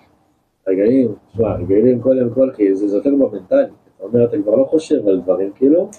[0.68, 3.64] רגעים, תשמע, רגעים קודם כל, כי זה זה יותר במנטלי.
[3.64, 5.89] אתה אומר, אתה כבר לא חושב על דברים, כאילו,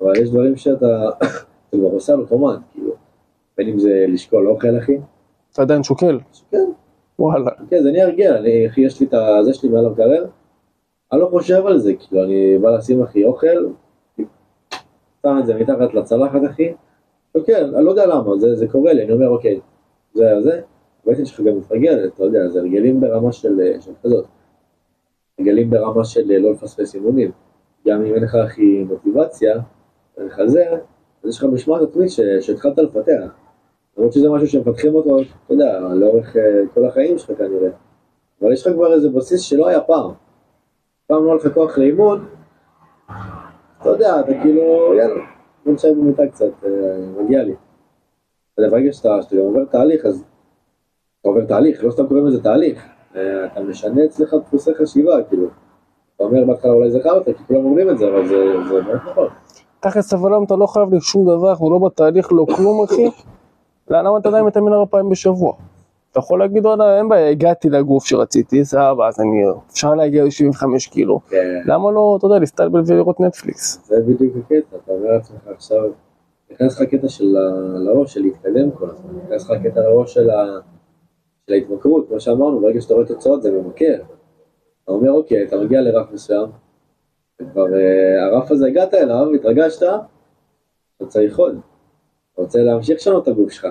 [0.00, 1.08] אבל יש דברים שאתה,
[1.68, 2.92] אתה כבר עושה אוטומט, כאילו.
[3.56, 4.96] בין אם זה לשקול אוכל, אחי.
[5.52, 6.18] אתה עדיין שוקל?
[6.50, 6.70] כן,
[7.18, 7.50] וואלה.
[7.70, 10.26] כן, זה נהיה הרגל, אני, אחי, יש לי את הזה שלי מעל המקרר,
[11.12, 13.66] אני לא חושב על זה, כאילו, אני בא לשים, אחי, אוכל,
[15.22, 16.72] שם את זה מתחת לצלחת, אחי,
[17.36, 19.60] שוקל, אני לא יודע למה, זה, זה קורה לי, אני אומר, אוקיי,
[20.14, 20.60] זה זה,
[21.06, 24.24] בעצם שלך גם מתרגל, אתה יודע, זה הרגלים ברמה של, של כזאת,
[25.38, 27.30] הרגלים ברמה של לא לפספס אימונים,
[27.86, 29.60] גם אם אין לך הכי מוטיבציה,
[30.16, 30.64] אין לך זה,
[31.24, 33.34] אז יש לך משמעת עצמית שהתחלת לפתח.
[33.96, 37.70] למרות שזה משהו שמפתחים אותו, אתה יודע, לאורך אה, כל החיים שלך כנראה.
[38.42, 40.10] אבל יש לך כבר איזה בסיס שלא היה פעם.
[41.06, 42.24] פעם לא היה לך כוח לאימון,
[43.82, 45.24] אתה יודע, אתה כאילו, יאללה,
[45.64, 46.70] בוא נשאר במיטה קצת, אה,
[47.22, 47.54] מגיע לי.
[48.58, 50.24] יודע, ברגע שאתה עובר תהליך, אז
[51.20, 52.88] אתה עובר תהליך, לא סתם קוראים לזה תהליך.
[53.16, 55.46] אה, אתה משנה אצלך דפוסי חשיבה, כאילו.
[56.16, 58.36] אתה אומר בהתחלה אולי זה חרטא, כי כולם אומרים את זה, אבל זה
[58.70, 59.28] באמת נכון.
[59.80, 63.08] תכלס אבל אתה לא חייב לי שום דבר, אנחנו לא בתהליך, לא כלום אחי.
[63.90, 65.54] למה אתה עדיין מתאמן ארבע פעמים בשבוע?
[66.12, 70.90] אתה יכול להגיד וואלה אין בעיה, הגעתי לגוף שרציתי, סבבה, אז אני, אפשר להגיע ל-75
[70.90, 71.20] קילו.
[71.28, 71.62] כן.
[71.66, 73.86] למה לא, אתה יודע, להסתלבל ולראות נטפליקס?
[73.86, 75.90] זה בדיוק הקטע, אתה אומר לעצמך עכשיו,
[76.50, 77.24] נכנס לך קטע של
[77.78, 80.30] לראש, של להתקדם כל הזמן, נכנס לך קטע לראש של
[81.50, 84.02] ההתמכרות, כמו שאמרנו, ברגע שאתה רואה תוצאות זה ממכר.
[84.84, 86.48] אתה אומר, אוקיי, אתה מגיע לרף מסוים,
[87.42, 89.82] וכבר אה, הרף הזה הגעת אליו, התרגשת,
[90.96, 91.60] אתה צריך עוד.
[92.32, 93.66] אתה רוצה להמשיך לשנות את הגוף שלך.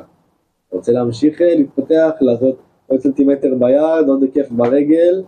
[0.71, 2.55] רוצה להמשיך אה, להתפתח, לעשות
[2.87, 5.23] עוד סנטימטר ביד, עוד היקף ברגל.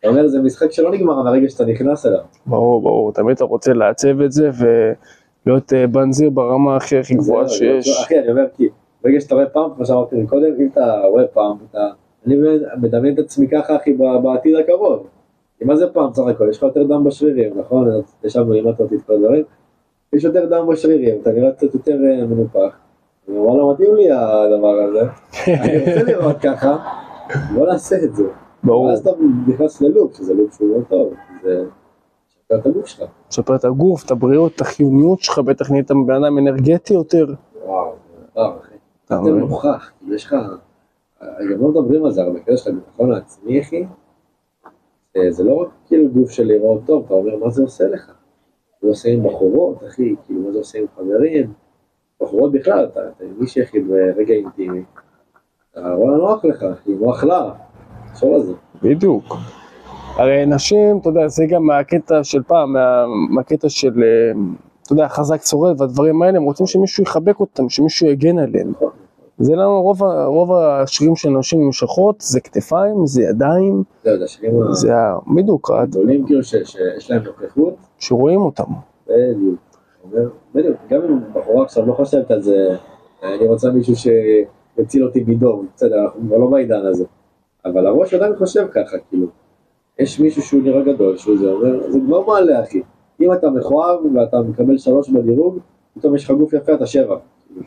[0.00, 2.20] אתה אומר, זה משחק שלא נגמר מהרגע שאתה נכנס אליו.
[2.46, 7.48] ברור, ברור, תמיד אתה רוצה לעצב את זה ולהיות אה, בנזיר ברמה הכי הכי גבוהה
[7.48, 8.02] שיש.
[8.04, 8.68] אחי, אני אומר, כי
[9.04, 11.88] ברגע שאתה רואה פעם, כמו שאמרתי מקודם, אם אתה רואה פעם, אתה...
[12.26, 12.36] אני
[12.80, 13.92] מדמיין את עצמי ככה, אחי,
[14.22, 15.06] בעתיד הקרוב.
[15.58, 16.46] כי מה זה פעם סך הכל?
[16.50, 17.88] יש לך יותר דם בשרירים, נכון?
[18.24, 19.44] ישבנו, לימדת אותי את כל הדברים.
[20.12, 22.76] יש יותר דם בשרירים, אתה נראה קצת יותר אה, מנופח.
[23.28, 25.00] וואלה, מתאים לי הדבר הזה.
[25.62, 26.76] אני רוצה לראות ככה,
[27.54, 28.24] בוא נעשה את זה.
[28.64, 29.10] ברור, ואז אתה
[29.48, 31.14] נכנס ללופ, שזה לופ שהוא לא טוב.
[31.42, 31.64] זה...
[32.54, 33.10] את הגוף שלך.
[33.28, 37.26] תשפר את הגוף, את הבריאות, את החיוניות שלך, בטח נהיית בן אדם אנרגטי יותר.
[37.64, 37.92] וואו,
[38.36, 38.74] וואו, אחי.
[39.04, 39.20] אתה?
[39.20, 40.36] נוכח, כאילו יש לך,
[41.22, 43.84] גם לא מדברים על זה הרבה, כאילו יש לך ביטחון העצמי, אחי,
[45.16, 48.12] אה, זה לא רק כאילו גוף של לראות טוב, אתה אומר, מה זה עושה לך?
[48.82, 51.52] זה עושה עם בחורות, אחי, כאילו, מה זה עושה עם חברים?
[52.22, 54.82] בחורות בכלל, אתה אתה עם מישהי, אחי, ברגע אינטימי,
[55.72, 57.50] אתה וואלה נוח לך, אחי, נוח לה,
[58.12, 58.52] תחשוב על זה.
[58.82, 59.34] בדיוק.
[60.16, 64.32] הרי נשים, אתה יודע, זה גם מהקטע של פעם, מה- מהקטע של, אה,
[64.82, 68.70] אתה יודע, חזק שורד והדברים האלה, הם רוצים שמישהו יחבק אותם, שמישהו יגן עליהם.
[68.70, 68.90] נכון.
[69.38, 74.54] זה למה רוב, רוב השרירים של נשים נמשכות, זה כתפיים, זה ידיים, זהו, זה השירים
[74.72, 74.92] זה
[75.36, 78.64] בדיוק, הגדולים, כאילו, שיש להם נוכחות, שרואים אותם.
[79.06, 79.58] בדיוק.
[80.04, 82.76] אומר, בדיוק, גם אם בחורה עכשיו לא חושבת על זה,
[83.22, 87.04] אני רוצה מישהו שיציל אותי מדום, בסדר, אנחנו כבר לא בעידן הזה.
[87.64, 89.26] אבל הראש עדיין חושב ככה, כאילו,
[89.98, 92.82] יש מישהו שהוא נראה גדול, שהוא זה אומר, זה כבר מעלה, אחי.
[93.20, 95.58] אם אתה מכוער ואתה מקבל שלוש בדירוג,
[95.98, 97.16] פתאום יש לך גוף יפה, אתה שבע.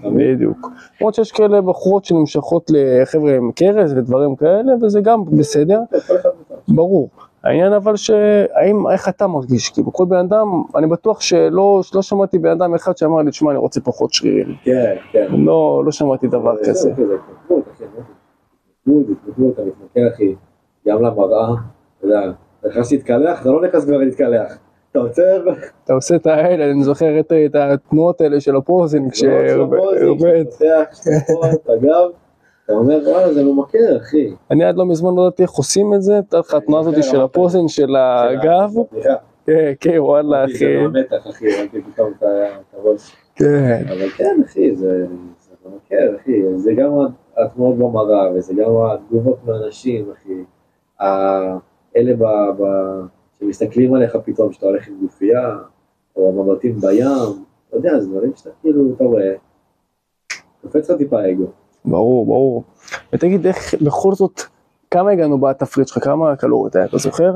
[0.03, 0.67] בדיוק.
[1.01, 6.57] למרות שיש כאלה בחורות שנמשכות לחבר'ה עם קרס ודברים כאלה, וזה גם בסדר, מאיתנו.
[6.67, 7.09] ברור.
[7.45, 12.39] העניין אבל שהאם, איך אתה מרגיש, כאילו כל בן אדם, אני בטוח שלא לא שמעתי
[12.39, 14.55] בן אדם אחד שאמר לי, תשמע, אני רוצה פחות שרירים.
[14.63, 15.27] כן, כן.
[15.31, 16.91] לא, לא שמעתי דבר זה- כזה.
[16.91, 17.63] התמכרות,
[19.53, 20.35] אתה מתמכר, אחי,
[20.87, 21.47] גם למראה,
[21.99, 22.31] אתה יודע,
[22.67, 24.57] נכנס להתקלח, אתה לא נכנס כבר להתקלח.
[24.91, 25.43] אתה עוצר,
[25.83, 29.79] אתה עושה את האלה, אני זוכר את, התנועות האלה של הפוזינג, כשהרבית.
[30.51, 30.99] פותח,
[31.73, 32.09] הגב,
[32.65, 34.33] אתה אומר, וואלה, זה ממכר, אחי.
[34.51, 37.21] אני עד לא מזמן לא ידעתי איך עושים את זה, תדע לך התנועה הזאת של
[37.21, 38.73] הפוזינג של הגב,
[39.45, 40.89] כן, כן, וואלה זה אחי, לא
[41.29, 42.23] אחי, ראיתי פתאום את
[42.73, 43.15] הראש.
[43.35, 45.05] כן, אבל כן, אחי, זה
[45.65, 46.57] ממכר, אחי.
[46.57, 46.91] זה גם
[47.37, 50.43] התמונות במראה, וזה גם התגובות מאנשים, אחי.
[51.95, 52.13] אלה
[53.39, 55.57] שמסתכלים עליך פתאום, שאתה הולך עם גופייה,
[56.15, 59.33] או המבטים בים, אתה יודע, זה דברים שאתה כאילו, אתה רואה,
[60.61, 61.45] קופץ לך טיפה אגו.
[61.87, 62.63] ברור, ברור.
[63.13, 64.41] ותגיד, איך בכל זאת,
[64.91, 67.31] כמה הגענו בתפריט שלך, כמה קלוריות היה, אתה זוכר?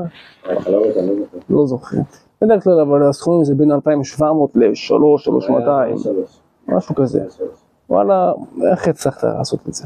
[0.46, 1.38] לא לא זוכר.
[1.50, 1.96] לא זוכר.
[2.42, 4.72] בדרך כלל, אבל הסכומים זה בין 2,700 ל-3,
[5.18, 6.40] 3,200, שלוש.
[6.68, 7.20] משהו כזה.
[7.90, 8.32] וואלה,
[8.72, 9.84] איך הצלחת לעשות את זה?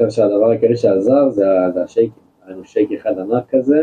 [0.00, 2.12] אני חושב שהדבר העיקרי שעזר זה ה- זה השייקים.
[2.46, 3.82] היה לנו שייק אחד ענק כזה,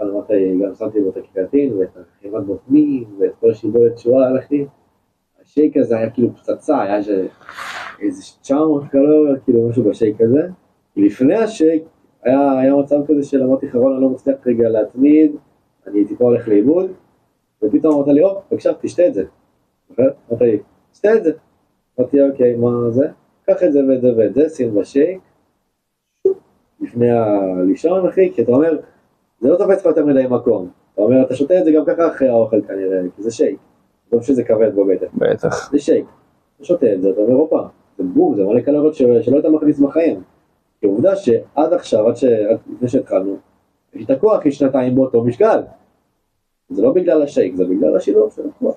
[0.00, 0.32] אבל אמרתי,
[0.64, 1.88] גם שמתי בו את הקריאטין ואת
[2.18, 4.66] החימת בוטנים ואת כל השיבולת שועל, אחי.
[5.42, 7.26] השייק הזה היה כאילו פצצה, היה איזה-
[8.00, 10.48] איזה 900 קלוריות, כאילו משהו בשייק הזה.
[10.96, 11.82] לפני השייק
[12.22, 15.32] היה, היה מצב כזה של אמרתי לך, רון, אני לא מצליח רגע להתמיד,
[15.86, 16.90] אני טיפה הולך לאיבוד,
[17.62, 19.24] ופתאום אמרת לי, או, בבקשה, תשתה את זה.
[19.98, 20.58] אמרת לי,
[20.92, 21.32] תשתה את זה.
[21.98, 23.08] אמרתי, אוקיי, מה זה?
[23.46, 25.20] קח את זה ואת זה ואת זה, שים בשייק.
[26.80, 28.78] לפני הלישון, אחי, כי אתה אומר,
[29.40, 30.68] זה לא תופס לך יותר מדי מקום.
[30.94, 33.58] אתה אומר, אתה שותה את זה גם ככה אחרי האוכל כנראה, כי זה שייק.
[34.10, 35.06] טוב שזה כבד בבטן.
[35.14, 35.70] בטח.
[35.72, 36.06] זה שייק.
[36.56, 37.62] אתה שותה את זה, אתה אומר, הופה,
[37.98, 40.22] זה בום, זה מלא קלוריות שלא היית מכניס בחיים.
[40.80, 42.14] כי עובדה שעד עכשיו, עד
[42.72, 43.36] לפני שהתחלנו,
[43.94, 45.60] יש את הכוח, יש שנתיים באותו משקל.
[46.70, 48.74] זה לא בגלל השייק, זה בגלל השילוב של הכוח.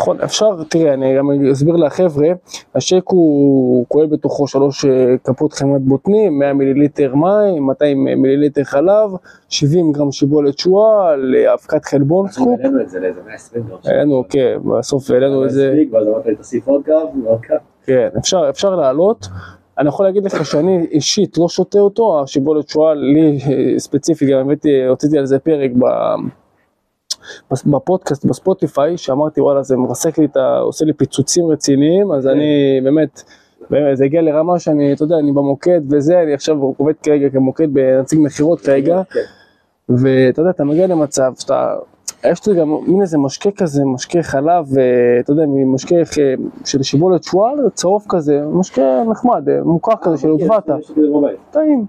[0.00, 2.28] נכון, אפשר, תראה, אני גם אסביר לחבר'ה,
[2.74, 9.10] השייק הוא כולל בתוכו שלוש אה, כפות חמאת בוטנים, 100 מיליליטר מים, 200 מיליליטר חלב,
[9.48, 12.60] 70 גרם שיבולת שועל, אבקת חלבון אנחנו סקופ.
[12.60, 13.78] העלינו את זה לאיזה 120 גרם.
[13.84, 16.92] העלינו, כן, בסוף העלינו את זה, ואז אמרת לי תוסיף עוד כף,
[17.24, 17.54] ועוד כף.
[17.86, 19.26] כן, אפשר, אפשר לעלות.
[19.78, 24.38] אני יכול להגיד לך שאני אישית לא שותה אותו, השיבולת שועל, לי אה, ספציפי, גם
[24.38, 25.84] הבאתי, הוצאתי על זה פרק ב...
[27.66, 30.58] בפודקאסט בספוטיפיי, שאמרתי וואלה זה מרסק לי את ה...
[30.58, 33.22] עושה לי פיצוצים רציניים, אז אני באמת,
[33.70, 37.74] באמת, זה הגיע לרמה שאני, אתה יודע, אני במוקד וזה, אני עכשיו עובד כרגע כמוקד
[37.74, 39.20] בנציג מכירות כרגע, כן.
[39.88, 41.74] ואתה יודע, אתה מגיע למצב שאתה,
[42.24, 44.66] יש לי גם מין איזה משקה כזה, משקה חלב,
[45.20, 45.96] אתה יודע, משקה
[46.64, 51.38] של שיבולת שועל, צהוב כזה, משקה נחמד, מוכר כזה של עוגבתה, בבית.
[51.50, 51.86] טעים.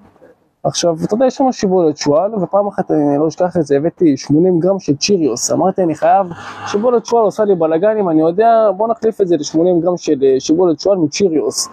[0.64, 4.18] עכשיו, אתה יודע, יש שם שיבולת שועל, ופעם אחת, אני לא אשכח את זה, הבאתי
[4.18, 6.28] 80 גרם של צ'יריוס, אמרתי, אני חייב,
[6.68, 10.40] שיבולת שועל עושה לי בלאגנים, אני יודע, בוא נחליף את זה ל-80 גרם של אה,
[10.40, 11.70] שיבולת שועל מצ'יריוס.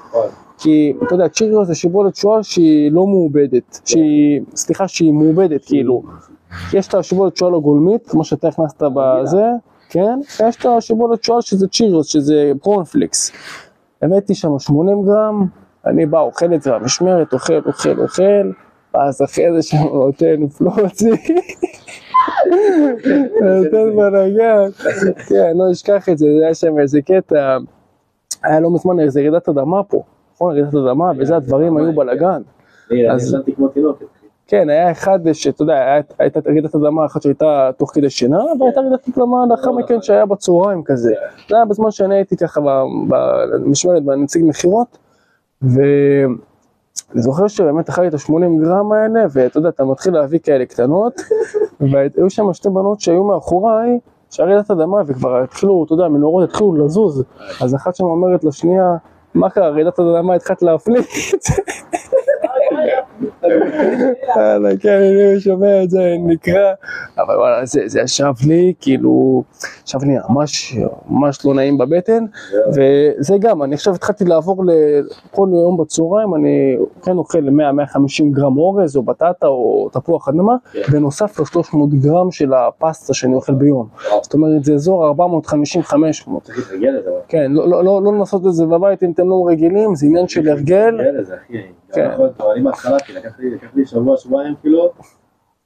[0.59, 6.03] כי, אתה יודע, צ'יריוס זה שיבולת שועל שהיא לא מעובדת, שהיא, סליחה, שהיא מעובדת, כאילו.
[6.73, 9.47] יש את השיבולת שועל הגולמית, כמו שאתה הכנסת בזה,
[9.91, 13.33] כן, ויש את השיבולת שועל שזה צ'יריוס, שזה קורנפליקס.
[14.03, 15.47] הבאתי שם 80 גרם,
[15.87, 18.51] אני בא, אוכל את זה במשמרת, אוכל, אוכל, אוכל,
[18.95, 21.11] ואז אחרי זה שם נותן פלוצי,
[23.41, 24.71] נותן בלאגן,
[25.29, 27.59] כן, לא אשכח את זה, זה היה שם איזה קטע,
[28.43, 30.03] היה לא מזמן איזה רעידת אדמה פה,
[30.35, 32.43] נכון, רעידת אדמה, וזה הדברים היו בלאגן.
[32.91, 34.20] אני ישנתי כמו תינוקת.
[34.51, 39.09] כן, היה אחד שאתה יודע, הייתה רעידת אדמה אחת שהייתה תוך כדי שינה, והייתה רעידת
[39.09, 41.15] אדמה לאחר מכן שהיה בצהריים כזה.
[41.49, 42.61] זה היה בזמן שאני הייתי ככה
[43.09, 44.99] במשמרת בנציג מכירות,
[45.63, 46.33] ואני
[47.15, 51.21] זוכר שבאמת אכלתי את ה-80 גרם האלה, ואתה יודע, אתה מתחיל להביא כאלה קטנות,
[51.93, 53.99] והיו שם שתי בנות שהיו מאחוריי,
[54.31, 57.25] שהיה רעידת אדמה, וכבר התחילו, אתה יודע, המנורות התחילו לזוז,
[57.63, 58.97] אז אחת שם אומרת לשנייה,
[59.35, 61.05] מה קרה, רעידת אדמה התחלת להפליג?
[64.37, 66.73] יאללה, כן, אני שומע את זה, נקרא,
[67.19, 69.43] אבל וואלה, זה, זה ישב לי, כאילו,
[69.87, 70.77] ישב לי ממש,
[71.11, 72.25] ממש לא נעים בבטן,
[72.69, 77.51] וזה גם, אני עכשיו התחלתי לעבור לכל יום בצהריים, אני כן אוכל 100-150
[78.31, 80.81] גרם אורז, או בטטה, או תפוח אדמה, כן.
[80.93, 83.87] בנוסף ל-300 גרם של הפסטה שאני אוכל ביום.
[84.23, 85.15] זאת אומרת, זה אזור 450-500.
[86.43, 87.11] צריך להתרגל לזה.
[87.11, 87.19] אבל.
[87.29, 90.29] כן, לא, לא, לא, לא לנסות את זה בבית אם אתם לא רגילים, זה עניין
[90.29, 90.99] של הרגל.
[91.93, 92.11] כן.
[92.71, 94.91] בהתחלה, כי לקח לי לקח לי שבוע, שבועיים, כאילו,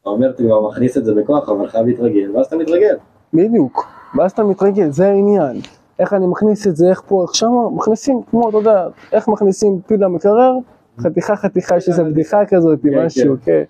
[0.02, 2.96] אתה אומר, אתה כבר מכניס את זה בכוח, אבל חייב להתרגל, ואז אתה מתרגל.
[3.34, 3.86] בדיוק,
[4.18, 5.56] ואז אתה מתרגל, זה העניין.
[5.98, 9.80] איך אני מכניס את זה, איך פה, איך שמה, מכניסים, כמו, אתה יודע, איך מכניסים
[9.86, 10.54] פיל למקרר,
[11.00, 13.62] חתיכה חתיכה, יש איזה בדיחה כזאת, כן, משהו, כן.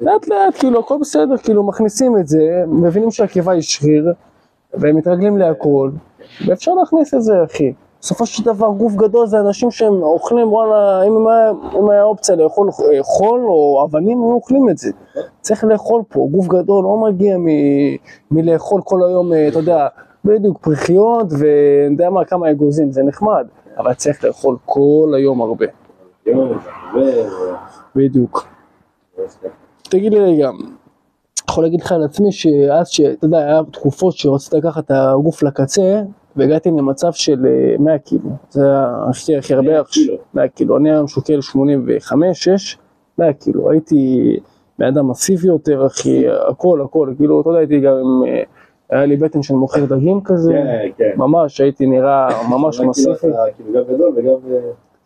[0.00, 4.12] לאט לאט, כאילו, הכל בסדר, כאילו, מכניסים את זה, מבינים שהקיבה היא שריר,
[4.74, 5.90] והם מתרגלים להכל,
[6.46, 7.72] ואפשר להכניס את זה, אחי.
[8.04, 12.36] בסופו של דבר, גוף גדול זה אנשים שהם אוכלים, וואלה, אם היה, אם היה אופציה
[12.36, 14.90] לאכול אה, חול או אבנים, הם אוכלים את זה.
[15.40, 17.46] צריך לאכול פה, גוף גדול לא מגיע מ,
[18.30, 19.86] מלאכול כל היום, אה, אתה יודע,
[20.24, 23.46] בדיוק פריחיות ואני יודע מה, כמה אגוזים, זה נחמד,
[23.78, 25.66] אבל צריך לאכול כל היום הרבה.
[27.96, 28.46] בדיוק.
[29.82, 30.50] תגיד לי רגע,
[31.50, 36.02] יכול להגיד לך על עצמי שאז שאתה יודע, היה תקופות שרציתי לקחת את הגוף לקצה,
[36.36, 38.62] והגעתי למצב של אה, 100 קילו, זה
[39.10, 40.04] הכי הכי הרבה, 100 עכשיו.
[40.04, 40.16] קילו.
[40.34, 42.78] 100 קילו, אני היום שוקל 85, 6,
[43.18, 44.36] 100 קילו, הייתי
[44.78, 48.42] בן אדם מסיבי יותר, אחי, הכל, הכל, כאילו, אתה יודע, הייתי גם, עם, אה,
[48.90, 51.12] היה לי בטן של מוכר דגים כזה, כן, כן.
[51.16, 53.14] ממש, הייתי נראה ממש כאילו מסיבי,
[53.56, 54.34] כאילו גם גדול וגם...
[54.52, 54.58] אה,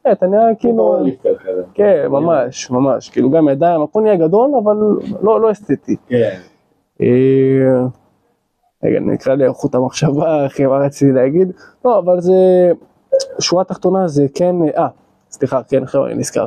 [0.07, 1.63] אה, אתה נראה כאילו, כזה.
[1.75, 4.77] כן, ממש, ממש, כאילו גם ידיים, הכל נהיה גדול, אבל
[5.23, 5.97] לא לא אסתטי.
[6.09, 6.39] כן.
[8.85, 11.53] רגע, נקרא לי איכות המחשבה, אחי, מה רציתי להגיד?
[11.85, 12.33] לא, אבל זה,
[13.39, 14.89] שורה תחתונה זה כן, אה,
[15.31, 16.47] סליחה, כן, עכשיו אני נזכר.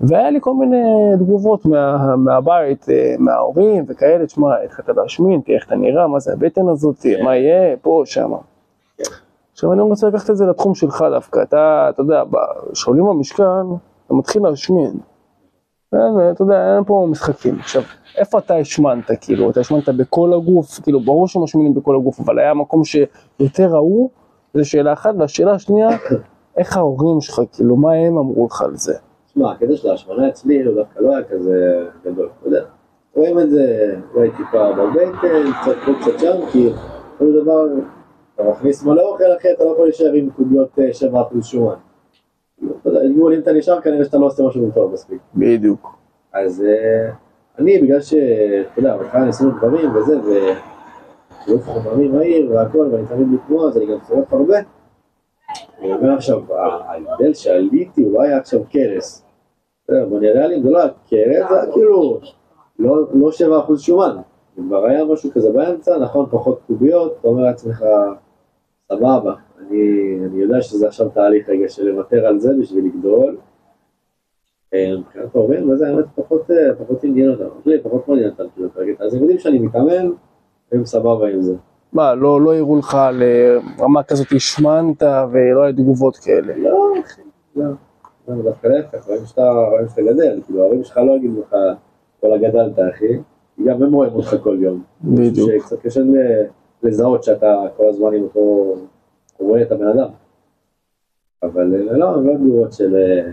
[0.00, 0.84] והיה לי כל מיני
[1.18, 6.32] תגובות מה, מהבית, אה, מההורים וכאלה, תשמע, התחלת להשמין, תראה איך אתה נראה, מה זה
[6.32, 8.36] הבטן הזאת, מה יהיה, פה, שמה.
[9.52, 12.22] עכשיו אני רוצה לקחת את זה לתחום שלך דווקא, אתה, אתה יודע,
[12.72, 13.42] כשעולים במשכן,
[14.06, 14.92] אתה מתחיל להשמין.
[15.94, 17.54] אתה יודע, אין פה משחקים.
[17.58, 17.82] עכשיו,
[18.18, 19.50] איפה אתה השמנת, כאילו?
[19.50, 24.10] אתה השמנת בכל הגוף, כאילו, ברור שמשמינים בכל הגוף, אבל היה מקום שיותר ראו,
[24.54, 25.88] זו שאלה אחת, והשאלה השנייה,
[26.56, 28.94] איך ההורים שלך, כאילו, מה הם אמרו לך על זה?
[29.26, 32.62] תשמע, הקטע של ההשמנה אצלי הוא דווקא לא היה כזה גדול, אתה יודע.
[33.14, 36.70] רואים את זה אולי טיפה בבטן, קצת פה קצת שם, כי
[37.18, 37.66] כל דבר,
[38.34, 41.74] אתה מכניס מלא אוכל אחי, אתה לא יכול להישאר עם קוביות אה, 7 אחוז שומן.
[42.84, 45.18] יודע, אם אתה נשאר כנראה שאתה לא עושה משהו טוב מספיק.
[45.34, 45.96] בדיוק.
[46.32, 47.10] אז אה,
[47.58, 48.14] אני, בגלל ש...
[48.14, 50.14] אתה יודע, בהתחלה ניסינו דברים וזה,
[51.44, 54.58] טירוף חומרים מהיר והכל, ואני תמיד בתנועה, אז אני גם צורף הרבה.
[55.78, 59.24] אני אומר עכשיו, ההבדל שעליתי הוא לא היה עכשיו קרס.
[59.84, 62.20] בסדר, בנריאלים זה לא היה קרס, זה היה כאילו
[62.78, 63.30] לא, לא
[63.68, 64.16] 7% שומן.
[64.56, 67.84] זה כבר היה משהו כזה באמצע, נכון, פחות קוביות, אתה אומר לעצמך,
[68.92, 69.80] סבבה, אני,
[70.26, 73.36] אני יודע שזה עכשיו תהליך רגע של לוותר על זה בשביל לגדול.
[74.74, 78.68] אה, מבחינת ההורים, וזה האמת פחות, אה, פחות עניין אותם, לי פחות מעניין אותם, כאילו.
[79.00, 80.10] אז הם יודעים שאני מתאמן,
[80.72, 81.54] הם סבבה עם זה.
[81.92, 86.56] מה, לא, לא הראו לך לרמה כזאת השמנת ולא היה תגובות כאלה.
[86.56, 87.22] לא, אחי,
[87.56, 87.64] לא.
[88.28, 91.56] לא, דווקא להפך, רואים שאתה רואים שאתה גדל, כאילו ההורים שלך לא יגידו לך,
[92.22, 93.18] וואלה גדלת אחי,
[93.64, 94.82] גם הם רואים אותך כל יום.
[95.04, 95.50] בדיוק.
[95.50, 96.44] שקצת קשה ל-
[96.82, 98.74] לזהות שאתה כל הזמן עם אותו,
[99.40, 100.08] רואה את הבן אדם.
[101.42, 103.32] אבל אה, לא, הם לא תגובות של אה,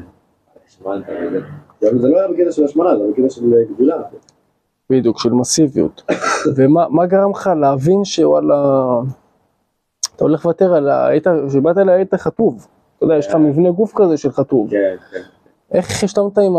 [0.68, 1.40] השמנת וזה.
[1.84, 4.02] גם זה לא היה בקטע של השמנה, זה היה בקטע של אה, גדילה.
[4.90, 6.04] בדיוק, של מסיביות.
[6.56, 8.86] ומה מה גרם לך להבין שוואלה,
[10.16, 11.10] אתה הולך לוותר על ה...
[11.48, 12.68] כשבאת אליי היית חטוב.
[12.98, 14.70] אתה יודע, יש לך מבנה גוף כזה של חטוב.
[14.70, 15.22] כן, כן.
[15.72, 16.56] איך השתמת עם